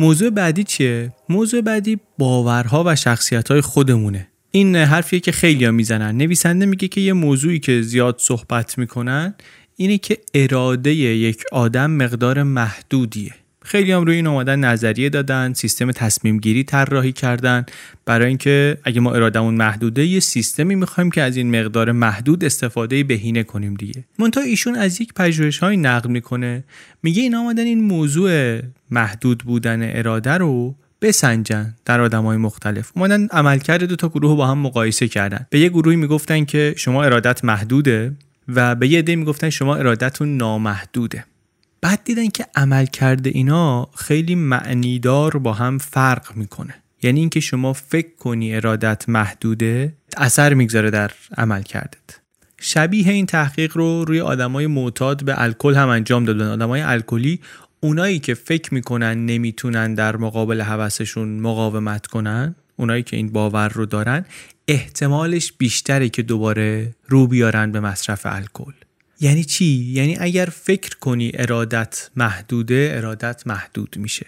موضوع 0.00 0.30
بعدی 0.30 0.64
چیه؟ 0.64 1.12
موضوع 1.28 1.60
بعدی 1.60 1.98
باورها 2.18 2.84
و 2.86 2.96
شخصیت 2.96 3.60
خودمونه. 3.60 4.28
این 4.50 4.76
حرفیه 4.76 5.20
که 5.20 5.32
خیلی 5.32 5.64
ها 5.64 5.70
می‌زنن. 5.70 6.16
نویسنده 6.16 6.66
میگه 6.66 6.88
که 6.88 7.00
یه 7.00 7.12
موضوعی 7.12 7.58
که 7.58 7.82
زیاد 7.82 8.16
صحبت 8.18 8.78
می‌کنن 8.78 9.34
اینه 9.76 9.98
که 9.98 10.18
اراده 10.34 10.94
یک 10.94 11.42
آدم 11.52 11.90
مقدار 11.90 12.42
محدودیه. 12.42 13.34
خیلی 13.70 13.92
هم 13.92 14.04
روی 14.04 14.16
این 14.16 14.26
اومدن 14.26 14.60
نظریه 14.60 15.08
دادن 15.08 15.52
سیستم 15.52 15.92
تصمیم 15.92 16.38
گیری 16.38 16.64
طراحی 16.64 17.12
کردن. 17.12 17.66
برای 18.06 18.28
اینکه 18.28 18.78
اگه 18.84 19.00
ما 19.00 19.14
ارادمون 19.14 19.54
محدوده 19.54 20.06
یه 20.06 20.20
سیستمی 20.20 20.74
می‌خوایم 20.74 21.10
که 21.10 21.22
از 21.22 21.36
این 21.36 21.60
مقدار 21.60 21.92
محدود 21.92 22.44
استفاده 22.44 23.04
بهینه 23.04 23.42
کنیم 23.42 23.74
دیگه. 23.74 24.04
منتها 24.18 24.42
ایشون 24.42 24.74
از 24.74 25.00
یک 25.00 25.14
پژوهش 25.14 25.58
های 25.58 25.76
نقل 25.76 26.10
می‌کنه. 26.10 26.64
میگه 27.02 27.22
این 27.22 27.34
آمدن 27.34 27.62
این 27.62 27.84
موضوع 27.84 28.60
محدود 28.90 29.38
بودن 29.38 29.96
اراده 29.96 30.32
رو 30.32 30.74
بسنجن 31.02 31.74
در 31.84 32.00
آدم 32.00 32.24
های 32.24 32.36
مختلف. 32.36 32.92
اومدن 32.96 33.26
عملکرد 33.26 33.84
دو 33.84 33.96
تا 33.96 34.08
گروه 34.08 34.36
با 34.36 34.46
هم 34.46 34.58
مقایسه 34.58 35.08
کردن. 35.08 35.46
به 35.50 35.58
یه 35.58 35.68
گروهی 35.68 35.96
می‌گفتن 35.96 36.44
که 36.44 36.74
شما 36.76 37.04
ارادت 37.04 37.44
محدوده 37.44 38.12
و 38.48 38.74
به 38.74 38.88
یه 38.88 38.98
عده 38.98 39.16
می‌گفتن 39.16 39.50
شما 39.50 39.76
ارادتون 39.76 40.36
نامحدوده. 40.36 41.24
بعد 41.80 42.00
دیدن 42.04 42.28
که 42.28 42.46
عمل 42.54 42.86
کرده 42.86 43.30
اینا 43.30 43.88
خیلی 43.96 44.34
معنیدار 44.34 45.38
با 45.38 45.52
هم 45.52 45.78
فرق 45.78 46.36
می‌کنه. 46.36 46.74
یعنی 47.02 47.20
اینکه 47.20 47.40
شما 47.40 47.72
فکر 47.72 48.16
کنی 48.18 48.56
ارادت 48.56 49.08
محدوده 49.08 49.92
اثر 50.16 50.54
می‌گذاره 50.54 50.90
در 50.90 51.10
عمل 51.38 51.62
کردت. 51.62 52.20
شبیه 52.60 53.12
این 53.12 53.26
تحقیق 53.26 53.76
رو 53.76 54.04
روی 54.04 54.20
آدمای 54.20 54.66
معتاد 54.66 55.24
به 55.24 55.42
الکل 55.42 55.74
هم 55.74 55.88
انجام 55.88 56.24
دادن. 56.24 56.46
آدمای 56.46 56.80
الکلی 56.80 57.40
اونایی 57.80 58.18
که 58.18 58.34
فکر 58.34 58.74
می‌کنن 58.74 59.26
نمی‌تونن 59.26 59.94
در 59.94 60.16
مقابل 60.16 60.60
حوثشون 60.60 61.40
مقاومت 61.40 62.06
کنن 62.06 62.54
اونایی 62.76 63.02
که 63.02 63.16
این 63.16 63.32
باور 63.32 63.68
رو 63.68 63.86
دارن 63.86 64.24
احتمالش 64.68 65.52
بیشتره 65.52 66.08
که 66.08 66.22
دوباره 66.22 66.94
رو 67.08 67.26
بیارن 67.26 67.72
به 67.72 67.80
مصرف 67.80 68.20
الکل. 68.24 68.72
یعنی 69.20 69.44
چی؟ 69.44 69.64
یعنی 69.64 70.16
اگر 70.20 70.46
فکر 70.46 70.96
کنی 71.00 71.32
ارادت 71.34 72.10
محدوده 72.16 72.92
ارادت 72.94 73.42
محدود 73.46 73.96
میشه. 73.98 74.26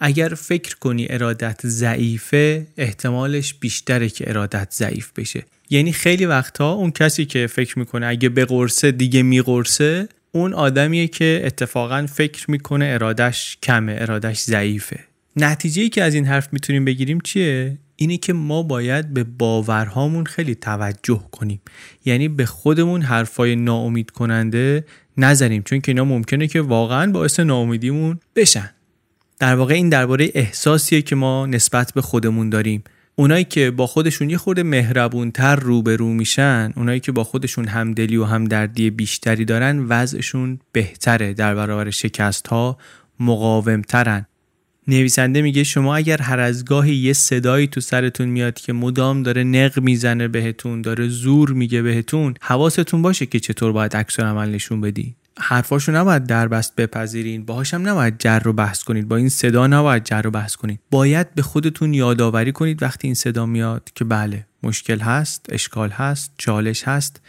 اگر 0.00 0.28
فکر 0.28 0.76
کنی 0.76 1.06
ارادت 1.10 1.66
ضعیفه 1.66 2.66
احتمالش 2.76 3.54
بیشتره 3.54 4.08
که 4.08 4.30
ارادت 4.30 4.68
ضعیف 4.72 5.10
بشه. 5.16 5.44
یعنی 5.70 5.92
خیلی 5.92 6.26
وقتها 6.26 6.72
اون 6.72 6.90
کسی 6.90 7.24
که 7.24 7.46
فکر 7.46 7.78
می‌کنه 7.78 8.06
اگه 8.06 8.28
بقرصه 8.28 8.92
دیگه 8.92 9.22
میقرصه 9.22 10.08
اون 10.32 10.54
آدمیه 10.54 11.08
که 11.08 11.42
اتفاقا 11.44 12.06
فکر 12.06 12.50
می‌کنه 12.50 12.84
ارادش 12.84 13.58
کمه 13.62 13.96
ارادش 13.98 14.40
ضعیفه. 14.40 15.00
نتیجه 15.36 15.82
ای 15.82 15.88
که 15.88 16.02
از 16.02 16.14
این 16.14 16.24
حرف 16.24 16.48
می‌تونیم 16.52 16.84
بگیریم 16.84 17.20
چیه؟ 17.20 17.78
اینه 18.02 18.16
که 18.16 18.32
ما 18.32 18.62
باید 18.62 19.14
به 19.14 19.24
باورهامون 19.24 20.24
خیلی 20.24 20.54
توجه 20.54 21.22
کنیم. 21.32 21.60
یعنی 22.04 22.28
به 22.28 22.46
خودمون 22.46 23.02
حرفای 23.02 23.56
ناامید 23.56 24.10
کننده 24.10 24.84
نزنیم 25.16 25.62
چون 25.62 25.80
که 25.80 25.92
اینا 25.92 26.04
ممکنه 26.04 26.46
که 26.46 26.60
واقعا 26.60 27.12
باعث 27.12 27.40
ناامیدیمون 27.40 28.20
بشن. 28.36 28.70
در 29.38 29.54
واقع 29.54 29.74
این 29.74 29.88
درباره 29.88 30.30
احساسیه 30.34 31.02
که 31.02 31.16
ما 31.16 31.46
نسبت 31.46 31.92
به 31.92 32.02
خودمون 32.02 32.50
داریم. 32.50 32.84
اونایی 33.14 33.44
که 33.44 33.70
با 33.70 33.86
خودشون 33.86 34.30
یه 34.30 34.38
خورده 34.38 34.62
مهربونتر 34.62 35.56
روبرو 35.56 36.08
میشن 36.08 36.72
اونایی 36.76 37.00
که 37.00 37.12
با 37.12 37.24
خودشون 37.24 37.68
همدلی 37.68 38.16
و 38.16 38.24
همدردی 38.24 38.90
بیشتری 38.90 39.44
دارن 39.44 39.86
وضعشون 39.88 40.58
بهتره. 40.72 41.34
در 41.34 41.54
برابر 41.54 41.90
شکست 41.90 42.46
ها 42.46 42.78
مقاومترن. 43.20 44.26
نویسنده 44.88 45.42
میگه 45.42 45.64
شما 45.64 45.96
اگر 45.96 46.22
هر 46.22 46.40
از 46.40 46.64
گاهی 46.64 46.94
یه 46.94 47.12
صدایی 47.12 47.66
تو 47.66 47.80
سرتون 47.80 48.28
میاد 48.28 48.54
که 48.54 48.72
مدام 48.72 49.22
داره 49.22 49.44
نق 49.44 49.80
می‌زنه 49.80 50.28
بهتون 50.28 50.82
داره 50.82 51.08
زور 51.08 51.50
میگه 51.52 51.82
بهتون 51.82 52.34
حواستون 52.40 53.02
باشه 53.02 53.26
که 53.26 53.40
چطور 53.40 53.72
باید 53.72 53.96
عکس 53.96 54.20
عمل 54.20 54.50
نشون 54.50 54.80
بدی 54.80 55.16
حرفاشو 55.38 55.92
نباید 55.92 56.26
دربست 56.26 56.76
بپذیرین 56.76 57.44
باهاش 57.44 57.74
هم 57.74 57.88
نباید 57.88 58.18
جر 58.18 58.38
رو 58.38 58.52
بحث 58.52 58.82
کنید 58.82 59.08
با 59.08 59.16
این 59.16 59.28
صدا 59.28 59.66
نباید 59.66 60.04
جر 60.04 60.22
رو 60.22 60.30
بحث 60.30 60.56
کنید 60.56 60.80
باید 60.90 61.34
به 61.34 61.42
خودتون 61.42 61.94
یادآوری 61.94 62.52
کنید 62.52 62.82
وقتی 62.82 63.08
این 63.08 63.14
صدا 63.14 63.46
میاد 63.46 63.90
که 63.94 64.04
بله 64.04 64.46
مشکل 64.62 64.98
هست 64.98 65.46
اشکال 65.48 65.90
هست 65.90 66.32
چالش 66.38 66.88
هست 66.88 67.20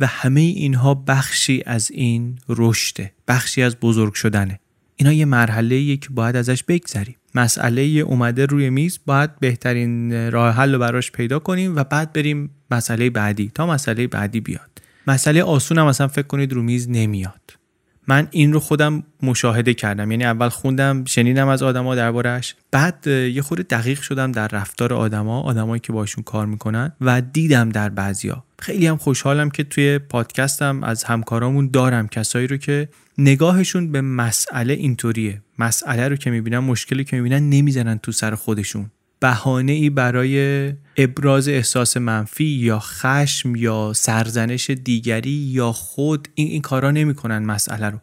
و 0.00 0.06
همه 0.06 0.40
اینها 0.40 0.94
بخشی 0.94 1.62
از 1.66 1.90
این 1.90 2.38
رشده 2.48 3.12
بخشی 3.28 3.62
از 3.62 3.76
بزرگ 3.76 4.14
شدنه. 4.14 4.60
اینا 5.00 5.12
یه 5.12 5.24
مرحله 5.24 5.96
که 5.96 6.08
باید 6.10 6.36
ازش 6.36 6.64
بگذریم. 6.64 7.16
مسئله 7.34 7.82
اومده 7.82 8.46
روی 8.46 8.70
میز 8.70 8.98
باید 9.06 9.38
بهترین 9.40 10.12
راه 10.30 10.54
حل 10.54 10.72
رو 10.72 10.78
براش 10.78 11.12
پیدا 11.12 11.38
کنیم 11.38 11.76
و 11.76 11.84
بعد 11.84 12.12
بریم 12.12 12.50
مسئله 12.70 13.10
بعدی 13.10 13.50
تا 13.54 13.66
مسئله 13.66 14.06
بعدی 14.06 14.40
بیاد. 14.40 14.82
مسئله 15.06 15.42
آسون 15.42 15.78
هم 15.78 15.86
مثلا 15.86 16.08
فکر 16.08 16.26
کنید 16.26 16.52
رو 16.52 16.62
میز 16.62 16.90
نمیاد. 16.90 17.40
من 18.08 18.28
این 18.30 18.52
رو 18.52 18.60
خودم 18.60 19.02
مشاهده 19.22 19.74
کردم. 19.74 20.10
یعنی 20.10 20.24
اول 20.24 20.48
خوندم 20.48 21.04
شنیدم 21.04 21.48
از 21.48 21.62
آدما 21.62 21.94
دربارش 21.94 22.54
بعد 22.70 23.06
یه 23.06 23.42
خورده 23.42 23.62
دقیق 23.62 24.00
شدم 24.00 24.32
در 24.32 24.48
رفتار 24.48 24.92
آدما 24.92 25.40
آدمایی 25.40 25.80
که 25.80 25.92
باشون 25.92 26.24
کار 26.24 26.46
می‌کنن 26.46 26.92
و 27.00 27.20
دیدم 27.20 27.68
در 27.68 27.88
بعضیا. 27.88 28.44
خیلی 28.58 28.86
هم 28.86 28.96
خوشحالم 28.96 29.50
که 29.50 29.64
توی 29.64 29.98
پادکستم 29.98 30.82
از 30.84 31.04
همکارامون 31.04 31.70
دارم 31.72 32.08
کسایی 32.08 32.46
رو 32.46 32.56
که 32.56 32.88
نگاهشون 33.22 33.92
به 33.92 34.00
مسئله 34.00 34.72
اینطوریه. 34.72 35.42
مسئله 35.58 36.08
رو 36.08 36.16
که 36.16 36.30
می‌بینن 36.30 36.58
مشکلی 36.58 37.04
که 37.04 37.16
می‌بینن 37.16 37.50
نمی‌زنن 37.50 37.98
تو 37.98 38.12
سر 38.12 38.34
خودشون. 38.34 38.90
بهانه 39.20 39.72
ای 39.72 39.90
برای 39.90 40.72
ابراز 40.96 41.48
احساس 41.48 41.96
منفی 41.96 42.44
یا 42.44 42.78
خشم 42.78 43.56
یا 43.56 43.92
سرزنش 43.94 44.70
دیگری 44.70 45.30
یا 45.30 45.72
خود 45.72 46.28
این, 46.34 46.48
این 46.48 46.62
کارا 46.62 46.90
نمی‌کنن 46.90 47.38
مسئله 47.38 47.90
رو. 47.90 47.98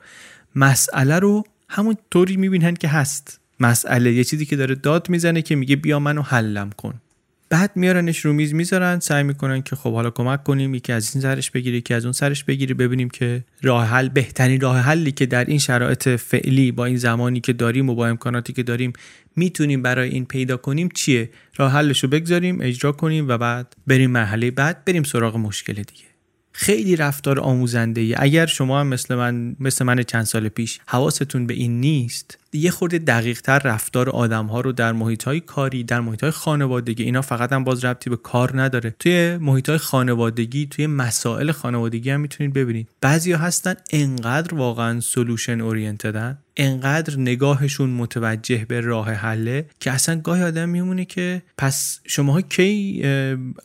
مسئله 0.55 1.19
رو 1.19 1.43
همون 1.69 1.95
طوری 2.11 2.37
می‌بینن 2.37 2.73
که 2.73 2.87
هست. 2.87 3.39
مسئله 3.59 4.13
یه 4.13 4.23
چیزی 4.23 4.45
که 4.45 4.55
داره 4.55 4.75
داد 4.75 5.09
می‌زنه 5.09 5.41
که 5.41 5.55
میگه 5.55 5.75
بیا 5.75 5.99
منو 5.99 6.21
حلم 6.21 6.69
کن. 6.69 7.01
بعد 7.49 7.71
میارنش 7.75 8.25
رو 8.25 8.33
میز 8.33 8.53
می‌ذارن 8.53 8.99
سعی 8.99 9.23
می‌کنن 9.23 9.61
که 9.61 9.75
خب 9.75 9.93
حالا 9.93 10.09
کمک 10.09 10.43
کنیم 10.43 10.75
یکی 10.75 10.93
از 10.93 11.15
این 11.15 11.21
سرش 11.21 11.51
بگیری 11.51 11.77
یکی 11.77 11.93
از 11.93 12.05
اون 12.05 12.11
سرش 12.11 12.43
بگیری 12.43 12.73
ببینیم 12.73 13.09
که 13.09 13.43
راه 13.61 13.85
حل 13.85 14.09
بهترین 14.09 14.61
راه 14.61 14.79
حلی 14.79 15.11
که 15.11 15.25
در 15.25 15.45
این 15.45 15.59
شرایط 15.59 16.09
فعلی 16.09 16.71
با 16.71 16.85
این 16.85 16.97
زمانی 16.97 17.39
که 17.39 17.53
داریم 17.53 17.89
و 17.89 17.95
با 17.95 18.07
امکاناتی 18.07 18.53
که 18.53 18.63
داریم 18.63 18.93
می‌تونیم 19.35 19.81
برای 19.81 20.09
این 20.09 20.25
پیدا 20.25 20.57
کنیم 20.57 20.89
چیه؟ 20.89 21.29
راه 21.55 21.71
حلش 21.71 22.03
رو 22.03 22.09
بگذاریم 22.09 22.57
اجرا 22.61 22.91
کنیم 22.91 23.27
و 23.27 23.37
بعد 23.37 23.75
بریم 23.87 24.11
مرحله 24.11 24.51
بعد 24.51 24.85
بریم 24.85 25.03
سراغ 25.03 25.37
مشکل 25.37 25.73
دیگه. 25.73 26.16
خیلی 26.59 26.95
رفتار 26.95 27.39
آموزنده 27.39 28.01
ای 28.01 28.15
اگر 28.17 28.45
شما 28.45 28.79
هم 28.79 28.87
مثل 28.87 29.15
من 29.15 29.55
مثل 29.59 29.85
من 29.85 30.03
چند 30.03 30.23
سال 30.23 30.49
پیش 30.49 30.79
حواستون 30.87 31.47
به 31.47 31.53
این 31.53 31.79
نیست 31.79 32.37
یه 32.53 32.71
خورده 32.71 32.97
دقیق 32.97 33.41
تر 33.41 33.59
رفتار 33.59 34.09
آدم 34.09 34.45
ها 34.45 34.61
رو 34.61 34.71
در 34.71 34.91
محیط 34.91 35.23
های 35.23 35.39
کاری 35.39 35.83
در 35.83 35.99
محیط 35.99 36.21
های 36.21 36.31
خانوادگی 36.31 37.03
اینا 37.03 37.21
فقط 37.21 37.53
هم 37.53 37.63
باز 37.63 37.85
ربطی 37.85 38.09
به 38.09 38.15
کار 38.17 38.61
نداره. 38.61 38.95
توی 38.99 39.37
محیط 39.37 39.69
های 39.69 39.77
خانوادگی 39.77 40.65
توی 40.65 40.87
مسائل 40.87 41.51
خانوادگی 41.51 42.09
هم 42.09 42.19
می‌تونید 42.19 42.53
ببینید. 42.53 42.89
بعضیا 43.01 43.37
هستن 43.37 43.75
انقدر 43.91 44.55
واقعا 44.55 44.99
سولوشن 44.99 45.61
اورینتدن 45.61 46.37
انقدر 46.57 47.19
نگاهشون 47.19 47.89
متوجه 47.89 48.65
به 48.65 48.81
راه 48.81 49.11
حله 49.11 49.65
که 49.79 49.91
اصلا 49.91 50.21
گاهی 50.21 50.43
آدم 50.43 50.69
میمونه 50.69 51.05
که 51.05 51.41
پس 51.57 51.99
شماها 52.07 52.41
کی 52.41 53.01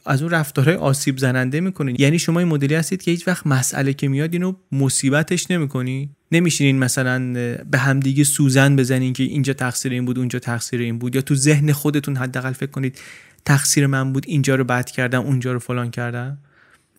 از 0.06 0.22
اون 0.22 0.30
رفتارهای 0.30 0.76
آسیب 0.76 1.18
زننده 1.18 1.60
می‌کنین؟ 1.60 1.96
یعنی 1.98 2.18
شما 2.18 2.38
این 2.40 2.48
مدلی 2.48 2.74
هستید 2.74 3.02
که 3.02 3.10
هیچ 3.10 3.28
وقت 3.28 3.46
مسئله 3.46 3.92
که 3.92 4.08
میاد 4.08 4.32
اینو 4.32 4.54
مصیبتش 4.72 5.50
نمی‌کنی؟ 5.50 6.10
نمیشینین 6.32 6.78
مثلا 6.78 7.32
به 7.70 7.78
همدیگه 7.78 8.24
سوزن 8.24 8.76
بزنین 8.76 9.12
که 9.12 9.22
اینجا 9.22 9.52
تقصیر 9.52 9.92
این 9.92 10.04
بود 10.04 10.18
اونجا 10.18 10.38
تقصیر 10.38 10.80
این 10.80 10.98
بود. 10.98 11.14
یا 11.14 11.22
تو 11.22 11.34
ذهن 11.34 11.72
خودتون 11.72 12.16
حداقل 12.16 12.52
فکر 12.52 12.70
کنید 12.70 12.98
تقصیر 13.44 13.86
من 13.86 14.12
بود 14.12 14.24
اینجا 14.28 14.54
رو 14.54 14.64
بد 14.64 14.90
کردم 14.90 15.22
اونجا 15.22 15.52
رو 15.52 15.58
فلان 15.58 15.90
کردم. 15.90 16.38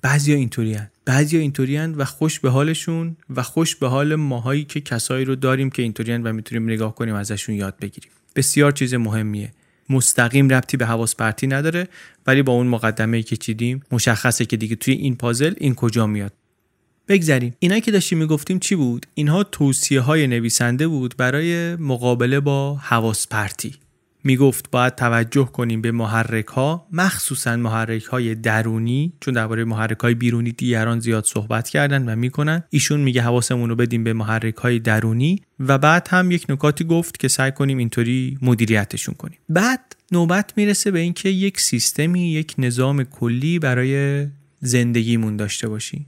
بعضیا 0.02 0.36
اینطوری 0.36 0.74
هن. 0.74 0.89
بعضیا 1.06 1.39
اینطوری 1.39 1.78
و 1.78 2.06
خوش 2.06 2.39
به 2.39 2.49
حالشون 2.49 3.18
و 3.36 3.43
خوش 3.43 3.76
به 3.76 3.88
حال 3.88 4.16
ماهایی 4.16 4.64
که 4.64 4.82
کسایی 4.82 5.26
رو 5.26 5.36
داریم 5.36 5.70
که 5.70 5.82
اینطوری 5.82 6.14
و 6.14 6.34
می‌تونیم 6.34 6.70
نگاه 6.70 6.95
کنیم 6.95 7.16
ازشون 7.16 7.56
یاد 7.56 7.76
بگیریم. 7.82 8.12
بسیار 8.36 8.72
چیز 8.72 8.93
مهمیه. 8.93 9.51
مستقیم 9.89 10.49
ربطی 10.49 10.78
به 10.78 10.86
حواس 10.86 11.16
پرتی 11.16 11.47
نداره 11.47 11.88
ولی 12.28 12.41
با 12.41 12.54
اون 12.54 12.68
مقدمه 12.68 13.24
که 13.24 13.38
چیدیم 13.38 13.84
مشخصه 13.91 14.45
که 14.45 14.58
دیگه 14.58 14.76
توی 14.76 14.93
این 14.93 15.16
پازل 15.16 15.54
این 15.58 15.76
کجا 15.76 16.08
میاد. 16.08 16.34
بگذریم. 17.08 17.56
اینایی 17.60 17.82
که 17.82 17.91
داشتیم 17.91 18.18
می‌گفتیم 18.18 18.60
چی 18.60 18.76
بود؟ 18.76 19.06
اینها 19.14 19.43
توصیه 19.43 20.01
های 20.01 20.28
نویسنده 20.28 20.88
بود 20.88 21.18
برای 21.18 21.76
مقابله 21.76 22.39
با 22.39 22.76
حواس 22.76 23.28
پرتی. 23.28 23.76
می‌گفت 24.24 24.72
باید 24.72 24.96
توجه 24.96 25.46
کنیم 25.46 25.82
به 25.82 25.92
محرک 25.92 26.46
ها 26.46 26.88
مخصوصا 26.92 27.56
محرک 27.56 28.04
های 28.04 28.36
درونی 28.36 29.14
چون 29.20 29.34
درباره 29.34 29.64
محرک 29.64 30.00
های 30.00 30.14
بیرونی 30.14 30.52
دیگران 30.52 31.00
زیاد 31.00 31.26
صحبت 31.26 31.70
کردن 31.70 32.10
و 32.10 32.16
می‌کنن. 32.16 32.64
ایشون 32.70 33.00
میگه 33.00 33.22
حواسمون 33.22 33.70
رو 33.70 33.76
بدیم 33.76 34.04
به 34.04 34.14
محرک 34.14 34.56
های 34.56 34.80
درونی 34.80 35.42
و 35.60 35.78
بعد 35.78 36.08
هم 36.12 36.32
یک 36.32 36.46
نکاتی 36.50 36.84
گفت 36.84 37.20
که 37.20 37.28
سعی 37.28 37.52
کنیم 37.52 37.78
اینطوری 37.78 38.38
مدیریتشون 38.42 39.16
کنیم. 39.16 39.38
بعد 39.50 39.96
نوبت 40.12 40.54
می‌رسه 40.58 40.92
به 40.92 41.00
اینکه 41.00 41.30
یک 41.30 41.60
سیستمی 41.60 42.32
یک 42.32 42.56
نظام 42.58 43.04
کلی 43.04 43.60
برای 43.60 44.28
زندگیمون 44.60 45.38
داشته 45.38 45.68
باشیم. 45.68 46.06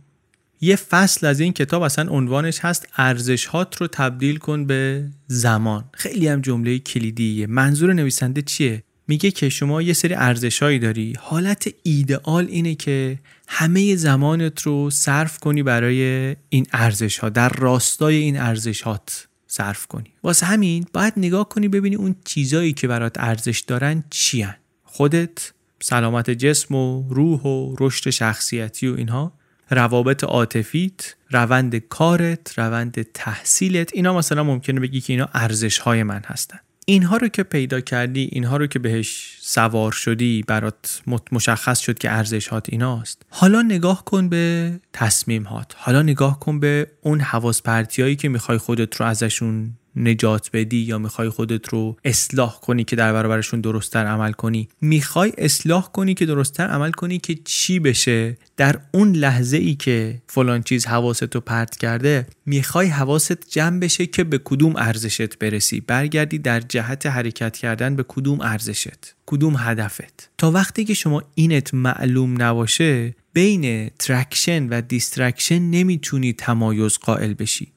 یه 0.65 0.75
فصل 0.75 1.27
از 1.27 1.39
این 1.39 1.53
کتاب 1.53 1.81
اصلا 1.81 2.11
عنوانش 2.11 2.59
هست 2.59 2.87
ارزش 2.97 3.45
هات 3.45 3.75
رو 3.81 3.87
تبدیل 3.87 4.37
کن 4.37 4.65
به 4.65 5.09
زمان. 5.27 5.83
خیلی 5.93 6.27
هم 6.27 6.41
جمله 6.41 6.79
کلیدیه. 6.79 7.47
منظور 7.47 7.93
نویسنده 7.93 8.41
چیه؟ 8.41 8.83
میگه 9.07 9.31
که 9.31 9.49
شما 9.49 9.81
یه 9.81 9.93
سری 9.93 10.13
ارزشهایی 10.13 10.79
داری. 10.79 11.13
حالت 11.19 11.67
ایدئال 11.83 12.45
اینه 12.45 12.75
که 12.75 13.19
همه 13.47 13.95
زمانت 13.95 14.61
رو 14.61 14.89
صرف 14.89 15.39
کنی 15.39 15.63
برای 15.63 16.35
این 16.49 16.67
ارزش 16.73 17.17
ها 17.17 17.29
در 17.29 17.49
راستای 17.49 18.15
این 18.15 18.39
ارزش 18.39 18.81
هات 18.81 19.27
صرف 19.47 19.85
کنی. 19.85 20.13
واسه 20.23 20.45
همین 20.45 20.85
باید 20.93 21.13
نگاه 21.17 21.49
کنی 21.49 21.67
ببینی 21.67 21.95
اون 21.95 22.15
چیزایی 22.23 22.73
که 22.73 22.87
برات 22.87 23.19
ارزش 23.19 23.59
دارن 23.59 24.03
چیان 24.09 24.55
خودت 24.83 25.53
سلامت 25.81 26.29
جسم 26.29 26.75
و 26.75 27.09
روح 27.09 27.41
و 27.41 27.75
رشد 27.79 28.09
شخصیتی 28.09 28.87
و 28.87 28.95
اینها. 28.95 29.33
روابط 29.69 30.23
عاطفیت 30.23 31.15
روند 31.31 31.75
کارت 31.75 32.59
روند 32.59 33.01
تحصیلت. 33.01 33.89
اینا 33.93 34.17
مثلا 34.17 34.43
ممکنه 34.43 34.79
بگی 34.79 35.01
که 35.01 35.13
اینا 35.13 35.29
ارزش 35.33 35.77
های 35.77 36.03
من 36.03 36.21
هستن. 36.25 36.59
اینها 36.85 37.17
رو 37.17 37.27
که 37.27 37.43
پیدا 37.43 37.81
کردی 37.81 38.29
اینها 38.31 38.57
رو 38.57 38.67
که 38.67 38.79
بهش 38.79 39.37
سوار 39.41 39.91
شدی 39.91 40.43
برات 40.47 41.01
مشخص 41.31 41.79
شد 41.79 41.97
که 41.97 42.11
ارزش 42.11 42.47
هات 42.47 42.65
ایناست. 42.69 43.21
حالا 43.29 43.61
نگاه 43.61 44.05
کن 44.05 44.29
به 44.29 44.73
تصمیم 44.93 45.43
هات 45.43 45.75
حالا 45.77 46.01
نگاه 46.01 46.39
کن 46.39 46.59
به 46.59 46.87
اون 47.01 47.21
حواس 47.21 47.61
پرتیایی 47.61 48.15
که 48.15 48.29
می‌خوای 48.29 48.57
خودت 48.57 48.95
رو 48.95 49.05
ازشون 49.05 49.73
نجات 49.95 50.49
بدی 50.53 50.77
یا 50.77 50.97
می‌خوای 50.97 51.29
خودت 51.29 51.69
رو 51.69 51.97
اصلاح 52.03 52.59
کنی 52.59 52.83
که 52.83 52.95
در 52.95 53.13
برابرشون 53.13 53.61
درستتر 53.61 54.05
عمل 54.05 54.31
کنی؟ 54.31 54.67
می‌خوای 54.81 55.31
اصلاح 55.37 55.91
کنی 55.91 56.13
که 56.13 56.25
درستتر 56.25 56.67
عمل 56.67 56.91
کنی 56.91 57.19
که 57.19 57.35
چی 57.45 57.79
بشه؟ 57.79 58.37
در 58.57 58.79
اون 58.91 59.11
لحظه 59.11 59.57
ای 59.57 59.75
که 59.75 60.21
فلان 60.27 60.63
چیز 60.63 60.85
حواست 60.85 61.35
رو 61.35 61.41
پرت 61.41 61.77
کرده 61.77 62.27
می‌خوای 62.45 62.87
حواست 62.87 63.49
جمع 63.49 63.79
بشه 63.79 64.05
که 64.05 64.23
به 64.23 64.37
کدوم 64.43 64.75
ارزشت 64.75 65.39
برسی. 65.39 65.79
برگردی 65.79 66.37
در 66.37 66.59
جهت 66.59 67.05
حرکت 67.05 67.57
کردن 67.57 67.95
به 67.95 68.05
کدوم 68.07 68.41
ارزشت 68.41 69.15
کدوم 69.25 69.55
هدفت. 69.57 70.29
تا 70.37 70.51
وقتی 70.51 70.85
که 70.85 70.93
شما 70.93 71.23
اینت 71.35 71.73
معلوم 71.73 72.41
نباشه 72.41 73.15
بین 73.33 73.89
traction 73.89 74.69
و 74.69 74.81
distraction 74.81 75.59
نمی‌تونی 75.59 76.33
تمایز 76.33 76.97
قائل 76.97 77.33
بشی. 77.33 77.74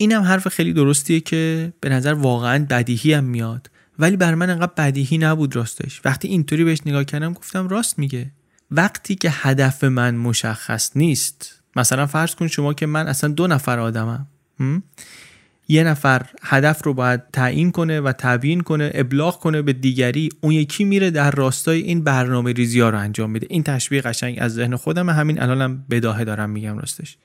اینم 0.00 0.22
حرف 0.22 0.48
خیلی 0.48 0.72
درستیه 0.72 1.20
که 1.20 1.72
به 1.80 1.88
نظر 1.88 2.12
واقعا 2.12 2.66
بدیهی 2.70 3.12
هم 3.12 3.24
میاد. 3.24 3.70
ولی 3.98 4.16
بر 4.16 4.34
من 4.34 4.50
انقدر 4.50 4.72
بدیهی 4.76 5.18
نبود 5.18 5.56
راستش. 5.56 6.00
وقتی 6.04 6.28
اینطوری 6.28 6.64
بهش 6.64 6.78
نگاه 6.86 7.04
کردم 7.04 7.32
گفتم 7.32 7.68
راست 7.68 7.98
میگه. 7.98 8.30
وقتی 8.70 9.14
که 9.14 9.30
هدف 9.32 9.84
من 9.84 10.14
مشخص 10.14 10.90
نیست 10.96 11.62
مثلا 11.76 12.06
فرض 12.06 12.34
کن 12.34 12.46
شما 12.46 12.74
که 12.74 12.86
من 12.86 13.08
اصلا 13.08 13.30
دو 13.30 13.46
نفر 13.46 13.78
آدمم 13.78 14.26
یه 15.68 15.84
نفر 15.84 16.26
هدف 16.42 16.84
رو 16.84 16.94
باید 16.94 17.20
تعیین 17.32 17.70
کنه 17.70 18.00
و 18.00 18.12
تبیین 18.18 18.60
کنه 18.60 18.90
ابلاغ 18.94 19.40
کنه 19.40 19.62
به 19.62 19.72
دیگری 19.72 20.28
اون 20.40 20.52
یکی 20.52 20.84
میره 20.84 21.10
در 21.10 21.30
راستای 21.30 21.80
این 21.80 22.04
برنامه 22.04 22.52
ریزی 22.52 22.80
ها 22.80 22.90
رو 22.90 22.98
انجام 22.98 23.30
میده. 23.30 23.46
این 23.50 23.62
تشبیه 23.62 24.00
قشنگ 24.00 24.38
از 24.40 24.54
ذهن 24.54 24.76
خودم 24.76 25.10
همین 25.10 25.42
الانم 25.42 25.84
بداهه 25.90 26.24
دارم 26.24 26.50
میگم 26.50 26.78
راستش. 26.78 27.16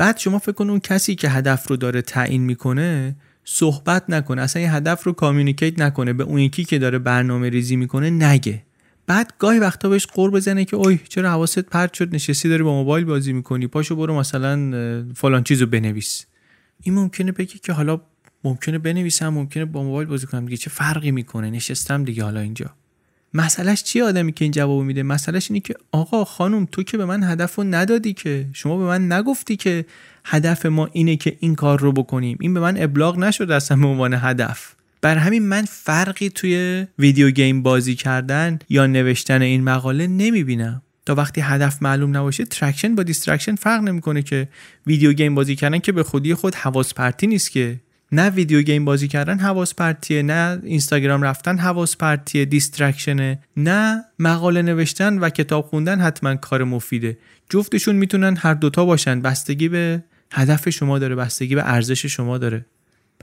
بعد 0.00 0.18
شما 0.18 0.38
فکر 0.38 0.52
کن 0.52 0.70
اون 0.70 0.80
کسی 0.80 1.14
که 1.14 1.28
هدف 1.28 1.68
رو 1.68 1.76
داره 1.76 2.02
تعیین 2.02 2.42
می‌کنه 2.42 3.16
صحبت 3.44 4.04
نکنه 4.08 4.42
اصلا 4.42 4.62
این 4.62 4.70
هدف 4.70 5.04
رو 5.04 5.12
communicate 5.12 5.80
نکنه 5.80 6.12
به 6.12 6.24
اون 6.24 6.38
یکی 6.38 6.64
که 6.64 6.78
داره 6.78 6.98
برنامه 6.98 7.48
ریزی 7.48 7.76
می‌کنه 7.76 8.10
نگه. 8.10 8.62
بعد 9.06 9.32
گاهی 9.38 9.58
وقتا 9.58 9.88
بهش 9.88 10.06
غر 10.06 10.30
بزنه 10.30 10.64
که 10.64 10.76
اوی 10.76 10.98
چرا 11.08 11.30
حواست 11.30 11.58
پرت 11.58 11.94
شد 11.94 12.14
نشستی 12.14 12.48
داری 12.48 12.62
با 12.62 12.72
موبایل 12.72 13.04
بازی 13.04 13.32
می‌کنی 13.32 13.66
پاشو 13.66 13.96
برو 13.96 14.18
مثلا 14.18 14.56
فلان 15.14 15.44
چیزو 15.44 15.66
بنویس. 15.66 16.26
این 16.82 16.94
ممکنه 16.94 17.32
بگی 17.32 17.58
که 17.58 17.72
حالا 17.72 18.00
ممکنه 18.44 18.78
بنویسم 18.78 19.28
ممکنه 19.28 19.64
با 19.64 19.82
موبایل 19.82 20.08
بازی 20.08 20.26
کنم. 20.26 20.44
دیگه 20.44 20.56
چه 20.56 20.70
فرقی 20.70 21.10
می‌کنه؟ 21.10 21.50
نشستم 21.50 22.04
دیگه 22.04 22.24
حالا 22.24 22.40
اینجا. 22.40 22.74
مسئلهش 23.34 23.82
چی 23.82 24.00
آدمی 24.00 24.32
که 24.32 24.44
این 24.44 24.52
جواب 24.52 24.82
میده؟ 24.82 25.02
مسئلهش 25.02 25.50
اینه 25.50 25.60
که 25.60 25.74
آقا 25.92 26.24
خانم 26.24 26.64
تو 26.72 26.82
که 26.82 26.96
به 26.96 27.04
من 27.04 27.22
هدف 27.22 27.54
رو 27.54 27.64
ندادی 27.64 28.12
که. 28.12 28.46
شما 28.52 28.76
به 28.78 28.84
من 28.84 29.12
نگفتی 29.12 29.56
که 29.56 29.84
هدف 30.24 30.66
ما 30.66 30.88
اینه 30.92 31.16
که 31.16 31.36
این 31.40 31.54
کار 31.54 31.80
رو 31.80 31.92
بکنیم. 31.92 32.38
این 32.40 32.54
به 32.54 32.60
من 32.60 32.82
ابلاغ 32.82 33.18
نشد 33.18 33.50
اصلا 33.50 33.76
به 33.76 33.86
عنوان 33.86 34.14
هدف. 34.14 34.74
بر 35.02 35.16
همین 35.16 35.42
من 35.42 35.64
فرقی 35.64 36.28
توی 36.28 36.86
video 36.98 37.30
game 37.30 37.62
بازی 37.62 37.94
کردن 37.94 38.58
یا 38.68 38.86
نوشتن 38.86 39.42
این 39.42 39.64
مقاله 39.64 40.06
نمی‌بینم. 40.06 40.82
تا 41.06 41.14
وقتی 41.14 41.40
هدف 41.40 41.82
معلوم 41.82 42.16
نباشه 42.16 42.44
traction 42.44 42.94
با 42.94 43.02
distraction 43.02 43.54
فرق 43.54 43.82
نمی‌کنه 43.82 44.22
که 44.22 44.48
video 44.86 45.12
game 45.12 45.34
بازی 45.34 45.56
کردن 45.56 45.78
که 45.78 45.92
به 45.92 46.02
خودی 46.02 46.34
خود 46.34 46.54
حواس 46.54 46.94
پرتی 46.94 47.26
نیست 47.26 47.50
که 47.50 47.80
نه 48.12 48.30
video 48.30 48.62
game 48.62 48.84
بازی 48.84 49.08
کردن 49.08 49.38
حواس 49.38 49.74
پرتیه 49.74 50.22
نه 50.22 50.60
اینستاگرام 50.62 51.22
رفتن 51.22 51.58
حواس 51.58 51.96
پرتیه 51.96 52.44
distraction 52.44 53.30
ه 53.30 53.38
نه 53.56 54.04
مقاله 54.18 54.62
نوشتن 54.62 55.18
و 55.18 55.28
کتاب 55.28 55.64
خوندن 55.64 56.00
حتما 56.00 56.34
کار 56.34 56.64
مفیده. 56.64 57.18
جفتشون 57.50 57.96
می‌تونن 57.96 58.36
هر 58.36 58.54
دوتا 58.54 58.84
باشن. 58.84 59.20
بستگی 59.20 59.68
به 59.68 60.04
هدف 60.32 60.68
شما 60.68 60.98
داره 60.98 61.14
بستگی 61.14 61.54
به 61.54 61.72
ارزش 61.72 62.06
شما 62.06 62.38
داره. 62.38 62.66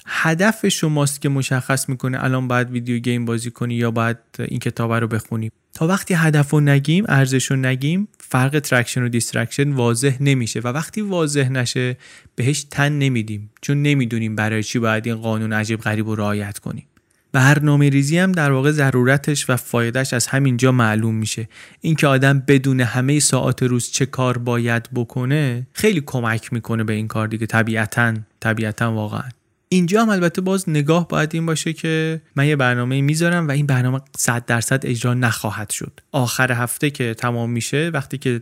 هدف 0.05 0.67
شماست 0.67 1.21
که 1.21 1.29
مشخص 1.29 1.89
می‌کنه 1.89 2.23
الان 2.23 2.47
باید 2.47 2.69
video 2.69 2.99
game 2.99 3.25
بازی 3.25 3.51
کنی 3.51 3.75
یا 3.75 3.91
باید 3.91 4.17
این 4.39 4.59
کتاب 4.59 4.93
رو 4.93 5.07
بخونی. 5.07 5.51
تا 5.73 5.87
وقتی 5.87 6.13
هدف 6.13 6.49
رو 6.49 6.59
نگیم 6.59 7.05
ارزش 7.07 7.51
رو 7.51 7.57
نگیم 7.57 8.07
فرق 8.29 8.59
traction 8.59 9.03
و 9.03 9.09
distraction 9.09 9.71
واضح 9.71 10.17
نمیشه 10.19 10.59
و 10.59 10.67
وقتی 10.67 11.01
واضح 11.01 11.49
نشه 11.49 11.97
بهش 12.35 12.63
تن 12.63 12.91
نمیدیم. 12.91 13.49
چون 13.61 13.81
نمی‌دونیم 13.81 14.35
برای 14.35 14.63
چی 14.63 14.79
باید 14.79 15.07
این 15.07 15.15
قانون 15.15 15.53
عجیب 15.53 15.79
غریب 15.79 16.07
رو 16.07 16.15
رعایت 16.15 16.59
کنیم. 16.59 16.87
برنامه 17.31 17.89
ریزی 17.89 18.17
هم 18.17 18.31
در 18.31 18.51
واقع 18.51 18.71
ضرورتش 18.71 19.49
و 19.49 19.55
فایدهش 19.55 20.13
از 20.13 20.27
همینجا 20.27 20.71
معلوم 20.71 21.15
میشه. 21.15 21.49
اینکه 21.81 22.07
آدم 22.07 22.43
بدون 22.47 22.81
همه 22.81 23.19
ساعات 23.19 23.63
روز 23.63 23.91
چه 23.91 24.05
کار 24.05 24.37
باید 24.37 24.89
بکنه 24.93 25.67
خیلی 25.73 26.03
کمک 26.05 26.53
می‌کنه 26.53 26.83
به 26.83 26.93
این 26.93 27.07
کار 27.07 27.27
دیگه. 27.27 27.45
طبیعتا 27.45 28.13
طبیعتا 28.39 28.93
واقعا. 28.93 29.29
اینجا 29.69 30.01
هم 30.01 30.09
البته 30.09 30.41
باز 30.41 30.69
نگاه 30.69 31.07
باید 31.07 31.29
این 31.33 31.45
باشه 31.45 31.73
که 31.73 32.21
من 32.35 32.47
یه 32.47 32.55
برنامه 32.55 33.01
می‌ذارم 33.01 33.47
و 33.47 33.51
این 33.51 33.65
برنامه 33.65 34.01
100 34.17 34.45
درصد 34.45 34.85
اجرا 34.85 35.13
نخواهد 35.13 35.69
شد. 35.69 35.99
آخر 36.11 36.51
هفته 36.51 36.89
که 36.89 37.13
تمام 37.13 37.49
میشه 37.49 37.91
وقتی 37.93 38.17
که 38.17 38.41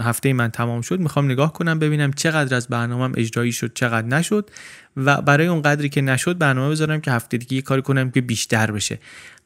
هفته 0.00 0.32
من 0.32 0.50
تمام 0.50 0.80
شد 0.80 1.00
می‌خوام 1.00 1.30
نگاه 1.30 1.52
کنم 1.52 1.78
ببینم 1.78 2.12
چقدر 2.12 2.56
از 2.56 2.68
برنامهم 2.68 3.12
اجرایی 3.16 3.52
شد 3.52 3.72
چقدر 3.74 4.06
نشد 4.06 4.50
و 4.96 5.22
برای 5.22 5.46
اون 5.46 5.62
قدری 5.62 5.88
که 5.88 6.00
نشد 6.00 6.38
برنامه 6.38 6.70
بذارم 6.70 7.00
که 7.00 7.10
هفته 7.12 7.36
دیگه 7.36 7.54
یه 7.54 7.62
کاری 7.62 7.82
کنم 7.82 8.10
که 8.10 8.20
بیشتر 8.20 8.70
بشه. 8.70 8.98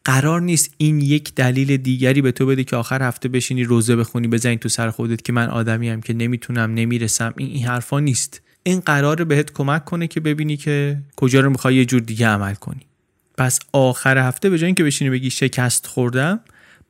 قرار 0.05 0.41
نیست 0.41 0.75
این 0.77 1.01
یک 1.01 1.35
دلیل 1.35 1.77
دیگری 1.77 2.23
به 2.23 2.33
تو 2.33 2.47
بده 2.47 2.65
که 2.65 2.77
آخر 2.77 3.03
هفته 3.03 3.29
بشینی 3.29 3.65
روزه 3.65 3.97
بخونی 3.97 4.29
بزنی 4.29 4.57
تو 4.57 4.69
سر 4.69 4.91
خودت 4.91 5.23
که 5.23 5.33
من 5.33 5.49
آدمی 5.49 5.89
هم 5.89 6.01
که 6.01 6.15
نمی‌تونم 6.15 6.75
نمی‌رسم. 6.75 7.35
این 7.37 7.49
این 7.49 7.67
حرفا 7.67 8.01
نیست. 8.01 8.43
این 8.67 8.81
قرار 8.81 9.25
بهت 9.25 9.53
کمک 9.53 9.85
کنه 9.85 10.07
که 10.07 10.21
ببینی 10.21 10.57
که 10.57 10.99
کجا 11.17 11.41
رو 11.41 11.51
می‌خوای 11.51 11.75
یه 11.75 11.85
جور 11.85 12.01
دیگه 12.01 12.27
عمل 12.27 12.55
کنی. 12.55 12.81
پس 13.39 13.59
آخر 13.73 14.19
هفته 14.19 14.51
به 14.51 14.59
جای 14.59 14.67
اینکه 14.67 14.85
بشینی 14.85 15.11
بگی 15.11 15.31
شکست 15.31 15.87
خوردم 15.87 16.41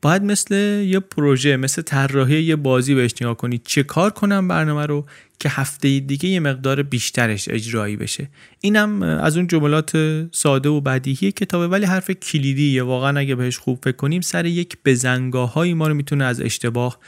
باید 0.03 0.23
مثل 0.23 0.55
یه 0.87 1.01
پروژه 1.01 1.57
مثل 1.57 1.83
طراحی 1.83 2.43
یه 2.43 2.57
بازی 2.57 2.95
بهش 2.95 3.15
نگاه 3.21 3.37
کنی. 3.37 3.61
چه 3.65 3.83
کار 3.83 4.11
کنم 4.11 4.49
برنامه 4.49 4.87
رو 4.87 5.07
که 5.41 5.49
هفته 5.49 6.01
دیگه 6.01 6.29
یه 6.29 6.41
مقدار 6.41 6.83
بیشترش 6.83 7.49
اجرایی 7.49 7.97
بشه. 7.97 8.29
اینم 8.61 9.03
از 9.03 9.37
اون 9.37 9.47
جملات 9.47 9.93
ساده 10.33 10.69
و 10.69 10.81
بدیهی 10.81 11.33
کتابه 11.33 11.69
ولی 11.69 11.87
حرف 11.87 12.11
کلیدیه. 12.11 12.83
واقعا 12.83 13.19
اگه 13.19 13.35
بهش 13.35 13.59
خوب 13.59 13.79
فکر 13.85 13.97
کنیم 13.97 14.21
سر 14.21 14.47
یک 14.47 14.77
بزنگاه 14.85 15.65
ما 15.65 15.89
رو 15.89 15.95
می‌تونه 15.95 16.25
از 16.25 16.41
اشتباه 16.41 16.99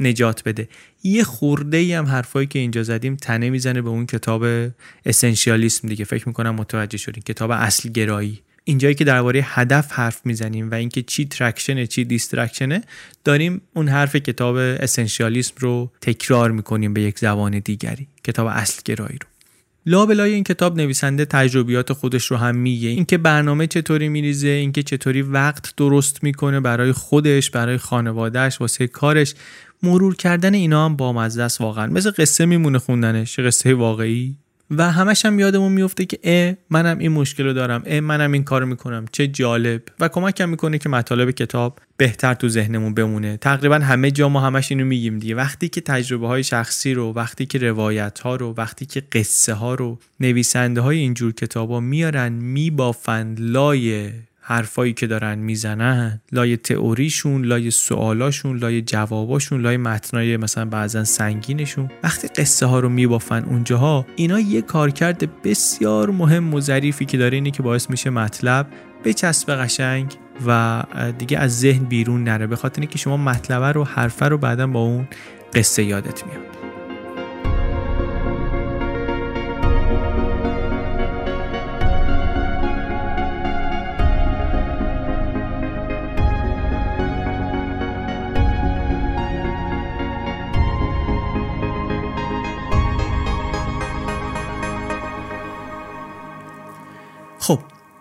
نجات 0.00 0.42
بده. 0.44 0.68
یه 1.02 1.24
خورده 1.24 1.76
ای 1.76 1.92
هم 1.92 2.06
حرفایی 2.06 2.46
که 2.46 2.58
اینجا 2.58 2.82
زدیم 2.82 3.16
تنه 3.16 3.50
می‌زنه 3.50 3.82
به 3.82 3.88
اون 3.88 4.06
کتاب 4.06 4.44
اسنشیالیسم 5.06 5.88
دیگه. 5.88 6.04
فکر 6.04 6.28
می‌کنم 6.28 6.54
متوجه 6.54 6.98
شدیم 6.98 7.22
کتاب 7.22 7.50
اصل 7.50 7.88
گرایی. 7.88 8.40
اینجایی 8.64 8.94
که 8.94 9.04
درباره 9.04 9.40
هدف 9.44 9.92
حرف 9.92 10.20
می‌زنیم 10.24 10.70
و 10.70 10.74
اینکه 10.74 11.02
چی 11.02 11.24
ترکشنه 11.24 11.86
چی 11.86 12.04
دیسترکشنه 12.04 12.82
داریم 13.24 13.60
اون 13.74 13.88
حرف 13.88 14.16
کتاب 14.16 14.56
اسنشیالیسم 14.56 15.54
رو 15.58 15.90
تکرار 16.00 16.50
می‌کنیم 16.50 16.94
به 16.94 17.02
یک 17.02 17.18
زبان 17.18 17.58
دیگری. 17.58 18.06
کتاب 18.24 18.46
اصل 18.46 18.80
گرایی 18.84 19.18
رو. 19.20 19.28
لابلای 19.86 20.34
این 20.34 20.44
کتاب 20.44 20.76
نویسنده 20.76 21.24
تجربیات 21.24 21.92
خودش 21.92 22.26
رو 22.26 22.36
هم 22.36 22.56
میگه. 22.56 22.88
اینکه 22.88 23.18
برنامه 23.18 23.66
چطوری 23.66 24.08
میریزه 24.08 24.48
اینکه 24.48 24.82
چطوری 24.82 25.22
وقت 25.22 25.76
درست 25.76 26.22
می‌کنه 26.22 26.60
برای 26.60 26.92
خودش 26.92 27.50
برای 27.50 27.78
خانوادهش 27.78 28.60
واسه 28.60 28.86
کارش. 28.86 29.34
مرور 29.84 30.14
کردن 30.14 30.54
اینا 30.54 30.84
هم 30.84 30.96
بامزه 30.96 31.42
است 31.42 31.60
واقعا. 31.60 31.86
مثل 31.86 32.10
قصه 32.10 32.46
میمونه 32.46 32.78
خوندنش 32.78 33.38
قصه 33.38 33.74
واقعی. 33.74 34.36
و 34.70 34.90
همش 34.90 35.24
هم 35.24 35.38
یادمون 35.38 35.72
میفته 35.72 36.04
که 36.04 36.18
اه 36.24 36.54
منم 36.70 36.98
این 36.98 37.12
مشکل 37.12 37.44
رو 37.44 37.52
دارم. 37.52 37.82
اه 37.86 38.00
منم 38.00 38.32
این 38.32 38.44
کار 38.44 38.64
می‌کنم. 38.64 39.04
چه 39.12 39.26
جالب. 39.26 39.82
و 40.00 40.08
کمکم 40.08 40.48
می‌کنه 40.48 40.78
که 40.78 40.88
مطالب 40.88 41.30
کتاب 41.30 41.78
بهتر 41.96 42.34
تو 42.34 42.48
ذهنمون 42.48 42.94
بمونه. 42.94 43.36
تقریبا 43.36 43.74
همه 43.74 44.10
جا 44.10 44.28
ما 44.28 44.40
همش 44.40 44.72
اینو 44.72 44.84
میگیم 44.84 45.18
دیگه. 45.18 45.34
وقتی 45.34 45.68
که 45.68 45.80
تجربه 45.80 46.26
های 46.26 46.44
شخصی 46.44 46.94
رو 46.94 47.12
وقتی 47.12 47.46
که 47.46 47.58
روایت 47.58 48.18
ها 48.18 48.36
رو 48.36 48.54
وقتی 48.56 48.86
که 48.86 49.02
قصه 49.12 49.54
ها 49.54 49.74
رو 49.74 49.98
نویسنده 50.20 50.80
های 50.80 50.98
اینجور 50.98 51.32
کتابا 51.32 51.80
میارن 51.80 52.32
میبافند 52.32 53.40
لای 53.40 54.10
حرفایی 54.46 54.92
که 54.92 55.06
دارن 55.06 55.38
می‌زنن 55.38 56.20
لای 56.32 56.56
تئوریشون 56.56 57.44
لای 57.44 57.70
سوالاشون 57.70 58.56
لای 58.56 58.82
جواباشون 58.82 59.60
لای 59.60 59.76
متنای 59.76 60.36
مثلا 60.36 60.64
بعضا 60.64 61.04
سنگینشون. 61.04 61.90
وقتی 62.02 62.28
قصه 62.28 62.66
ها 62.66 62.80
رو 62.80 62.88
میبافن 62.88 63.44
اونجاها 63.44 64.06
اینا 64.16 64.40
یه 64.40 64.62
کارکرد 64.62 65.42
بسیار 65.42 66.10
مهم 66.10 66.54
و 66.54 66.60
ظریفی 66.60 67.04
که 67.04 67.18
داره 67.18 67.34
اینه 67.34 67.50
که 67.50 67.62
باعث 67.62 67.90
میشه 67.90 68.10
مطلب 68.10 68.66
بچسب 69.04 69.52
قشنگ 69.52 70.14
و 70.46 70.82
دیگه 71.18 71.38
از 71.38 71.60
ذهن 71.60 71.84
بیرون 71.84 72.24
نره. 72.24 72.46
به 72.46 72.56
خاطر 72.56 72.80
اینکه 72.80 72.98
شما 72.98 73.16
مطلبه 73.16 73.72
رو 73.72 73.84
حرفه 73.84 74.28
رو 74.28 74.38
بعدا 74.38 74.66
با 74.66 74.80
اون 74.80 75.08
قصه 75.54 75.84
یادت 75.84 76.26
میاد. 76.26 76.73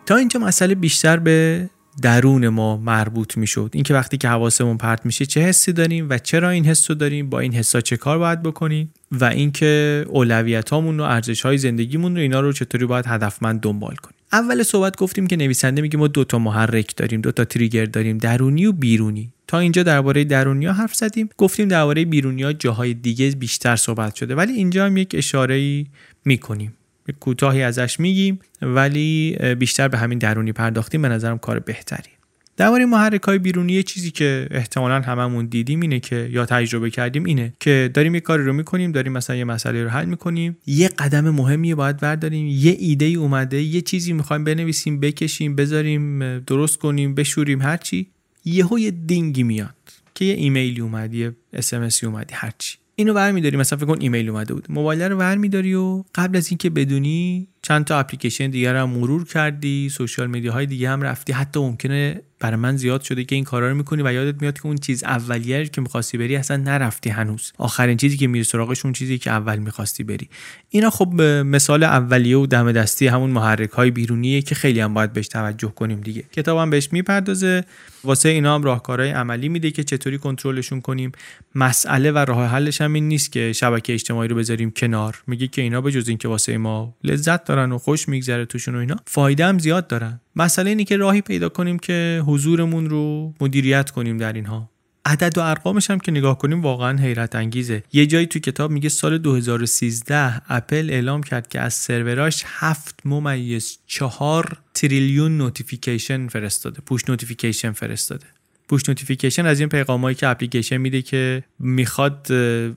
تا 0.06 0.16
اینجا 0.16 0.40
مسئله 0.40 0.76
بیشتر 0.76 1.18
به 1.18 1.70
درون 2.02 2.48
ما 2.48 2.78
مربوط 2.78 3.38
می‌شد. 3.38 3.70
اینکه 3.74 3.94
وقتی 3.94 4.18
که 4.18 4.28
حواسمون 4.28 4.78
پرت 4.78 5.06
میشه 5.06 5.26
چه 5.26 5.42
حسی 5.42 5.74
داریم 5.74 6.08
و 6.10 6.18
چرا 6.18 6.50
این 6.50 6.66
حس 6.66 6.90
رو 6.92 6.96
داریم 6.96 7.30
با 7.30 7.40
این 7.40 7.54
حسا 7.54 7.82
چه 7.82 7.98
کار 7.98 8.18
باید 8.18 8.44
بکنیم 8.44 8.94
و 9.12 9.26
اینکه 9.26 10.06
اولویتامون 10.10 11.00
و 11.00 11.04
ارزش 11.04 11.42
های 11.42 11.58
زندگیمون 11.58 12.16
رو 12.16 12.22
اینا 12.22 12.40
رو 12.40 12.52
چطوری 12.52 12.86
باید 12.86 13.06
هدفمند 13.08 13.62
دنبال 13.62 13.96
کنیم. 13.96 14.16
اول 14.32 14.64
صحبت 14.64 14.98
گفتیم 14.98 15.28
که 15.28 15.36
نویسنده 15.36 15.82
میگه 15.82 15.98
ما 15.98 16.08
دو 16.08 16.24
تا 16.24 16.40
محرک 16.40 16.96
داریم 16.96 17.22
دو 17.22 17.32
تا 17.32 17.46
تریگر 17.46 17.86
داریم 17.86 18.18
درونی 18.18 18.66
و 18.66 18.72
بیرونی. 18.72 19.34
تا 19.48 19.60
اینجا 19.60 19.84
درباره 19.84 20.24
درونی 20.24 20.66
ها 20.66 20.74
حرف 20.74 20.96
زدیم 20.96 21.30
گفتیم 21.38 21.68
درباره 21.68 22.06
بیرونی 22.06 22.44
ها 22.44 22.54
جاهای 22.54 22.94
دیگه 22.94 23.30
بیشتر 23.30 23.76
صحبت 23.76 24.16
شده 24.16 24.36
ولی 24.36 24.54
اینجا 24.54 24.86
هم 24.86 24.98
یک 24.98 25.16
اشاره 25.18 25.86
می‌کنیم. 26.26 26.74
کوتاهی 27.20 27.62
ازش 27.62 28.00
میگیم 28.00 28.40
ولی 28.62 29.38
بیشتر 29.60 29.88
به 29.88 29.98
همین 29.98 30.20
درونی 30.20 30.52
پرداختیم. 30.52 31.02
به 31.02 31.10
نظرم 31.10 31.38
کار 31.38 31.60
بهتری. 31.60 32.10
درباره 32.58 32.86
محرک 32.86 33.22
های 33.22 33.38
بیرونی 33.38 33.84
چیزی 33.84 34.12
که 34.12 34.48
احتمالا 34.52 35.02
هممون 35.02 35.46
دیدیم 35.46 35.82
اینه 35.82 36.00
که 36.00 36.30
یا 36.32 36.46
تجربه 36.46 36.90
کردیم 36.90 37.24
اینه 37.24 37.54
که 37.60 37.92
داریم 37.94 38.16
یه 38.16 38.22
کاری 38.22 38.44
رو 38.44 38.54
می‌کنیم 38.54 38.92
داریم 38.92 39.12
مثلا 39.12 39.36
یه 39.36 39.44
مسئله 39.44 39.84
رو 39.84 39.90
حل 39.90 40.06
می‌کنیم. 40.06 40.58
یه 40.66 40.88
قدم 40.88 41.30
مهمی 41.30 41.76
باید 41.76 41.98
برداریم. 41.98 42.48
یه 42.48 42.76
ایده 42.80 43.06
ای 43.06 43.16
اومده 43.16 43.62
یه 43.62 43.82
چیزی 43.82 44.14
می‌خوایم 44.14 44.44
بنویسیم 44.44 45.00
بکشیم 45.00 45.56
بذاریم 45.56 46.40
درست 46.40 46.78
کنیم 46.78 47.16
بشوریم 47.16 47.62
هرچی 47.62 48.08
یهو 48.46 48.80
یه 48.80 48.92
ding 48.92 49.34
ی 49.34 49.44
میاد 49.44 49.76
که 50.16 50.26
یه 50.26 50.34
ایمیلی 50.34 50.82
اومد 50.82 51.14
یه 51.14 51.32
SMS 51.54 52.04
اومد 52.04 52.30
هرچی 52.34 52.78
اینو 52.96 53.14
برمیداری. 53.14 53.58
مثلا 53.58 53.80
فکر 53.80 53.88
کن 53.88 54.02
ایمیل 54.02 54.30
اومده 54.30 54.54
بود. 54.54 54.66
موبایل 54.70 55.02
رو 55.02 55.18
برمیداری 55.18 55.74
و 55.74 56.04
قبل 56.16 56.38
از 56.38 56.50
اینکه 56.50 56.70
بدونی 56.70 57.48
چند 57.62 57.86
تا 57.86 58.00
اپلیکیشن 58.00 58.50
دیگر 58.50 58.76
هم 58.76 58.90
مرور 58.90 59.26
کردی 59.26 59.90
social 59.90 60.28
media 60.28 60.55
های 60.55 60.66
دیگه 60.66 60.90
هم 60.90 61.02
رفتی. 61.02 61.34
حتی 61.34 61.60
ممکنه 61.60 62.22
برای 62.44 62.58
من 62.58 62.78
زیاد 62.78 63.02
شده 63.02 63.24
که 63.24 63.36
این 63.36 63.44
کارا 63.44 63.70
رو 63.70 63.76
می‌کنی 63.76 64.02
و 64.02 64.14
یادت 64.14 64.42
میاد 64.42 64.56
که 64.60 64.66
اون 64.66 64.78
چیز 64.78 65.04
اولیه 65.04 65.66
که 65.66 65.82
می‌خواستی 65.82 66.18
بری 66.18 66.36
اصلا 66.36 66.58
نرفتی 66.58 67.10
هنوز. 67.10 67.52
آخرین 67.58 67.98
چیزی 67.98 68.18
که 68.18 68.28
میری 68.28 68.44
سراغش 68.44 68.86
اون 68.86 68.94
چیزی 68.94 69.18
که 69.18 69.32
اول 69.32 69.60
می‌خواستی 69.60 70.04
بری. 70.04 70.30
اینا 70.70 70.90
خب 70.90 71.22
مثال 71.22 71.84
اولیه 71.84 72.38
و 72.38 72.46
دم 72.46 72.72
دستی 72.72 73.08
همون 73.08 73.30
محرک 73.30 73.70
های 73.70 73.92
بیرونیه 73.92 74.42
که 74.42 74.56
خیلی 74.56 74.80
هم 74.80 74.94
باید 74.94 75.14
بهش 75.14 75.28
توجه 75.28 75.68
کنیم 75.68 76.02
دیگه. 76.02 76.24
کتابم 76.32 76.70
بهش 76.70 76.90
می‌پردازه. 76.92 77.64
واسه 78.04 78.30
اینا 78.30 78.56
هم 78.56 78.64
راهکارهای 78.64 79.12
عملی 79.12 79.50
میده 79.50 79.72
که 79.72 79.84
چطوری 79.84 80.18
کنترلشون 80.18 80.82
کنیم. 80.82 81.12
مسئله 81.56 82.12
و 82.12 82.18
راه 82.18 82.48
حلش 82.48 82.82
هم 82.82 82.94
این 82.94 83.08
نیست 83.08 83.32
که 83.32 83.54
شبکه 83.54 83.94
اجتماعی 83.94 84.28
رو 84.28 84.36
بذاریم 84.36 84.72
کنار. 84.72 85.24
میگه 85.28 85.48
که 85.48 85.62
اینا 85.62 85.82
به 85.82 85.92
جز 85.92 86.08
اینکه 86.08 86.28
واسه 86.28 86.58
ما 86.58 86.96
لذت 87.04 87.46
دارن 87.46 87.72
و 87.72 87.78
خوش 87.78 88.10
میگذره 88.10 88.46
توشون 88.46 88.76
و 88.76 88.78
اینا 88.78 88.96
فایده 89.06 89.46
هم 89.46 89.60
زیاد 89.60 89.88
دارن. 89.88 90.20
مسئله 90.36 90.70
اینه 90.70 90.84
که 90.84 90.98
راهی 90.98 91.22
پیدا 91.22 91.50
کنیم 91.50 91.80
که 91.80 92.24
حضورمون 92.26 92.90
رو 92.90 93.34
مدیریت 93.42 93.92
کنیم 93.92 94.18
در 94.18 94.34
اینها. 94.34 94.70
عدد 95.06 95.38
و 95.38 95.42
ارقامش 95.42 95.90
هم 95.90 96.00
که 96.00 96.12
نگاه 96.12 96.38
کنیم 96.38 96.62
واقعا 96.62 96.98
حیرت 96.98 97.36
انگیزه. 97.36 97.84
یه 97.94 98.06
جایی 98.06 98.26
تو 98.26 98.40
کتاب 98.40 98.72
میگه 98.72 98.90
سال 98.90 99.18
2013 99.18 100.42
اپل 100.50 100.90
اعلام 100.90 101.24
کرد 101.24 101.48
که 101.48 101.60
از 101.60 101.74
سروراش 101.74 102.44
7 102.46 103.00
ممیز 103.06 103.78
4 103.88 104.58
تریلیون 104.74 105.38
notification 105.38 106.28
فرستاده. 106.28 106.82
push 106.86 107.10
notification 107.10 107.72
فرستاده. 107.72 108.26
push 108.68 108.90
notification 108.90 109.46
از 109.46 109.60
این 109.60 109.70
پیغامایی 109.70 110.16
که 110.16 110.28
اپلیکیشن 110.28 110.78
میده 110.78 111.02
که 111.02 111.44
می‌خواد 111.60 112.28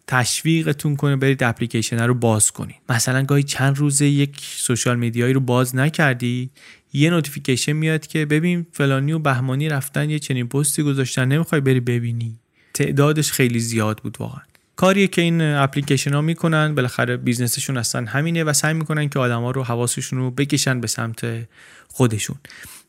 تشویقتون 0.06 0.96
کنه 0.96 1.16
برید 1.16 1.42
اپلیکیشن 1.42 1.98
رو 1.98 2.14
باز 2.14 2.50
کنید. 2.50 2.76
مثلا 2.88 3.22
گاهی 3.22 3.42
چند 3.42 3.78
روزه 3.78 4.06
یک 4.06 4.36
social 4.40 4.98
media 4.98 5.22
یی 5.22 5.32
رو 5.32 5.40
باز 5.40 5.76
نکردی 5.76 6.50
یه 6.96 7.10
notification 7.10 7.72
میاد 7.72 8.06
که 8.06 8.26
ببین 8.26 8.66
فلانی 8.72 9.12
و 9.12 9.18
بهمانی 9.18 9.68
رفتن 9.68 10.10
یه 10.10 10.18
چنین 10.18 10.48
پستی 10.48 10.82
گذاشتن 10.82 11.24
نمی‌خوای 11.24 11.60
بری 11.60 11.80
ببینی. 11.80 12.38
تعدادش 12.74 13.32
خیلی 13.32 13.60
زیاد 13.60 13.98
بود 13.98 14.16
واقعا. 14.20 14.42
کاریه 14.76 15.06
که 15.06 15.22
این 15.22 15.40
اپلیکیشن 15.40 16.14
ها 16.14 16.20
می‌کنن 16.20 16.74
بالاخره 16.74 17.16
business 17.16 17.56
شون 17.56 17.76
اصلا 17.76 18.06
همینه 18.06 18.44
و 18.44 18.52
سعی 18.52 18.74
می‌کنن 18.74 19.08
که 19.08 19.18
آدما 19.18 19.50
رو 19.50 19.64
حواسشون 19.64 20.18
رو 20.18 20.30
بکشن 20.30 20.80
به 20.80 20.86
سمت 20.86 21.48
خودشون. 21.88 22.36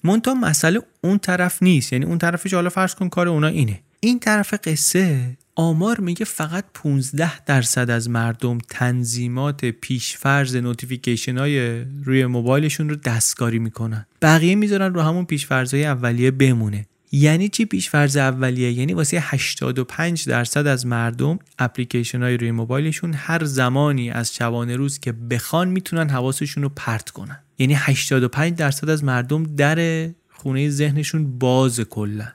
منتها 0.04 0.34
مسئله 0.34 0.82
اون 1.02 1.18
طرف 1.18 1.64
نیست. 1.64 1.94
یعنی 1.94 2.06
اون 2.06 2.18
طرفش 2.18 2.54
حالا 2.54 2.70
فرض 2.70 2.96
کن 2.96 3.10
کار 3.10 3.28
اونا 3.28 3.48
اینه. 3.48 3.80
این 4.00 4.20
طرف 4.20 4.54
قصه 4.54 5.38
آمار 5.60 6.00
میگه 6.00 6.26
فقط 6.26 6.66
15 6.74 7.44
درصد 7.46 7.90
از 7.90 8.10
مردم 8.10 8.58
تنظیمات 8.70 9.66
پیش‌فرض 9.66 10.56
notification 10.56 11.38
های 11.38 11.84
روی 12.04 12.26
موبایلشون 12.26 12.90
رو 12.90 12.96
دستکاری 12.96 13.60
می‌کنن. 13.60 14.06
بقیه 14.22 14.56
می‌ذارن 14.56 14.94
رو 14.94 15.02
همون 15.02 15.26
پیش‌فرض‌های 15.26 15.86
اولیه 15.86 16.32
بمونه. 16.32 16.86
یعنی 17.12 17.50
چی 17.50 17.66
پیش‌فرض 17.66 18.18
اولیه؟ 18.18 18.72
یعنی 18.72 18.94
واسه 18.94 19.18
85 19.22 20.26
درصد 20.26 20.68
از 20.68 20.86
مردم 20.86 21.40
اپلیکیشن 21.60 22.24
های 22.24 22.38
روی 22.38 22.52
موبایلشون 22.52 23.14
هر 23.14 23.44
زمانی 23.44 24.12
از 24.12 24.36
شبانه 24.36 24.76
روز 24.76 25.00
که 25.00 25.12
بخوان 25.12 25.68
می‌تونن 25.68 26.10
حواسشون 26.10 26.64
رو 26.64 26.70
پرت 26.76 27.10
کنن. 27.10 27.40
یعنی 27.60 27.74
85 27.74 28.56
درصد 28.56 28.90
از 28.90 29.04
مردم 29.04 29.44
در 29.44 30.10
خونه 30.30 30.70
ذهنشون 30.70 31.40
باز 31.40 31.80
کلا. 31.80 32.28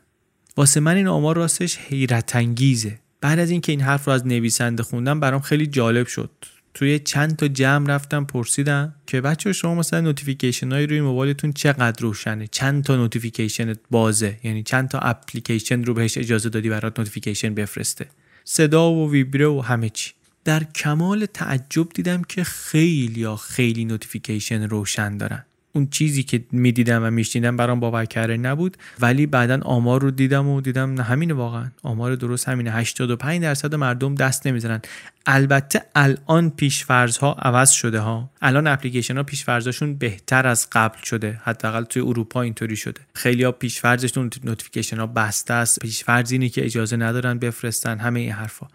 واسه 0.57 0.81
من 0.81 0.97
این 0.97 1.09
آمار 1.09 1.37
راستش 1.37 1.79
حیرت 1.79 2.37
انگیزه 2.37 2.99
بعد 3.23 3.39
از 3.39 3.51
اینکه 3.51 3.73
این 3.73 3.81
حرف 3.81 4.05
رو 4.05 4.13
از 4.13 4.27
نویسنده 4.27 4.83
خوندم 4.83 5.21
برام 5.21 5.41
خیلی 5.41 5.67
جالب 5.67 6.07
شد. 6.07 6.31
توی 6.75 6.99
چند 6.99 7.37
تا 7.37 7.49
جمع 7.49 7.89
رفتم 7.89 8.25
پرسیدم 8.25 8.95
که 9.07 9.21
بچه‌ها 9.21 9.53
شما 9.53 9.75
مثلا 9.75 10.01
notification 10.01 10.73
های 10.73 10.87
روی 10.87 11.01
موبایلتون 11.01 11.53
چقدر 11.53 12.03
روشنه؟ 12.03 12.47
چند 12.47 12.85
تا 12.85 12.97
notification 12.97 13.75
بازه؟ 13.91 14.39
یعنی 14.45 14.63
چند 14.63 14.89
تا 14.89 14.99
اپلیکیشن 14.99 15.85
رو 15.85 15.95
بهش 15.95 16.19
اجازه 16.19 16.49
دادی 16.49 16.69
برات 16.69 16.99
notification 16.99 17.55
بفرسته؟ 17.55 18.07
صدا 18.45 18.93
و 18.93 19.11
ویبره 19.11 19.47
و 19.47 19.61
همه 19.61 19.89
چی. 19.89 20.13
در 20.45 20.65
کمال 20.65 21.27
تعجب 21.27 21.89
دیدم 21.89 22.23
که 22.23 22.45
خیلیا 22.45 22.83
خیلی 22.83 23.21
notification 23.21 24.69
روشن 24.69 25.17
دارن. 25.17 25.45
اون 25.75 25.89
چیزی 25.91 26.23
که 26.23 26.45
می‌دیدم 26.53 27.05
و 27.05 27.11
میشنیدم 27.11 27.57
برام 27.57 27.81
باورکردنی 27.81 28.37
نبود. 28.37 28.77
ولی 29.01 29.27
بعدا 29.27 29.61
آمار 29.63 30.03
رو 30.03 30.11
دیدم 30.11 30.49
و 30.49 30.61
دیدم 30.61 30.95
نه 30.95 31.03
همینه 31.03 31.35
واقعا. 31.35 31.71
آمار 31.83 32.15
درست 32.15 32.49
همینه. 32.49 32.71
85 32.73 33.43
درصد 33.43 33.75
مردم 33.75 34.15
دست 34.15 34.47
نمی‌زنن. 34.47 34.81
البته 35.27 35.83
الان 35.95 36.51
پیشفرض 36.51 37.17
ها 37.17 37.33
عوض 37.33 37.71
شده 37.71 38.01
ها. 38.01 38.31
الان 38.43 38.67
اپلیکیشن 38.67 39.17
ها 39.17 39.23
پیشفرضاشون 39.23 39.95
بهتر 39.95 40.47
از 40.47 40.69
قبل 40.73 40.99
شده. 41.03 41.41
حداقل 41.45 41.85
توی 41.85 42.03
اروپا 42.03 42.43
اینطوری 42.43 42.77
شده. 42.77 43.01
خیلی 43.15 43.45
ها 43.45 43.53
پیشفرضشون 43.53 44.31
notification 44.45 44.97
ها 44.97 45.07
بسته 45.07 45.55
است. 45.55 45.81
پیشفرض 45.81 46.33
اینه 46.33 46.49
که 46.49 46.65
اجازه 46.65 46.97
ندارن 46.97 47.39
بفرستن. 47.39 47.99
همه 47.99 48.21
این 48.21 48.33
حرفا. 48.33 48.67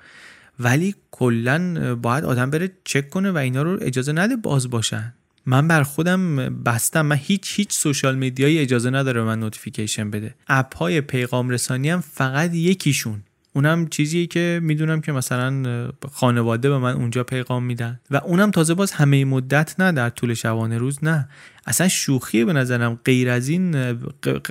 ولی 0.59 0.95
کلا 1.11 1.95
باید 1.95 2.25
آدم 2.25 2.49
بره 2.49 2.71
چک 2.83 3.09
کنه 3.09 3.31
و 3.31 3.37
اینا 3.37 3.61
رو 3.61 3.77
اجازه 3.81 4.11
نده 4.11 4.35
باز 4.35 4.69
باشن. 4.69 5.13
من 5.49 5.67
بر 5.67 5.83
خودم 5.83 6.35
بستم. 6.63 7.01
من 7.01 7.15
هیچ 7.15 7.53
هیچ 7.59 7.73
social 7.73 8.15
media 8.15 8.47
یی 8.47 8.59
اجازه 8.59 8.89
نداره 8.89 9.23
من 9.23 9.39
notification 9.39 10.11
بده. 10.11 10.35
app 10.47 10.78
های 10.77 11.01
پیغام 11.01 11.49
رسانی 11.49 11.89
هم 11.89 12.01
فقط 12.01 12.53
یکیشون. 12.53 13.23
اونم 13.53 13.87
چیزیه 13.87 14.27
که 14.27 14.59
می‌دونم 14.63 15.01
که 15.01 15.11
مثلا 15.11 15.91
خانواده 16.11 16.69
به 16.69 16.77
من 16.77 16.93
اونجا 16.93 17.23
پیغام 17.23 17.63
میدن. 17.63 17.99
و 18.11 18.17
اونم 18.17 18.51
تازه 18.51 18.73
باز 18.73 18.91
همه 18.91 19.25
مدت 19.25 19.75
نه 19.79 19.91
در 19.91 20.09
طول 20.09 20.33
شبانه 20.33 20.77
روز 20.77 21.03
نه. 21.03 21.29
اصلا 21.65 21.87
شوخیه 21.87 22.45
به 22.45 22.53
نظرم. 22.53 22.99
غیر 23.05 23.29
از 23.29 23.47
این 23.49 23.75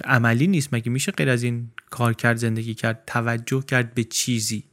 عملی 0.04 0.46
نیست. 0.46 0.74
مگه 0.74 0.90
میشه 0.90 1.12
غیر 1.12 1.30
از 1.30 1.42
این 1.42 1.70
کار 1.90 2.12
کرد 2.12 2.36
زندگی 2.36 2.74
کرد 2.74 3.02
توجه 3.06 3.64
کرد 3.68 3.94
به 3.94 4.04
چیزی؟ 4.04 4.64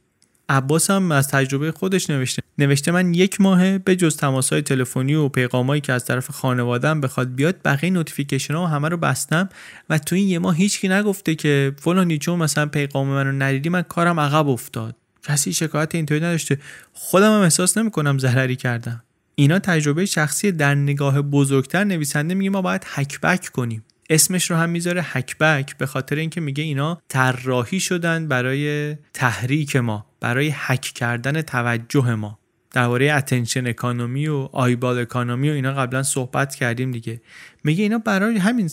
عباس 0.48 0.90
هم 0.90 1.12
از 1.12 1.28
تجربه 1.28 1.72
خودش 1.72 2.10
نوشته. 2.10 2.42
نوشته 2.58 2.90
من 2.90 3.14
یک 3.14 3.40
ماه 3.40 3.78
به 3.78 3.96
جز 3.96 4.16
تماس 4.16 4.52
های 4.52 4.62
تلفنی 4.62 5.14
و 5.14 5.28
پیغامایی 5.28 5.80
که 5.80 5.92
از 5.92 6.04
طرف 6.04 6.30
خانوادم 6.30 7.00
بخواد 7.00 7.34
بیاد 7.34 7.56
بقیه 7.64 7.90
notification 7.90 8.54
ها 8.54 8.66
همه 8.66 8.88
رو 8.88 8.96
بستم 8.96 9.48
و 9.90 9.98
تو 9.98 10.16
این 10.16 10.28
یه 10.28 10.38
ماه 10.38 10.56
هیچکی 10.56 10.88
نگفته 10.88 11.34
که 11.34 11.72
فلانی 11.78 12.18
چون 12.18 12.38
مثلا 12.38 12.66
پیغام 12.66 13.08
منو 13.08 13.32
ندیدی 13.32 13.68
من 13.68 13.82
کارم 13.82 14.20
عقب 14.20 14.48
افتاد. 14.48 14.96
کسی 15.22 15.52
شکایت 15.52 15.94
اینطوری 15.94 16.20
نداشته. 16.20 16.58
خودم 16.92 17.36
هم 17.36 17.40
احساس 17.40 17.78
نمی‌کنم 17.78 18.18
ضرری 18.18 18.56
کردم. 18.56 19.02
اینا 19.34 19.58
تجربه 19.58 20.06
شخصی 20.06 20.52
در 20.52 20.74
نگاه 20.74 21.22
بزرگتر 21.22 21.84
نویسنده 21.84 22.34
میگه 22.34 22.50
ما 22.50 22.62
باید 22.62 22.82
hack 22.86 23.17
back 23.17 23.48
کنیم. 23.48 23.84
اسمش 24.10 24.50
رو 24.50 24.56
هم 24.56 24.70
می‌ذاره 24.70 25.02
hack 25.04 25.40
back 25.40 25.76
به 25.76 25.86
خاطر 25.86 26.16
اینکه 26.16 26.40
میگه 26.40 26.64
اینا 26.64 27.02
طراحی 27.08 27.80
شدن 27.80 28.28
برای 28.28 28.96
تحریک 29.12 29.76
ما 29.76 30.06
برای 30.20 30.52
هک 30.54 30.80
کردن 30.80 31.42
توجه 31.42 32.14
ما. 32.14 32.38
درباره 32.72 33.12
attention 33.12 33.66
economy 33.66 34.28
و 34.28 34.48
eyeball 34.52 34.98
economy 34.98 35.50
و 35.50 35.52
اینا 35.52 35.72
قبلا 35.72 36.02
صحبت 36.02 36.54
کردیم 36.54 36.90
دیگه. 36.90 37.20
میگه 37.64 37.82
اینا 37.82 37.98
برای 37.98 38.38
همین 38.38 38.70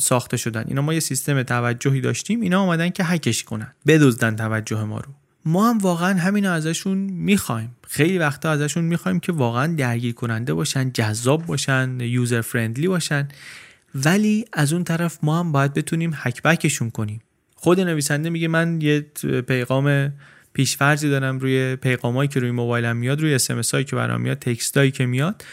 ساخته 0.00 0.36
شدن. 0.36 0.64
اینا 0.68 0.82
ما 0.82 0.94
یه 0.94 1.00
سیستم 1.00 1.42
توجهی 1.42 2.00
داشتیم. 2.00 2.40
اینا 2.40 2.60
آمدن 2.60 2.90
که 2.90 3.04
هکش 3.04 3.44
کنن 3.44 3.72
بدزدن 3.86 4.36
توجه 4.36 4.84
ما 4.84 4.98
رو. 4.98 5.12
ما 5.44 5.70
هم 5.70 5.78
واقعا 5.78 6.18
همین 6.18 6.46
ازشون 6.46 6.98
می‌خوایم. 6.98 7.76
خیلی 7.88 8.18
وقتا 8.18 8.50
ازشون 8.50 8.84
می‌خوایم 8.84 9.20
که 9.20 9.32
واقعا 9.32 9.66
درگیر 9.66 10.14
کننده 10.14 10.54
باشن 10.54 10.92
جذاب 10.92 11.46
باشن 11.46 12.00
user 12.00 12.40
friendly 12.40 12.88
باشن. 12.88 13.28
ولی 14.04 14.44
از 14.52 14.72
اون 14.72 14.84
طرف 14.84 15.18
ما 15.22 15.38
هم 15.40 15.52
باید 15.52 15.74
بتونیم 15.74 16.10
hack 16.14 16.39
back 16.39 16.65
شون 16.65 16.90
کنیم. 16.90 17.20
خود 17.54 17.80
نویسنده 17.80 18.30
میگه 18.30 18.48
من 18.48 18.80
یه 18.80 19.00
پیغام 19.48 20.12
پیش‌فرضی 20.52 21.08
دارم 21.10 21.38
روی 21.38 21.76
پیغامایی 21.76 22.28
که 22.28 22.40
روی 22.40 22.50
موبایلم 22.50 22.96
میاد 22.96 23.20
روی 23.20 23.34
SMS 23.34 23.50
هایی 23.74 23.84
که 23.84 23.96
برام 23.96 24.20
میاد 24.20 24.38
text 24.38 24.73
ایی 24.73 24.90
که 24.90 25.06
میاد. 25.06 25.44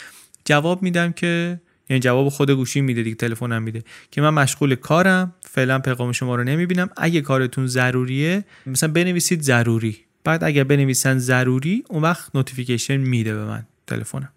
جواب 0.44 0.82
میدم 0.82 1.12
که 1.12 1.60
یعنی 1.90 2.00
جواب 2.00 2.28
خود 2.28 2.50
گوشی 2.50 2.80
میده 2.80 3.02
دیگه 3.02 3.16
تلفنم 3.16 3.62
میده 3.62 3.82
که 4.10 4.20
من 4.20 4.30
مشغول 4.30 4.74
کارم 4.74 5.34
فعلا 5.40 5.78
پیغام 5.78 6.12
شما 6.12 6.36
رو 6.36 6.44
نمی‌بینم. 6.44 6.88
اگه 6.96 7.20
کارتون 7.20 7.66
ضروریه 7.66 8.44
مثلا 8.66 8.92
بنویسید 8.92 9.42
ضروری. 9.42 9.96
بعد 10.24 10.44
اگر 10.44 10.64
بنویسن 10.64 11.18
ضروری 11.18 11.84
اون 11.88 12.02
وقت 12.02 12.36
notification 12.36 12.96
میده 12.96 13.34
به 13.34 13.44
من 13.44 13.66
تلفنم. 13.86 14.28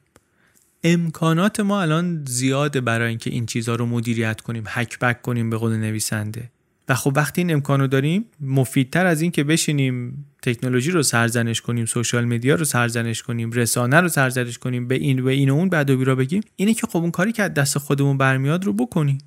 امکانات 0.84 1.60
ما 1.60 1.82
الان 1.82 2.26
زیاده 2.28 2.82
برای 2.82 3.10
اینکه 3.10 3.30
این 3.30 3.46
چیزها 3.46 3.76
رو 3.76 3.86
مدیریت 3.86 4.42
کنیم 4.42 4.64
hack 4.68 5.00
back 5.00 5.22
کنیم 5.22 5.50
به 5.50 5.58
قول 5.58 5.78
نویسنده. 5.78 6.50
و 6.90 6.96
خب 6.96 7.14
وقتی 7.16 7.42
این 7.42 7.54
امکان 7.54 7.88
داریم 7.88 8.26
مفیدتر 8.42 9.06
از 9.06 9.22
این 9.22 9.32
که 9.32 9.44
بشینیم 9.44 10.26
تکنولوژی 10.42 10.92
رو 10.92 11.04
سرزنش 11.04 11.62
کنیم 11.62 11.86
social 11.86 12.26
media 12.26 12.56
رو 12.56 12.66
سرزنش 12.66 13.24
کنیم 13.24 13.52
رسانه 13.52 14.00
رو 14.00 14.08
سرزنش 14.08 14.58
کنیم 14.58 14.88
به 14.88 14.96
این 14.96 15.20
و 15.20 15.28
این 15.28 15.50
و 15.50 15.54
اون 15.54 15.70
بد 15.70 15.90
و 15.90 15.98
بیراه 15.98 16.16
بگیم 16.16 16.42
اینه 16.56 16.74
که 16.74 16.88
خب 16.88 16.98
اون 16.98 17.12
کاری 17.12 17.32
که 17.32 17.44
دست 17.48 17.78
خودمون 17.78 18.18
برمیاد 18.18 18.66
رو 18.66 18.74
بکنیم. 18.74 19.18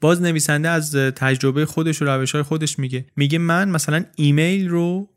باز 0.00 0.22
نویسنده 0.22 0.68
از 0.68 0.96
تجربه 0.96 1.66
خودش 1.66 2.02
و 2.02 2.04
روش 2.04 2.32
های 2.32 2.42
خودش 2.42 2.78
میگه. 2.78 3.04
میگه 3.16 3.38
من 3.38 3.68
مثلا 3.68 4.04
ایمیل 4.16 4.68
رو 4.68 5.08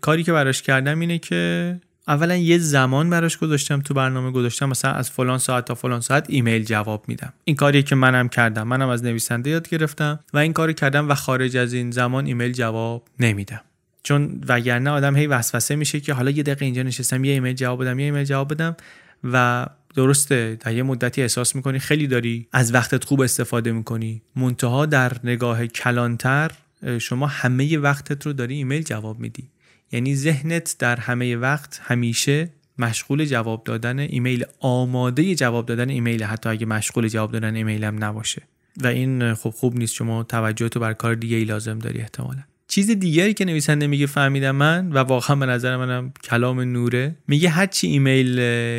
کاری 0.00 0.22
که 0.22 0.32
براش 0.32 0.62
کردم 0.62 1.00
اینه 1.00 1.18
که 1.18 1.80
اولا 2.08 2.36
یه 2.36 2.58
زمان 2.58 3.10
براش 3.10 3.38
گذاشتم 3.38 3.80
تو 3.80 3.94
برنامه 3.94 4.30
گذاشتم 4.30 4.68
مثلا 4.68 4.92
از 4.92 5.10
فلان 5.10 5.38
ساعت 5.38 5.64
تا 5.64 5.74
فلان 5.74 6.00
ساعت 6.00 6.26
ایمیل 6.28 6.64
جواب 6.64 7.04
میدم. 7.08 7.32
این 7.44 7.56
کاری 7.56 7.82
که 7.82 7.94
منم 7.94 8.28
کردم. 8.28 8.68
منم 8.68 8.88
از 8.88 9.04
نویسنده 9.04 9.50
یاد 9.50 9.68
گرفتم 9.68 10.20
و 10.32 10.38
این 10.38 10.52
کاری 10.52 10.74
کردم 10.74 11.08
و 11.08 11.14
خارج 11.14 11.56
از 11.56 11.72
این 11.72 11.90
زمان 11.90 12.26
ایمیل 12.26 12.52
جواب 12.52 13.08
نمیدم. 13.20 13.60
چون 14.02 14.40
وگرنه 14.48 14.90
آدم 14.90 15.16
هی 15.16 15.26
وسوسه 15.26 15.76
میشه 15.76 16.00
که 16.00 16.14
حالا 16.14 16.30
یه 16.30 16.42
دقیقه 16.42 16.64
اینجا 16.64 16.82
نشستم 16.82 17.24
یه 17.24 17.32
ایمیل 17.32 17.54
جواب 17.54 17.82
بدم 17.82 17.98
یه 17.98 18.04
ایمیل 18.04 18.24
جواب 18.24 18.54
بدم 18.54 18.76
و 19.24 19.66
درسته 19.94 20.58
در 20.60 20.74
یه 20.74 20.82
مدتی 20.82 21.22
احساس 21.22 21.56
می‌کنی 21.56 21.78
خیلی 21.78 22.06
داری 22.06 22.48
از 22.52 22.74
وقتت 22.74 23.04
خوب 23.04 23.20
استفاده 23.20 23.72
می‌کنی. 23.72 24.22
منتها 24.36 24.86
در 24.86 25.12
نگاه 25.24 25.66
کلانتر 25.66 26.50
شما 26.98 27.26
همه 27.26 27.78
وقتت 27.78 28.26
رو 28.26 28.32
داری 28.32 28.54
ایمیل 28.54 28.82
جواب 28.82 29.20
میدی. 29.20 29.48
یعنی 29.94 30.16
ذهنت 30.16 30.76
در 30.78 30.96
همه 30.96 31.36
وقت 31.36 31.80
همیشه 31.84 32.50
مشغول 32.78 33.24
جواب 33.24 33.64
دادن 33.64 33.98
ایمیل 33.98 34.44
آماده 34.60 35.34
جواب 35.34 35.66
دادن 35.66 35.90
ایمیل 35.90 36.22
حتی 36.22 36.48
اگه 36.48 36.66
مشغول 36.66 37.08
جواب 37.08 37.32
دادن 37.32 37.56
ایمیل 37.56 37.84
هم 37.84 38.04
نباشه. 38.04 38.42
و 38.82 38.86
این 38.86 39.34
خب 39.34 39.50
خوب 39.50 39.78
نیست. 39.78 39.94
شما 39.94 40.22
توجهتو 40.22 40.80
برا 40.80 40.92
کار 40.92 41.14
دیگه 41.14 41.36
ای 41.36 41.44
لازم 41.44 41.78
داری 41.78 42.00
احتمالا. 42.00 42.40
چیز 42.68 42.90
دیگری 42.90 43.34
که 43.34 43.44
نویسنده 43.44 43.86
میگه 43.86 44.06
فهمیدم 44.06 44.50
من 44.50 44.92
و 44.92 44.98
واقعا 44.98 45.36
به 45.36 45.46
نظر 45.46 45.76
منم 45.76 46.12
کلاما 46.24 46.60
نوره 46.60 47.16
میگه 47.28 47.48
هرچی 47.48 47.86
ایمیل 47.86 48.36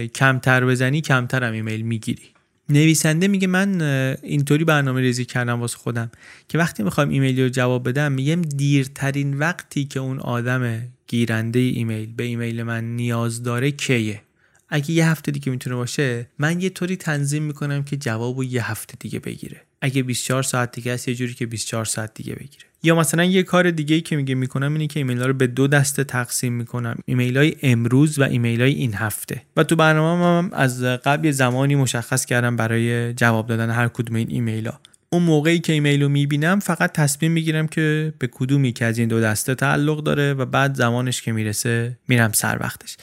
کمتر 0.07 0.66
بزنی 0.66 1.01
کمترم 1.01 1.53
ایمیل 1.53 1.82
می‌گیری. 1.82 2.24
نویسنده 2.70 3.28
میگه 3.28 3.47
من 3.47 3.82
اینطوری 4.24 4.63
برنامه 4.63 5.01
ریزی 5.01 5.26
کردم 5.26 5.59
واسه 5.59 5.78
خودم 5.78 6.11
که 6.47 6.57
وقتی 6.57 6.84
می‌خوایم 6.84 7.09
ایمیلی 7.09 7.43
رو 7.43 7.49
جواب 7.49 7.89
بدم 7.89 8.11
میگم 8.11 8.41
دیرترین 8.41 9.38
وقتی 9.38 9.86
که 9.86 9.99
اون 9.99 10.20
آدم 10.20 10.82
گیرنده 11.07 11.59
ایمیل 11.59 12.13
به 12.15 12.23
ایمیل 12.23 12.63
من 12.63 12.95
نیاز 12.95 13.43
داره 13.43 13.71
کیه؟ 13.71 14.21
اگه 14.69 14.91
یه 14.91 15.07
هفته 15.07 15.31
دیگه 15.31 15.51
می‌تونه 15.51 15.75
باشه 15.75 16.27
من 16.39 16.61
یه 16.61 16.69
طوری 16.69 16.95
تنظیم 16.95 17.43
می‌کنم 17.43 17.83
که 17.83 17.97
جواب 17.97 18.43
یه 18.43 18.71
هفته 18.71 18.95
دیگه 18.99 19.19
بگیره. 19.19 19.61
اگه 19.81 20.03
24 20.03 20.43
ساعت 20.43 20.71
دیگه 20.71 20.91
است 20.91 21.07
یه 21.07 21.15
جوری 21.15 21.33
که 21.33 21.45
24 21.45 21.85
ساعت 21.85 22.13
دیگه 22.13 22.35
بگیره. 22.35 22.65
یا 22.83 22.95
مثلا 22.95 23.23
یه 23.23 23.43
کار 23.43 23.71
دیگه 23.71 23.95
ای 23.95 24.01
که 24.01 24.15
میگه 24.15 24.35
می‌کنم 24.35 24.73
اینه 24.73 24.87
که 24.87 24.99
ایمیل 24.99 25.19
ها 25.19 25.25
رو 25.25 25.33
به 25.33 25.47
دو 25.47 25.67
دسته 25.67 26.03
تقسیم 26.03 26.53
می‌کنم. 26.53 26.97
ایمیل 27.05 27.37
های 27.37 27.55
امروز 27.61 28.19
و 28.19 28.23
ایمیل 28.23 28.61
های 28.61 28.73
این 28.73 28.93
هفته. 28.93 29.41
و 29.57 29.63
تو 29.63 29.75
برنامه 29.75 30.25
هم 30.25 30.49
از 30.53 30.83
قبل 30.83 31.31
زمانی 31.31 31.75
مشخص 31.75 32.25
کردم 32.25 32.55
برای 32.55 33.13
جواب 33.13 33.47
دادن 33.47 33.69
هر 33.69 33.87
کدوم 33.87 34.15
این 34.15 34.27
ایمیل 34.31 34.67
ها 34.67 34.79
اون 35.09 35.23
موقعی 35.23 35.59
که 35.59 35.73
ایمیل 35.73 36.03
رو 36.03 36.09
می‌بینم 36.09 36.59
فقط 36.59 36.91
تصمیم 36.91 37.31
می‌گیرم 37.31 37.67
که 37.67 38.13
به 38.19 38.27
کدومی 38.27 38.73
که 38.73 38.85
از 38.85 38.97
این 38.97 39.07
دو 39.07 39.21
دسته 39.21 39.55
تعلق 39.55 40.03
داره 40.03 40.33
و 40.33 40.45
بعد 40.45 40.75
زمانش 40.75 41.21
که 41.21 41.31
می‌رسه 41.31 41.97
میرم 42.07 42.31
سر 42.31 42.57
وقتش. 42.59 42.97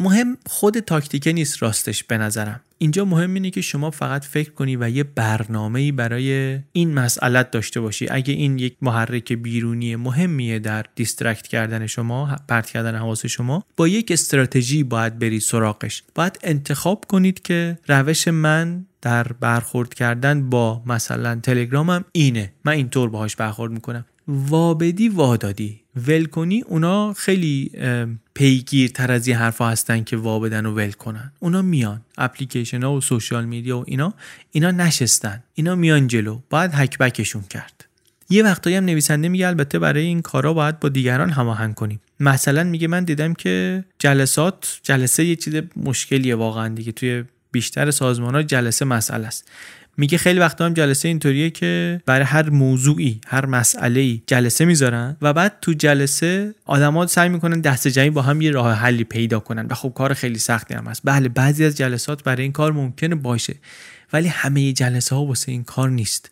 مهم 0.00 0.36
خود 0.46 0.78
تاکتیکه 0.78 1.32
نیست 1.32 1.62
راستش 1.62 2.04
به 2.04 2.18
نظرم. 2.18 2.60
اینجا 2.78 3.04
مهم 3.04 3.34
اینه 3.34 3.50
که 3.50 3.60
شما 3.60 3.90
فقط 3.90 4.24
فکر 4.24 4.50
کنی 4.50 4.76
و 4.76 4.88
یه 4.88 5.04
برنامه 5.04 5.92
برای 5.92 6.58
این 6.72 6.94
مسئله‌ت 6.94 7.50
داشته 7.50 7.80
باشی. 7.80 8.08
اگه 8.10 8.34
این 8.34 8.58
یک 8.58 8.76
محرک 8.82 9.32
بیرونی 9.32 9.96
مهمیه 9.96 10.58
در 10.58 10.84
distract 10.94 11.46
کردن 11.46 11.86
شما 11.86 12.36
پرت 12.48 12.70
کردن 12.70 12.94
حواس 12.94 13.26
شما 13.26 13.64
با 13.76 13.88
یک 13.88 14.12
استراتژی 14.12 14.82
باید 14.82 15.18
بری 15.18 15.40
سراغش. 15.40 16.02
باید 16.14 16.38
انتخاب 16.42 17.04
کنید 17.08 17.42
که 17.42 17.78
روش 17.88 18.28
من 18.28 18.86
در 19.02 19.22
برخورد 19.22 19.94
کردن 19.94 20.50
با 20.50 20.82
مثلا 20.86 21.40
تلگرامم 21.42 22.04
اینه. 22.12 22.52
من 22.64 22.72
اینطور 22.72 23.10
باهاش 23.10 23.36
برخورد 23.36 23.72
می‌کنم. 23.72 24.04
وا 24.28 24.48
بدی 24.48 25.08
وا 25.08 25.22
دادی. 25.22 25.80
ول 26.06 26.24
کنی 26.24 26.60
اونا 26.60 27.12
خیلی 27.12 27.70
پیگیرتر 28.34 29.12
از 29.12 29.26
این 29.26 29.36
حرفا 29.36 29.68
هستن 29.68 30.04
که 30.04 30.16
وابدن 30.16 30.66
و 30.66 30.74
ول 30.74 30.92
کنن. 30.92 31.32
اونا 31.38 31.62
میان. 31.62 32.00
اپلیکیشن 32.18 32.82
ها 32.82 32.92
و 32.92 33.00
سوشال 33.00 33.44
میدیا 33.44 33.78
و 33.78 33.84
اینا 33.86 34.14
اینا 34.50 34.70
نشستن. 34.70 35.42
اینا 35.54 35.74
میان 35.74 36.06
جلو. 36.06 36.40
باید 36.50 36.70
هکبکشون 36.74 37.42
کرد. 37.42 37.84
یه 38.30 38.42
وقتایی 38.42 38.76
هم 38.76 38.84
نویسنده 38.84 39.28
میگه 39.28 39.46
البته 39.46 39.78
برای 39.78 40.04
این 40.04 40.22
کارا 40.22 40.54
باید 40.54 40.80
با 40.80 40.88
دیگران 40.88 41.30
هماهنگ 41.30 41.74
کنیم. 41.74 42.00
مثلا 42.20 42.64
میگه 42.64 42.88
من 42.88 43.04
دیدم 43.04 43.34
که 43.34 43.84
جلسات 43.98 44.80
جلسه 44.82 45.24
یه 45.24 45.36
چیز 45.36 45.54
مشکلیه 45.76 46.34
واقعا 46.34 46.68
دیگه. 46.68 46.92
توی 46.92 47.24
بیشتر 47.52 47.90
سازمان 47.90 48.34
ها 48.34 48.42
جلسه 48.42 48.84
مسئله 48.84 49.26
است. 49.26 49.48
میگه 49.96 50.18
خیلی 50.18 50.40
وقتا 50.40 50.66
هم 50.66 50.74
جلسه 50.74 51.08
اینطوریه 51.08 51.50
که 51.50 52.00
برای 52.06 52.24
هر 52.24 52.50
موضوعی 52.50 53.20
هر 53.26 53.46
مسئله 53.46 54.00
ای 54.00 54.22
جلسه 54.26 54.64
می‌ذارن 54.64 55.16
و 55.22 55.32
بعد 55.32 55.56
تو 55.62 55.72
جلسه 55.72 56.54
آدما 56.64 57.06
سعی 57.06 57.28
می‌کنن 57.28 57.60
دست 57.60 57.88
جمعی 57.88 58.10
با 58.10 58.22
هم 58.22 58.40
یه 58.40 58.50
راه 58.50 58.72
حلی 58.72 59.04
پیدا 59.04 59.40
کنن 59.40 59.66
و 59.66 59.74
خب 59.74 59.92
کار 59.94 60.14
خیلی 60.14 60.38
سختی 60.38 60.74
هم 60.74 60.86
هست. 60.86 61.00
بله 61.04 61.28
بعضی 61.28 61.64
از 61.64 61.76
جلسات 61.76 62.22
برای 62.24 62.42
این 62.42 62.52
کار 62.52 62.72
ممکنه 62.72 63.14
باشه 63.14 63.54
ولی 64.12 64.28
همه 64.28 64.72
جلسه 64.72 65.16
ها 65.16 65.24
واسه 65.24 65.52
این 65.52 65.64
کار 65.64 65.90
نیست. 65.90 66.30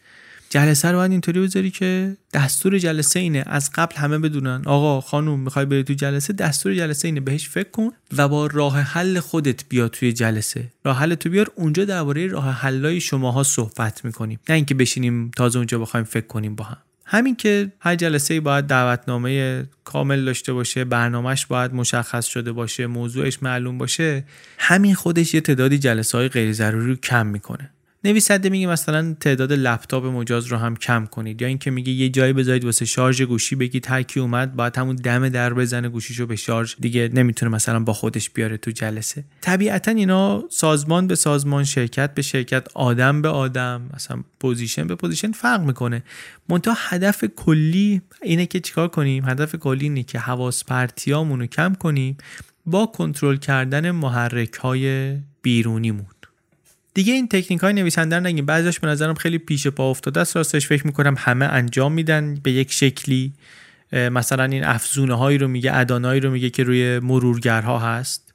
جلسه 0.50 0.90
رو 0.90 0.96
باید 0.96 1.10
اینطوری 1.10 1.40
بذاری 1.40 1.70
که 1.70 2.16
دستور 2.34 2.78
جلسه 2.78 3.20
اینه. 3.20 3.44
از 3.46 3.70
قبل 3.74 3.96
همه 3.96 4.18
بدونن. 4.18 4.62
آقا 4.66 5.00
خانوم 5.00 5.40
می‌خوای 5.40 5.64
بری 5.64 5.84
تو 5.84 5.94
جلسه؟ 5.94 6.32
دستور 6.32 6.74
جلسه 6.74 7.08
اینه. 7.08 7.20
بهش 7.20 7.48
فکر 7.48 7.70
کن 7.70 7.90
و 8.16 8.28
با 8.28 8.46
راه 8.46 8.80
حل 8.80 9.20
خودت 9.20 9.64
بیا 9.68 9.88
توی 9.88 10.12
جلسه. 10.12 10.64
راه 10.84 10.98
حل 10.98 11.14
تو 11.14 11.30
بیار. 11.30 11.50
اونجا 11.54 11.84
درباره 11.84 12.26
راه 12.26 12.50
حلای 12.50 13.00
شماها 13.00 13.42
صحبت 13.42 14.04
می‌کنیم. 14.04 14.40
نه 14.48 14.54
اینکه 14.54 14.74
بشینیم 14.74 15.30
تازه 15.36 15.58
اونجا 15.58 15.78
بخوایم 15.78 16.04
فکر 16.04 16.26
کنیم 16.26 16.54
با 16.54 16.64
هم. 16.64 16.76
همین 17.08 17.36
که 17.36 17.72
هر 17.80 17.96
جلسه 17.96 18.34
ای 18.34 18.40
باید 18.40 18.66
دعوتنامه 18.66 19.64
کامل 19.84 20.24
داشته 20.24 20.52
باشه 20.52 20.84
برنامهش 20.84 21.46
باید 21.46 21.74
مشخص 21.74 22.26
شده 22.26 22.52
باشه 22.52 22.86
موضوعش 22.86 23.42
معلوم 23.42 23.78
باشه. 23.78 24.24
همین 24.58 24.94
خودش 24.94 25.34
یه 25.34 25.40
تعدادی 25.40 25.78
جلسه 25.78 26.18
های 26.18 26.28
غیر 26.28 26.52
ضروری 26.52 26.86
رو 26.86 26.96
کم 26.96 27.26
می‌کنه. 27.26 27.70
نویسنده 28.06 28.48
میگه 28.48 28.66
مثلا 28.66 29.16
تعداد 29.20 29.52
لپتاپ 29.52 30.04
مجاز 30.04 30.46
رو 30.46 30.56
هم 30.56 30.76
کم 30.76 31.06
کنید. 31.06 31.42
یا 31.42 31.48
اینکه 31.48 31.70
میگه 31.70 31.92
یه 31.92 32.08
جایی 32.08 32.32
بذارید 32.32 32.64
واسه 32.64 32.84
شارژ 32.84 33.22
گوشی 33.22 33.56
بگید 33.56 33.86
هر 33.86 34.02
کی 34.02 34.20
اومد 34.20 34.56
باید 34.56 34.78
همون 34.78 34.96
دم 34.96 35.28
در 35.28 35.54
بزنه 35.54 35.88
گوشیشو 35.88 36.26
به 36.26 36.36
شارژ. 36.36 36.74
دیگه 36.80 37.10
نمی‌تونه 37.14 37.52
مثلا 37.52 37.80
با 37.80 37.92
خودش 37.92 38.30
بیاره 38.30 38.56
تو 38.56 38.70
جلسه. 38.70 39.24
طبیعتا 39.40 39.90
اینا 39.90 40.44
سازمان 40.50 41.06
به 41.06 41.14
سازمان 41.14 41.64
شرکت 41.64 42.14
به 42.14 42.22
شرکت 42.22 42.68
آدم 42.74 43.22
به 43.22 43.28
آدم 43.28 43.90
مثلا 43.94 44.22
position 44.40 44.86
به 44.86 44.94
position 44.94 45.32
فرق 45.32 45.60
می‌کنه. 45.60 46.02
منتها 46.48 46.74
هدف 46.76 47.24
کلی 47.36 48.02
اینه 48.22 48.46
که 48.46 48.60
چیکار 48.60 48.88
کنیم؟ 48.88 49.24
هدف 49.28 49.54
کلی 49.54 49.84
اینه 49.84 50.02
که 50.02 50.18
حواس 50.18 50.64
پرتیامون 50.64 51.40
رو 51.40 51.46
کم 51.46 51.74
کنیم 51.74 52.16
با 52.66 52.86
کنترل 52.86 53.36
کردن 53.36 53.90
محرک 53.90 54.54
های 54.54 55.16
بیرونیمون. 55.42 56.06
دیگه 56.96 57.12
این 57.12 57.28
تکنیک 57.28 57.60
های 57.60 57.72
نویسنده 57.72 58.20
نگیم 58.20 58.46
بعضیش 58.46 58.80
به 58.80 58.88
نظرم 58.88 59.14
خیلی 59.14 59.38
پیش 59.38 59.66
پا 59.66 59.90
افتاده 59.90 60.20
است. 60.20 60.36
راستش 60.36 60.66
فکر 60.66 60.86
می‌کنم 60.86 61.14
همه 61.18 61.44
انجام 61.44 61.92
میدن 61.92 62.34
به 62.42 62.52
یک 62.52 62.72
شکلی. 62.72 63.32
مثلا 63.92 64.44
این 64.44 64.64
افزونه 64.64 65.14
هایی 65.14 65.38
رو 65.38 65.48
میگه 65.48 65.76
ادانایی 65.76 66.20
رو 66.20 66.30
میگه 66.30 66.50
که 66.50 66.62
روی 66.62 66.98
مرورگرها 66.98 67.78
هست. 67.78 68.25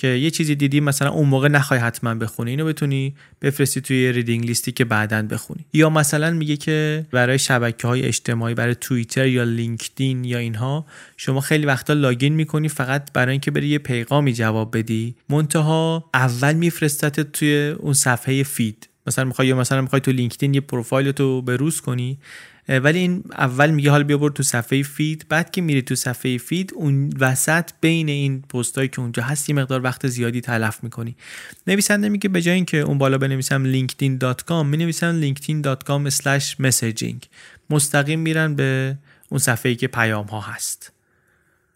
که 0.00 0.06
یه 0.06 0.30
چیزی 0.30 0.54
دیدی 0.54 0.80
مثلا 0.80 1.10
اون 1.10 1.28
موقع 1.28 1.48
نخوای 1.48 1.80
حتما 1.80 2.14
بخونی 2.14 2.50
اینو 2.50 2.64
بتونی 2.64 3.14
بفرستی 3.42 3.80
توی 3.80 4.12
ریدینگ 4.12 4.46
لیستی 4.46 4.72
که 4.72 4.84
بعدا 4.84 5.22
بخونی. 5.22 5.64
یا 5.72 5.90
مثلا 5.90 6.30
میگه 6.30 6.56
که 6.56 7.06
برای 7.10 7.38
شبکه 7.38 7.88
های 7.88 8.02
اجتماعی 8.02 8.54
برای 8.54 8.74
توییتر 8.74 9.26
یا 9.26 9.44
لینکدین 9.44 10.24
یا 10.24 10.38
اینها 10.38 10.86
شما 11.16 11.40
خیلی 11.40 11.66
وقتا 11.66 11.92
login 11.92 12.34
می‌کنی 12.34 12.68
فقط 12.68 13.12
برای 13.12 13.30
اینکه 13.32 13.50
بری 13.50 13.68
یه 13.68 13.78
پیغامی 13.78 14.32
جواب 14.32 14.78
بدی. 14.78 15.14
منتها 15.28 16.10
اول 16.14 16.52
میفرستت 16.52 17.20
توی 17.20 17.74
اون 17.78 17.92
صفحه 17.92 18.42
feed. 18.42 18.88
مثلا 19.06 19.24
می‌خوای 19.24 19.52
مثلا 19.52 19.82
می‌خوای 19.82 20.00
تو 20.00 20.12
لینکدین 20.12 20.54
یه 20.54 20.60
پروفایل 20.60 21.12
تو 21.12 21.42
بروز 21.42 21.80
کنی 21.80 22.18
ولی 22.68 22.98
این 22.98 23.24
اول 23.38 23.70
میگه 23.70 23.90
حالا 23.90 24.04
بیا 24.04 24.18
برو 24.18 24.30
تو 24.30 24.42
صفحه 24.42 24.82
feed 24.82 25.26
بعد 25.28 25.50
که 25.50 25.60
میری 25.60 25.82
تو 25.82 25.94
صفحه 25.94 26.38
feed 26.38 26.72
اون 26.74 27.12
وسط 27.20 27.70
بین 27.80 28.08
این 28.08 28.42
پستایی 28.42 28.88
که 28.88 29.00
اونجا 29.00 29.22
هست 29.22 29.48
یه 29.48 29.54
مقدار 29.54 29.82
وقت 29.82 30.06
زیادی 30.06 30.40
تلف 30.40 30.84
می‌کنی. 30.84 31.16
نویسنده 31.66 32.08
میگه 32.08 32.28
به 32.28 32.42
جای 32.42 32.54
اینکه 32.54 32.76
اون 32.76 32.98
بالا 32.98 33.18
بنویسم 33.18 33.72
linkedin.com 33.72 34.64
می 34.64 34.76
نویسم 34.76 35.34
linkedin.com/messaging 35.34 37.26
مستقیم 37.70 38.20
میرن 38.20 38.54
به 38.54 38.98
اون 39.28 39.38
صفحه‌ای 39.38 39.76
که 39.76 39.86
پیام 39.86 40.26
ها 40.26 40.40
هست. 40.40 40.92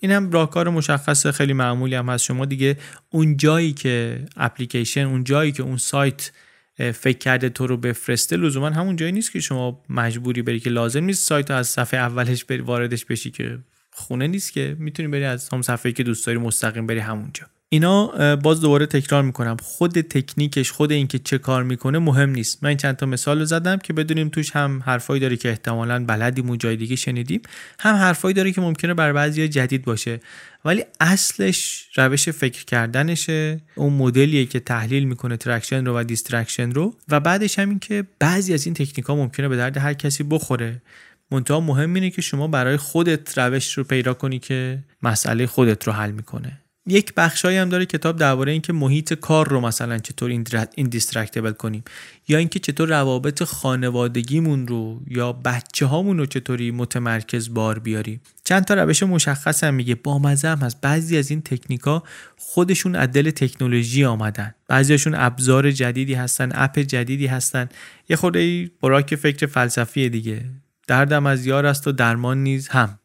این 0.01 0.13
هم 0.13 0.31
راهکار 0.31 0.69
مشخص 0.69 1.27
خیلی 1.27 1.53
معمولی 1.53 1.95
هم 1.95 2.09
هست. 2.09 2.25
شما 2.25 2.45
دیگه 2.45 2.79
اون 3.11 3.37
جایی 3.37 3.73
که 3.73 4.25
اپلیکیشن 4.37 5.01
اون 5.01 5.25
جایی 5.25 5.53
که 5.53 5.63
اون 5.63 5.77
سایت 5.77 6.31
فکر 6.77 7.19
کرده 7.19 7.49
تو 7.49 7.67
رو 7.67 7.77
بفرسته 7.77 8.37
لزوما 8.37 8.71
همون 8.71 8.97
جایی 8.97 9.13
نیست 9.13 9.33
که 9.33 9.41
شما 9.41 9.83
مجبوری 9.89 10.43
بری 10.43 10.61
که 10.61 10.71
لازم 10.71 11.05
نیست 11.05 11.29
سایت 11.29 11.51
از 11.51 11.69
صفحه 11.69 12.01
اولش 12.01 12.45
بری 12.45 12.61
واردش 12.61 13.05
بشی 13.05 13.31
که 13.31 13.59
خونه 13.91 14.27
نیست 14.27 14.53
که. 14.53 14.77
می‌تونی 14.79 15.09
بری 15.09 15.25
از 15.25 15.49
هم 15.49 15.63
صفحه 15.63 15.93
که 15.93 16.03
دوست 16.03 16.27
داری 16.27 16.39
مستقیم 16.39 16.87
بری 16.87 16.99
همونجا. 16.99 17.47
اینا 17.73 18.37
باز 18.37 18.61
دوباره 18.61 18.87
تکرار 18.87 19.23
می‌کنم. 19.23 19.57
خود 19.63 20.01
تکنیکش 20.01 20.71
خود 20.71 20.93
اینکه 20.93 21.19
چه 21.19 21.39
کار 21.39 21.63
می‌کنه 21.63 21.99
مهم 21.99 22.31
نیست. 22.31 22.59
من 22.65 22.77
چند 22.77 22.97
تا 22.97 23.07
مثال 23.07 23.39
رو 23.39 23.45
زدم 23.45 23.79
که 23.79 23.93
بدونیم 23.93 24.29
توش 24.29 24.51
هم 24.51 24.83
حرفایی 24.87 25.21
داره 25.21 25.37
که 25.37 25.49
احتمالا 25.49 26.05
بلدیم 26.05 26.51
و 26.51 26.57
جای 26.57 26.77
دیگه 26.77 26.97
شنیدیم. 26.97 27.41
هم 27.79 27.95
حرفایی 27.95 28.35
داره 28.35 28.53
که 28.53 28.61
ممکنه 28.61 28.95
برا 28.95 29.13
بعضی 29.13 29.49
جدید 29.49 29.85
باشه. 29.85 30.21
ولی 30.65 30.85
اصلش 31.01 31.89
روش 31.97 32.29
فکر 32.29 32.65
کردنشه. 32.65 33.61
اون 33.75 33.93
مدلیه 33.93 34.47
که 34.47 34.61
تحلیل 34.61 35.05
می‌کنه 35.05 35.37
traction 35.37 35.87
رو 35.87 35.99
و 35.99 36.05
distraction 36.05 36.71
رو. 36.71 36.95
و 37.09 37.21
بعدش 37.21 37.59
هم 37.59 37.69
این 37.69 37.79
که 37.79 38.05
بعضی 38.19 38.55
از 38.55 38.67
این 38.67 38.75
تکنیک 38.75 39.05
ها 39.05 39.17
ممکنه 39.17 39.49
به 39.49 39.57
درد 39.57 39.77
هر 39.77 39.95
کسی 39.95 40.23
بخوره. 40.23 40.83
منتها 41.31 41.61
مهم 41.61 41.95
اینه 41.95 42.11
که 42.11 42.23
شما 42.23 42.49
برای 42.49 42.77
خودت 42.77 43.39
روش 43.39 43.79
رو 43.79 43.85
پیدا 43.85 44.15
کنی 44.15 44.39
که 44.39 44.79
مسئله 45.03 45.47
خودت 45.47 45.87
رو 45.87 45.93
حل 45.93 46.11
می‌کنه. 46.11 46.59
یک 46.87 47.15
بخشایی 47.15 47.57
هم 47.59 47.69
داره 47.69 47.87
کتاب 47.87 48.17
درباره 48.17 48.53
اینکه 48.53 48.73
محیط 48.73 49.13
کار 49.15 49.49
رو 49.49 49.61
مثلا 49.61 49.99
چطور 49.99 50.31
indistractable 50.77 51.53
کنیم 51.53 51.85
یا 52.29 52.39
اینکه 52.39 52.59
چطور 52.59 52.89
روابط 52.89 53.43
خانوادگیمون 53.43 54.69
رو 54.69 55.01
یا 55.07 55.33
بچه 55.33 55.87
هامون 55.87 56.19
رو 56.19 56.27
چطوری 56.27 56.71
متمرکز 56.71 57.55
بار 57.55 57.79
بیاریم. 57.79 58.21
چند 58.45 58.65
تا 58.65 58.75
روش 58.75 59.03
مشخص 59.03 59.65
هم 59.65 59.75
میگه. 59.75 59.95
با 59.95 60.19
مزه 60.19 60.49
هم 60.49 60.59
هست. 60.59 60.81
بعضی 60.81 61.19
از 61.19 61.31
این 61.31 61.43
تکنیکا 61.43 62.03
خودشون 62.37 62.97
عدل 62.97 63.31
تکنولوژی 63.31 64.05
آمدن. 64.05 64.55
بعضیشون 64.69 65.15
ابزار 65.15 65.71
جدیدی 65.71 66.15
هستن 66.15 66.51
اپ 66.55 66.79
جدیدی 66.79 67.27
هستن. 67.27 67.69
یه 68.09 68.17
خورده 68.17 68.71
براک 68.83 69.15
فکر 69.15 69.47
فلسفی 69.47 70.09
دیگه. 70.09 70.45
دردم 70.87 71.27
از 71.27 71.47
یار 71.47 71.67
است 71.67 71.87
و 71.87 71.93
درمان 71.93 72.39
نیز 72.39 72.69
هم. 72.69 72.99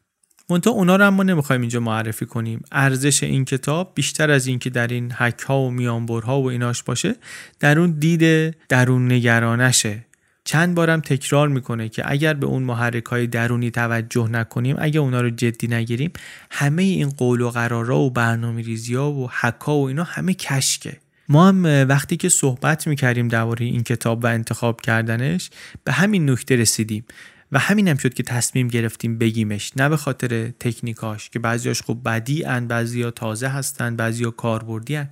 منتها 0.50 0.72
اونا 0.72 0.96
رو 0.96 1.04
هم 1.04 1.22
نمی‌خوایم 1.22 1.60
اینجا 1.60 1.80
معرفی 1.80 2.26
کنیم. 2.26 2.64
ارزش 2.72 3.22
این 3.22 3.44
کتاب 3.44 3.92
بیشتر 3.94 4.30
از 4.30 4.46
اینکه 4.46 4.70
در 4.70 4.86
این 4.86 5.12
حک 5.12 5.40
ها 5.40 5.60
و 5.60 5.70
میانبرها 5.70 6.40
و 6.40 6.50
ایناش 6.50 6.82
باشه 6.82 7.14
در 7.60 7.78
اون 7.78 7.90
دید 7.90 8.54
درون 8.68 9.12
نگرانشه. 9.12 10.04
چند 10.44 10.74
بارم 10.74 11.00
تکرار 11.00 11.48
می‌کنه 11.48 11.88
که 11.88 12.02
اگر 12.06 12.34
به 12.34 12.46
اون 12.46 12.62
محرک 12.62 13.04
های 13.04 13.26
درونی 13.26 13.70
توجه 13.70 14.28
نکنیم 14.28 14.76
اگر 14.78 15.00
اونا 15.00 15.20
رو 15.20 15.30
جدی 15.30 15.68
نگیریم 15.68 16.12
همه 16.50 16.82
این 16.82 17.08
قول 17.08 17.40
و 17.40 17.50
قرارا 17.50 17.98
و 17.98 18.10
برنامه 18.10 18.62
ریزی 18.62 18.94
ها 18.94 19.12
و 19.12 19.30
حکا 19.40 19.76
و 19.76 19.88
اینا 19.88 20.04
همه 20.04 20.34
کشکه. 20.34 20.96
ما 21.28 21.48
هم 21.48 21.64
وقتی 21.88 22.16
که 22.16 22.28
صحبت 22.28 22.86
می‌کردیم 22.86 23.28
درباره 23.28 23.66
این 23.66 23.82
کتاب 23.82 24.24
و 24.24 24.26
انتخاب 24.26 24.80
کردنش 24.80 25.50
به 25.84 25.92
همین 25.92 26.30
نکته 26.30 26.56
رسیدیم. 26.56 27.04
و 27.52 27.58
همین 27.58 27.88
هم 27.88 27.96
شد 27.96 28.14
که 28.14 28.22
تصمیم 28.22 28.68
گرفتیم 28.68 29.18
بگیمش. 29.18 29.72
نه 29.76 29.88
به 29.88 29.96
خاطر 29.96 30.50
تکنیکاش 30.60 31.30
که 31.30 31.38
بعضیاش 31.38 31.82
خب 31.82 31.98
بدی 32.04 32.44
ان 32.44 32.66
بعضیا 32.66 33.10
تازه 33.10 33.48
هستن 33.48 33.96
بعضیا 33.96 34.30
کاربردی 34.30 34.96
ان 34.96 35.08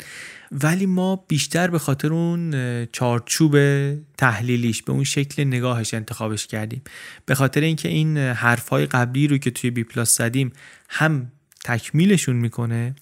ولی 0.53 0.87
ما 0.87 1.25
بیشتر 1.29 1.71
به 1.71 1.79
خاطر 1.79 2.13
اون 2.13 2.55
چارچوب 2.93 3.57
تحلیلیش 4.19 4.83
به 4.83 4.93
اون 4.93 5.05
شکل 5.05 5.45
نگاهش 5.45 5.95
انتخابش 5.95 6.47
کردیم. 6.47 6.83
به 7.27 7.35
خاطر 7.35 7.61
اینکه 7.61 7.89
این 7.89 8.19
حرفهای 8.19 8.87
قبلی 8.87 9.29
رو 9.29 9.39
که 9.39 9.51
توی 9.51 9.71
بی 9.71 9.85
پلاس 9.85 10.17
زدیم 10.17 10.53
هم 10.89 11.33
تکمیلشون 11.65 12.37
می‌کنه 12.37 12.95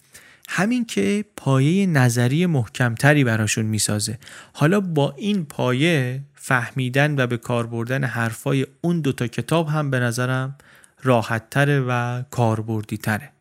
همین 0.49 0.87
که 0.87 1.25
پایه 1.37 1.87
نظری 1.87 2.47
محکمتری 2.47 3.25
براشون 3.25 3.67
می‌سازه. 3.67 4.19
حالا 4.53 4.81
با 4.81 5.15
این 5.19 5.45
پایه 5.45 6.23
فهمیدن 6.47 7.15
و 7.19 7.27
به 7.27 7.37
کار 7.37 7.67
بردن 7.67 8.05
حرفای 8.05 8.67
اون 8.81 9.01
دوتا 9.01 9.27
کتاب 9.27 9.69
هم 9.69 9.91
به 9.91 10.01
نظرم 10.01 10.57
راحتتره 11.03 11.81
و 11.81 12.23
کاربردی 12.31 12.97
تره 12.97 13.33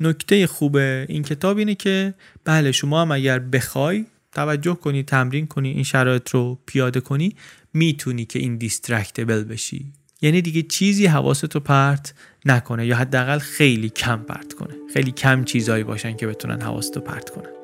نکته 0.00 0.46
خوب 0.46 0.76
این 0.76 1.22
کتاب 1.22 1.58
اینه 1.58 1.74
که 1.74 2.14
بله 2.44 2.72
شما 2.72 3.02
هم 3.02 3.12
اگر 3.12 3.38
بخوای 3.38 4.06
توجه 4.32 4.74
کنی 4.74 5.02
تمرین 5.02 5.46
کنی 5.46 5.70
این 5.70 5.82
شرایط 5.82 6.30
رو 6.30 6.58
پیاده 6.66 7.00
کنی 7.00 7.36
می‌تونی 7.74 8.24
که 8.24 8.38
این 8.38 8.56
دیسترکتبل 8.56 9.44
بشی. 9.44 9.92
یعنی 10.22 10.42
دیگه 10.42 10.62
چیزی 10.62 11.06
حواستو 11.06 11.60
پرت 11.60 12.14
نکنه 12.44 12.86
یا 12.86 12.96
حداقل 12.96 13.38
خیلی 13.38 13.88
کم 13.88 14.22
پرت 14.22 14.52
کنه. 14.52 14.74
خیلی 14.94 15.10
کم 15.10 15.44
چیزایی 15.44 15.84
باشن 15.84 16.16
که 16.16 16.26
بتونن 16.26 16.62
حواستو 16.62 17.00
پرت 17.00 17.30
کنن. 17.30 17.61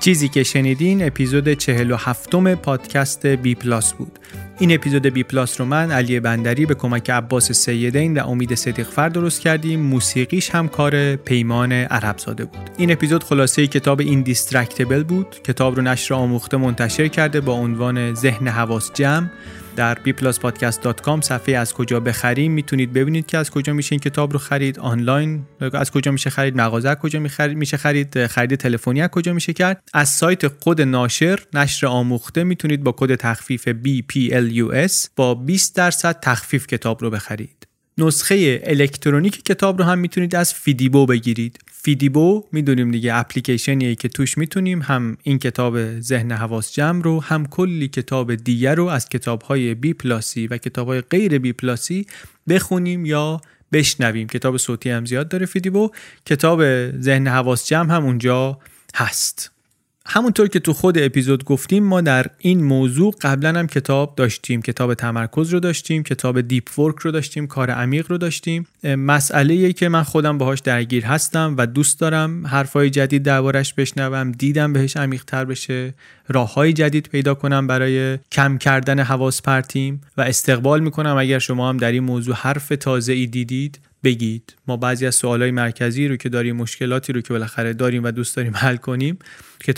چیزی 0.00 0.28
که 0.28 0.42
شنیدین 0.42 1.06
اپیزود 1.06 1.52
47 1.52 2.54
پادکست 2.54 3.26
بی 3.26 3.54
پلاس 3.54 3.92
بود. 3.92 4.18
این 4.58 4.74
اپیزود 4.74 5.06
بی 5.06 5.22
پلاس 5.22 5.60
رو 5.60 5.66
من 5.66 5.90
علی 5.90 6.20
بندری 6.20 6.66
به 6.66 6.74
کمک 6.74 7.10
عباس 7.10 7.52
سیدین 7.52 8.18
و 8.18 8.28
امید 8.28 8.54
صدیق‌فر 8.54 9.08
درست 9.08 9.40
کردیم. 9.40 9.80
موسیقیش 9.80 10.50
هم 10.50 10.68
کار 10.68 11.16
پیمان 11.16 11.72
عرب‌زاده 11.72 12.44
بود. 12.44 12.70
این 12.76 12.92
اپیزود 12.92 13.24
خلاصه 13.24 13.66
کتاب 13.66 14.00
Indistractable 14.00 15.02
بود. 15.02 15.36
کتاب 15.44 15.76
رو 15.76 15.82
نشر 15.82 16.14
آموخته 16.14 16.56
منتشر 16.56 17.08
کرده 17.08 17.40
با 17.40 17.52
عنوان 17.52 18.14
ذهن 18.14 18.48
حواس 18.48 18.90
جمع. 18.94 19.26
در 19.80 19.98
bpluspodcast.com 20.06 21.20
صفحه 21.20 21.56
از 21.56 21.72
کجا 21.74 22.00
بخریم 22.00 22.52
می‌تونید 22.52 22.92
ببینید 22.92 23.26
که 23.26 23.38
از 23.38 23.50
کجا 23.50 23.72
میشه 23.72 23.92
این 23.92 24.00
کتاب 24.00 24.32
رو 24.32 24.38
خرید 24.38 24.78
آنلاین 24.78 25.42
از 25.72 25.90
کجا 25.90 26.12
میشه 26.12 26.30
خرید 26.30 26.56
مغازه 26.56 26.88
از 26.88 26.96
کجا 26.96 27.20
میشه 27.54 27.76
خرید 27.76 28.26
خرید 28.26 28.54
تلفنی 28.54 29.02
از 29.02 29.08
کجا 29.08 29.32
میشه 29.32 29.52
کرد. 29.52 29.82
از 29.94 30.08
سایت 30.08 30.48
خود 30.48 30.80
ناشر 30.80 31.38
نشر 31.54 31.86
آموخته 31.86 32.44
می‌تونید 32.44 32.84
با 32.84 32.92
کد 32.92 33.14
تخفیف 33.14 33.68
BPLUS 33.68 35.08
با 35.16 35.34
20 35.34 35.76
درصد 35.76 36.20
تخفیف 36.22 36.66
کتاب 36.66 37.02
رو 37.02 37.10
بخرید. 37.10 37.66
نسخه 37.98 38.62
الکترونیک 38.64 39.44
کتاب 39.44 39.78
رو 39.78 39.84
هم 39.84 39.98
می‌تونید 39.98 40.36
از 40.36 40.54
فیدیبو 40.54 41.06
بگیرید. 41.06 41.58
فیدیبو 41.82 42.44
می‌دونیم 42.52 42.90
دیگه 42.90 43.14
اپلیکیشنیه 43.14 43.94
که 43.94 44.08
توش 44.08 44.38
می‌تونیم 44.38 44.82
هم 44.82 45.16
این 45.22 45.38
کتاب 45.38 46.00
ذهن 46.00 46.32
حواس 46.32 46.72
جمع 46.72 47.02
رو 47.02 47.22
هم 47.22 47.46
کلی 47.46 47.88
کتاب 47.88 48.34
دیگر 48.34 48.74
رو 48.74 48.86
از 48.86 49.08
کتاب 49.08 49.42
های 49.42 49.74
بی 49.74 49.94
پلاسی 49.94 50.46
و 50.46 50.56
کتاب 50.56 50.88
های 50.88 51.00
غیر 51.00 51.38
بی 51.38 51.52
پلاسی 51.52 52.06
بخونیم 52.48 53.06
یا 53.06 53.40
بشنویم. 53.72 54.28
کتاب 54.28 54.56
صوتی 54.56 54.90
هم 54.90 55.04
زیاد 55.04 55.28
داره 55.28 55.46
فیدیبو. 55.46 55.90
کتاب 56.26 56.90
ذهن 57.00 57.28
حواس 57.28 57.68
جمع 57.68 57.94
هم 57.94 58.04
اونجا 58.04 58.58
هست. 58.94 59.52
همونطور 60.06 60.48
که 60.48 60.60
تو 60.60 60.72
خود 60.72 60.98
اپیزود 60.98 61.44
گفتیم 61.44 61.84
ما 61.84 62.00
در 62.00 62.26
این 62.38 62.64
موضوع 62.64 63.14
قبلا 63.20 63.58
هم 63.58 63.66
کتاب 63.66 64.14
داشتیم. 64.16 64.62
کتاب 64.62 64.94
تمرکز 64.94 65.52
رو 65.52 65.60
داشتیم 65.60 66.02
کتاب 66.02 66.40
Deep 66.40 66.78
Work 66.78 66.98
رو 66.98 67.10
داشتیم 67.10 67.46
کار 67.46 67.70
عمیق 67.70 68.10
رو 68.10 68.18
داشتیم. 68.18 68.66
مسئله 68.84 69.72
که 69.72 69.88
من 69.88 70.02
خودم 70.02 70.38
باهاش 70.38 70.60
درگیر 70.60 71.04
هستم 71.04 71.54
و 71.58 71.66
دوست 71.66 72.00
دارم 72.00 72.46
حرفای 72.46 72.90
جدید 72.90 73.22
دربارش 73.22 73.74
بشنوم 73.74 74.32
دیدم 74.32 74.72
بهش 74.72 74.96
عمیق 74.96 75.24
تر 75.24 75.44
بشه 75.44 75.94
راه 76.28 76.54
های 76.54 76.72
جدید 76.72 77.08
پیدا 77.12 77.34
کنم 77.34 77.66
برای 77.66 78.18
کم 78.32 78.58
کردن 78.58 79.00
حواس 79.00 79.42
پرتیم 79.42 80.00
و 80.16 80.20
استقبال 80.20 80.80
می‌کنم 80.80 81.16
اگر 81.16 81.38
شما 81.38 81.68
هم 81.68 81.76
در 81.76 81.92
این 81.92 82.04
موضوع 82.04 82.34
حرف 82.34 82.68
تازه 82.68 83.12
ای 83.12 83.26
دیدید. 83.26 83.78
بگید. 84.04 84.56
ما 84.66 84.76
بعضی 84.76 85.06
از 85.06 85.14
سوالای 85.14 85.50
مرکزی 85.50 86.08
رو 86.08 86.16
که 86.16 86.28
داریم 86.28 86.56
مشکلاتی 86.56 87.12
رو 87.12 87.20
که 87.20 87.28
بالاخره 87.32 87.72
داریم 87.72 88.04
و 88.04 88.10
دوست 88.10 88.36
داریم 88.36 88.56
حل 88.56 88.76
کنیم 88.76 89.18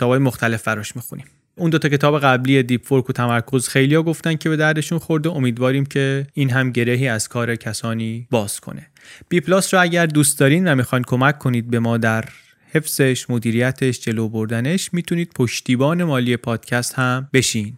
های 0.01 0.19
مختلف 0.19 0.63
براش 0.63 0.97
می‌خونیم. 0.97 1.27
اون 1.57 1.71
دو 1.71 1.79
تا 1.79 1.89
کتاب 1.89 2.21
قبلی 2.21 2.63
Deep 2.63 2.93
Work 2.93 3.11
و 3.11 3.13
تمرکز 3.13 3.69
خیلیا 3.69 4.03
گفتن 4.03 4.35
که 4.35 4.49
به 4.49 4.57
دردشون 4.57 4.99
خورده. 4.99 5.31
امیدواریم 5.31 5.87
که 5.87 6.27
این 6.35 6.51
هم 6.51 6.71
گرهی 6.71 7.09
از 7.09 7.29
کار 7.29 7.57
کسانی 7.57 8.27
باز 8.31 8.61
کنه. 8.61 8.87
بی 9.29 9.41
پلاس 9.41 9.75
رو 9.75 9.81
اگر 9.81 10.07
دوست 10.07 10.39
دارین 10.39 10.69
و 10.69 10.75
می‌خواین 10.75 11.05
کمک 11.05 11.39
کنید 11.39 11.71
به 11.71 11.79
ما 11.79 11.99
در 11.99 12.25
حفظش 12.73 13.31
مدیریتش 13.31 14.01
جلو 14.01 14.29
بردنش 14.29 14.91
می‌تونید 14.93 15.33
پشتیبان 15.35 16.05
مالی 16.05 16.37
پادکست 16.37 16.95
هم 16.95 17.29
بشین. 17.33 17.77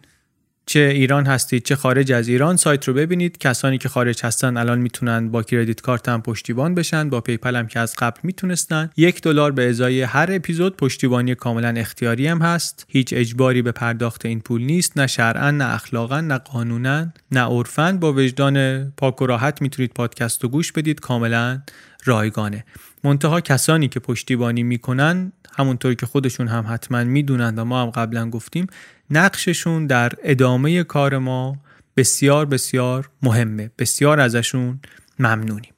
چه 0.66 0.80
ایران 0.80 1.26
هستید 1.26 1.62
چه 1.62 1.76
خارج 1.76 2.12
از 2.12 2.28
ایران 2.28 2.56
سایت 2.56 2.88
رو 2.88 2.94
ببینید. 2.94 3.38
کسانی 3.38 3.78
که 3.78 3.88
خارج 3.88 4.24
هستن 4.24 4.56
الان 4.56 4.78
می‌تونن 4.78 5.30
با 5.30 5.42
credit 5.42 5.80
card 5.80 6.08
هم 6.08 6.22
پشتیبان 6.22 6.74
بشن. 6.74 7.10
با 7.10 7.20
PayPal 7.20 7.56
هم 7.56 7.66
که 7.66 7.80
از 7.80 7.94
قبل 7.98 8.20
می‌تونستن. 8.22 8.90
یک 8.96 9.20
دلار 9.20 9.52
به 9.52 9.68
ازای 9.68 10.02
هر 10.02 10.28
اپیزود 10.32 10.76
پشتیبانی 10.76 11.34
کاملا 11.34 11.68
اختیاری 11.68 12.26
هم 12.26 12.38
هست. 12.38 12.86
هیچ 12.88 13.14
اجباری 13.16 13.62
به 13.62 13.72
پرداخت 13.72 14.26
این 14.26 14.40
پول 14.40 14.62
نیست. 14.62 14.98
نه 14.98 15.06
شرعا 15.06 15.50
نه 15.50 15.74
اخلاقا 15.74 16.20
نه 16.20 16.38
قانونا 16.38 17.06
نه 17.32 17.40
عرفا. 17.40 17.92
با 18.00 18.12
وجدان 18.12 18.84
پاک 18.96 19.22
و 19.22 19.26
راحت 19.26 19.62
می‌تونید 19.62 19.90
پادکست 19.94 20.42
رو 20.42 20.48
گوش 20.48 20.72
بدید. 20.72 21.00
کاملا 21.00 21.62
رایگانه. 22.04 22.64
منتها 23.04 23.40
کسانی 23.40 23.88
که 23.88 24.00
پشتیبانی 24.00 24.62
می‌کنن 24.62 25.32
همونطوری 25.58 25.96
که 25.96 26.06
خودشون 26.06 26.48
هم 26.48 26.64
حتما 26.68 27.04
می‌دونن 27.04 27.58
و 27.58 27.64
ما 27.64 27.82
هم 27.82 27.90
قبلا 27.90 28.30
گفتیم 28.30 28.66
نقششون 29.10 29.86
در 29.86 30.12
ادامه 30.22 30.84
کار 30.84 31.18
ما 31.18 31.56
بسیار 31.96 32.46
بسیار 32.46 33.08
مهمه. 33.22 33.70
بسیار 33.78 34.20
ازشون 34.20 34.80
ممنونیم. 35.18 35.70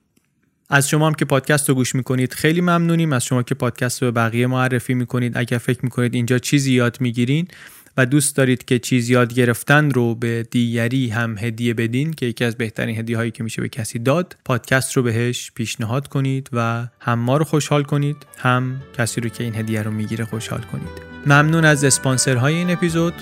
از 0.70 0.88
شما 0.88 1.06
هم 1.06 1.14
که 1.14 1.24
پادکست 1.24 1.68
رو 1.68 1.74
گوش 1.74 1.94
می‌کنید 1.94 2.34
خیلی 2.34 2.60
ممنونیم. 2.60 3.12
از 3.12 3.24
شما 3.24 3.42
که 3.42 3.54
پادکست 3.54 4.02
رو 4.02 4.12
به 4.12 4.20
بقیه 4.20 4.46
معرفی 4.46 4.94
می‌کنید 4.94 5.38
اگر 5.38 5.58
فکر 5.58 5.80
می‌کنید 5.82 6.14
اینجا 6.14 6.38
چیزی 6.38 6.72
یاد 6.72 7.00
می‌گیرین 7.00 7.48
و 7.96 8.06
دوست 8.06 8.36
دارید 8.36 8.64
که 8.64 8.78
چیز 8.78 9.10
یاد 9.10 9.34
گرفتن 9.34 9.90
رو 9.90 10.14
به 10.14 10.46
دیگری 10.50 11.08
هم 11.08 11.38
هدیه 11.38 11.74
بدین 11.74 12.12
که 12.12 12.26
یکی 12.26 12.44
از 12.44 12.56
بهترین 12.56 12.98
هدیه 12.98 13.16
هایی 13.16 13.30
که 13.30 13.42
میشه 13.42 13.62
به 13.62 13.68
کسی 13.68 13.98
داد 13.98 14.36
پادکست 14.44 14.96
رو 14.96 15.02
بهش 15.02 15.52
پیشنهاد 15.54 16.08
کنید 16.08 16.50
و 16.52 16.86
هم 17.00 17.18
ما 17.18 17.36
رو 17.36 17.44
خوشحال 17.44 17.82
کنید 17.82 18.16
هم 18.38 18.76
کسی 18.98 19.20
رو 19.20 19.28
که 19.28 19.44
این 19.44 19.54
هدیه 19.54 19.82
رو 19.82 19.90
می‌گیره 19.90 20.24
خوشحال 20.24 20.60
کنید. 20.60 20.88
ممنون 21.26 21.64
از 21.64 21.84
اسپانسرهای 21.84 22.54
این 22.54 22.70
اپیزود 22.70 23.14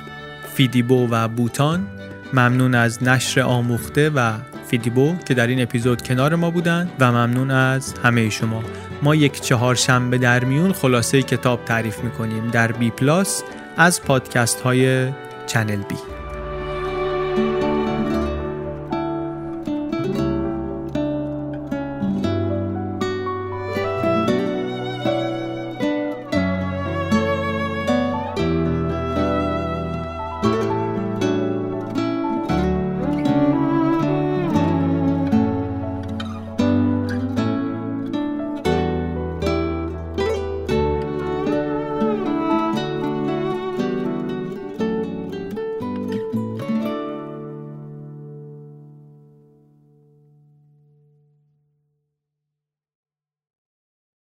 فیدیبو 0.55 1.09
و 1.11 1.29
بوتان. 1.29 1.87
ممنون 2.33 2.75
از 2.75 3.03
نشر 3.03 3.41
آموخته 3.41 4.11
و 4.11 4.33
فیدیبو 4.71 5.17
که 5.29 5.35
در 5.35 5.47
این 5.47 5.63
اپیزود 5.63 6.03
کنار 6.03 6.35
ما 6.35 6.51
بودن. 6.51 6.91
و 7.01 7.13
ممنون 7.13 7.51
از 7.51 7.95
همه 8.03 8.31
شما. 8.31 8.65
ما 9.03 9.15
یک 9.15 9.41
چهارشنبه 9.41 10.19
در 10.19 10.45
میون 10.45 10.73
خلاصه 10.73 11.23
کتاب 11.23 11.65
تعریف 11.65 11.99
می‌کنیم. 11.99 12.49
در 12.51 12.73
بی 12.73 12.91
پلاس 12.91 13.43
از 13.77 14.03
پادکست 14.03 14.61
های 14.61 15.13
چنل 15.47 15.83
بی. 15.83 16.14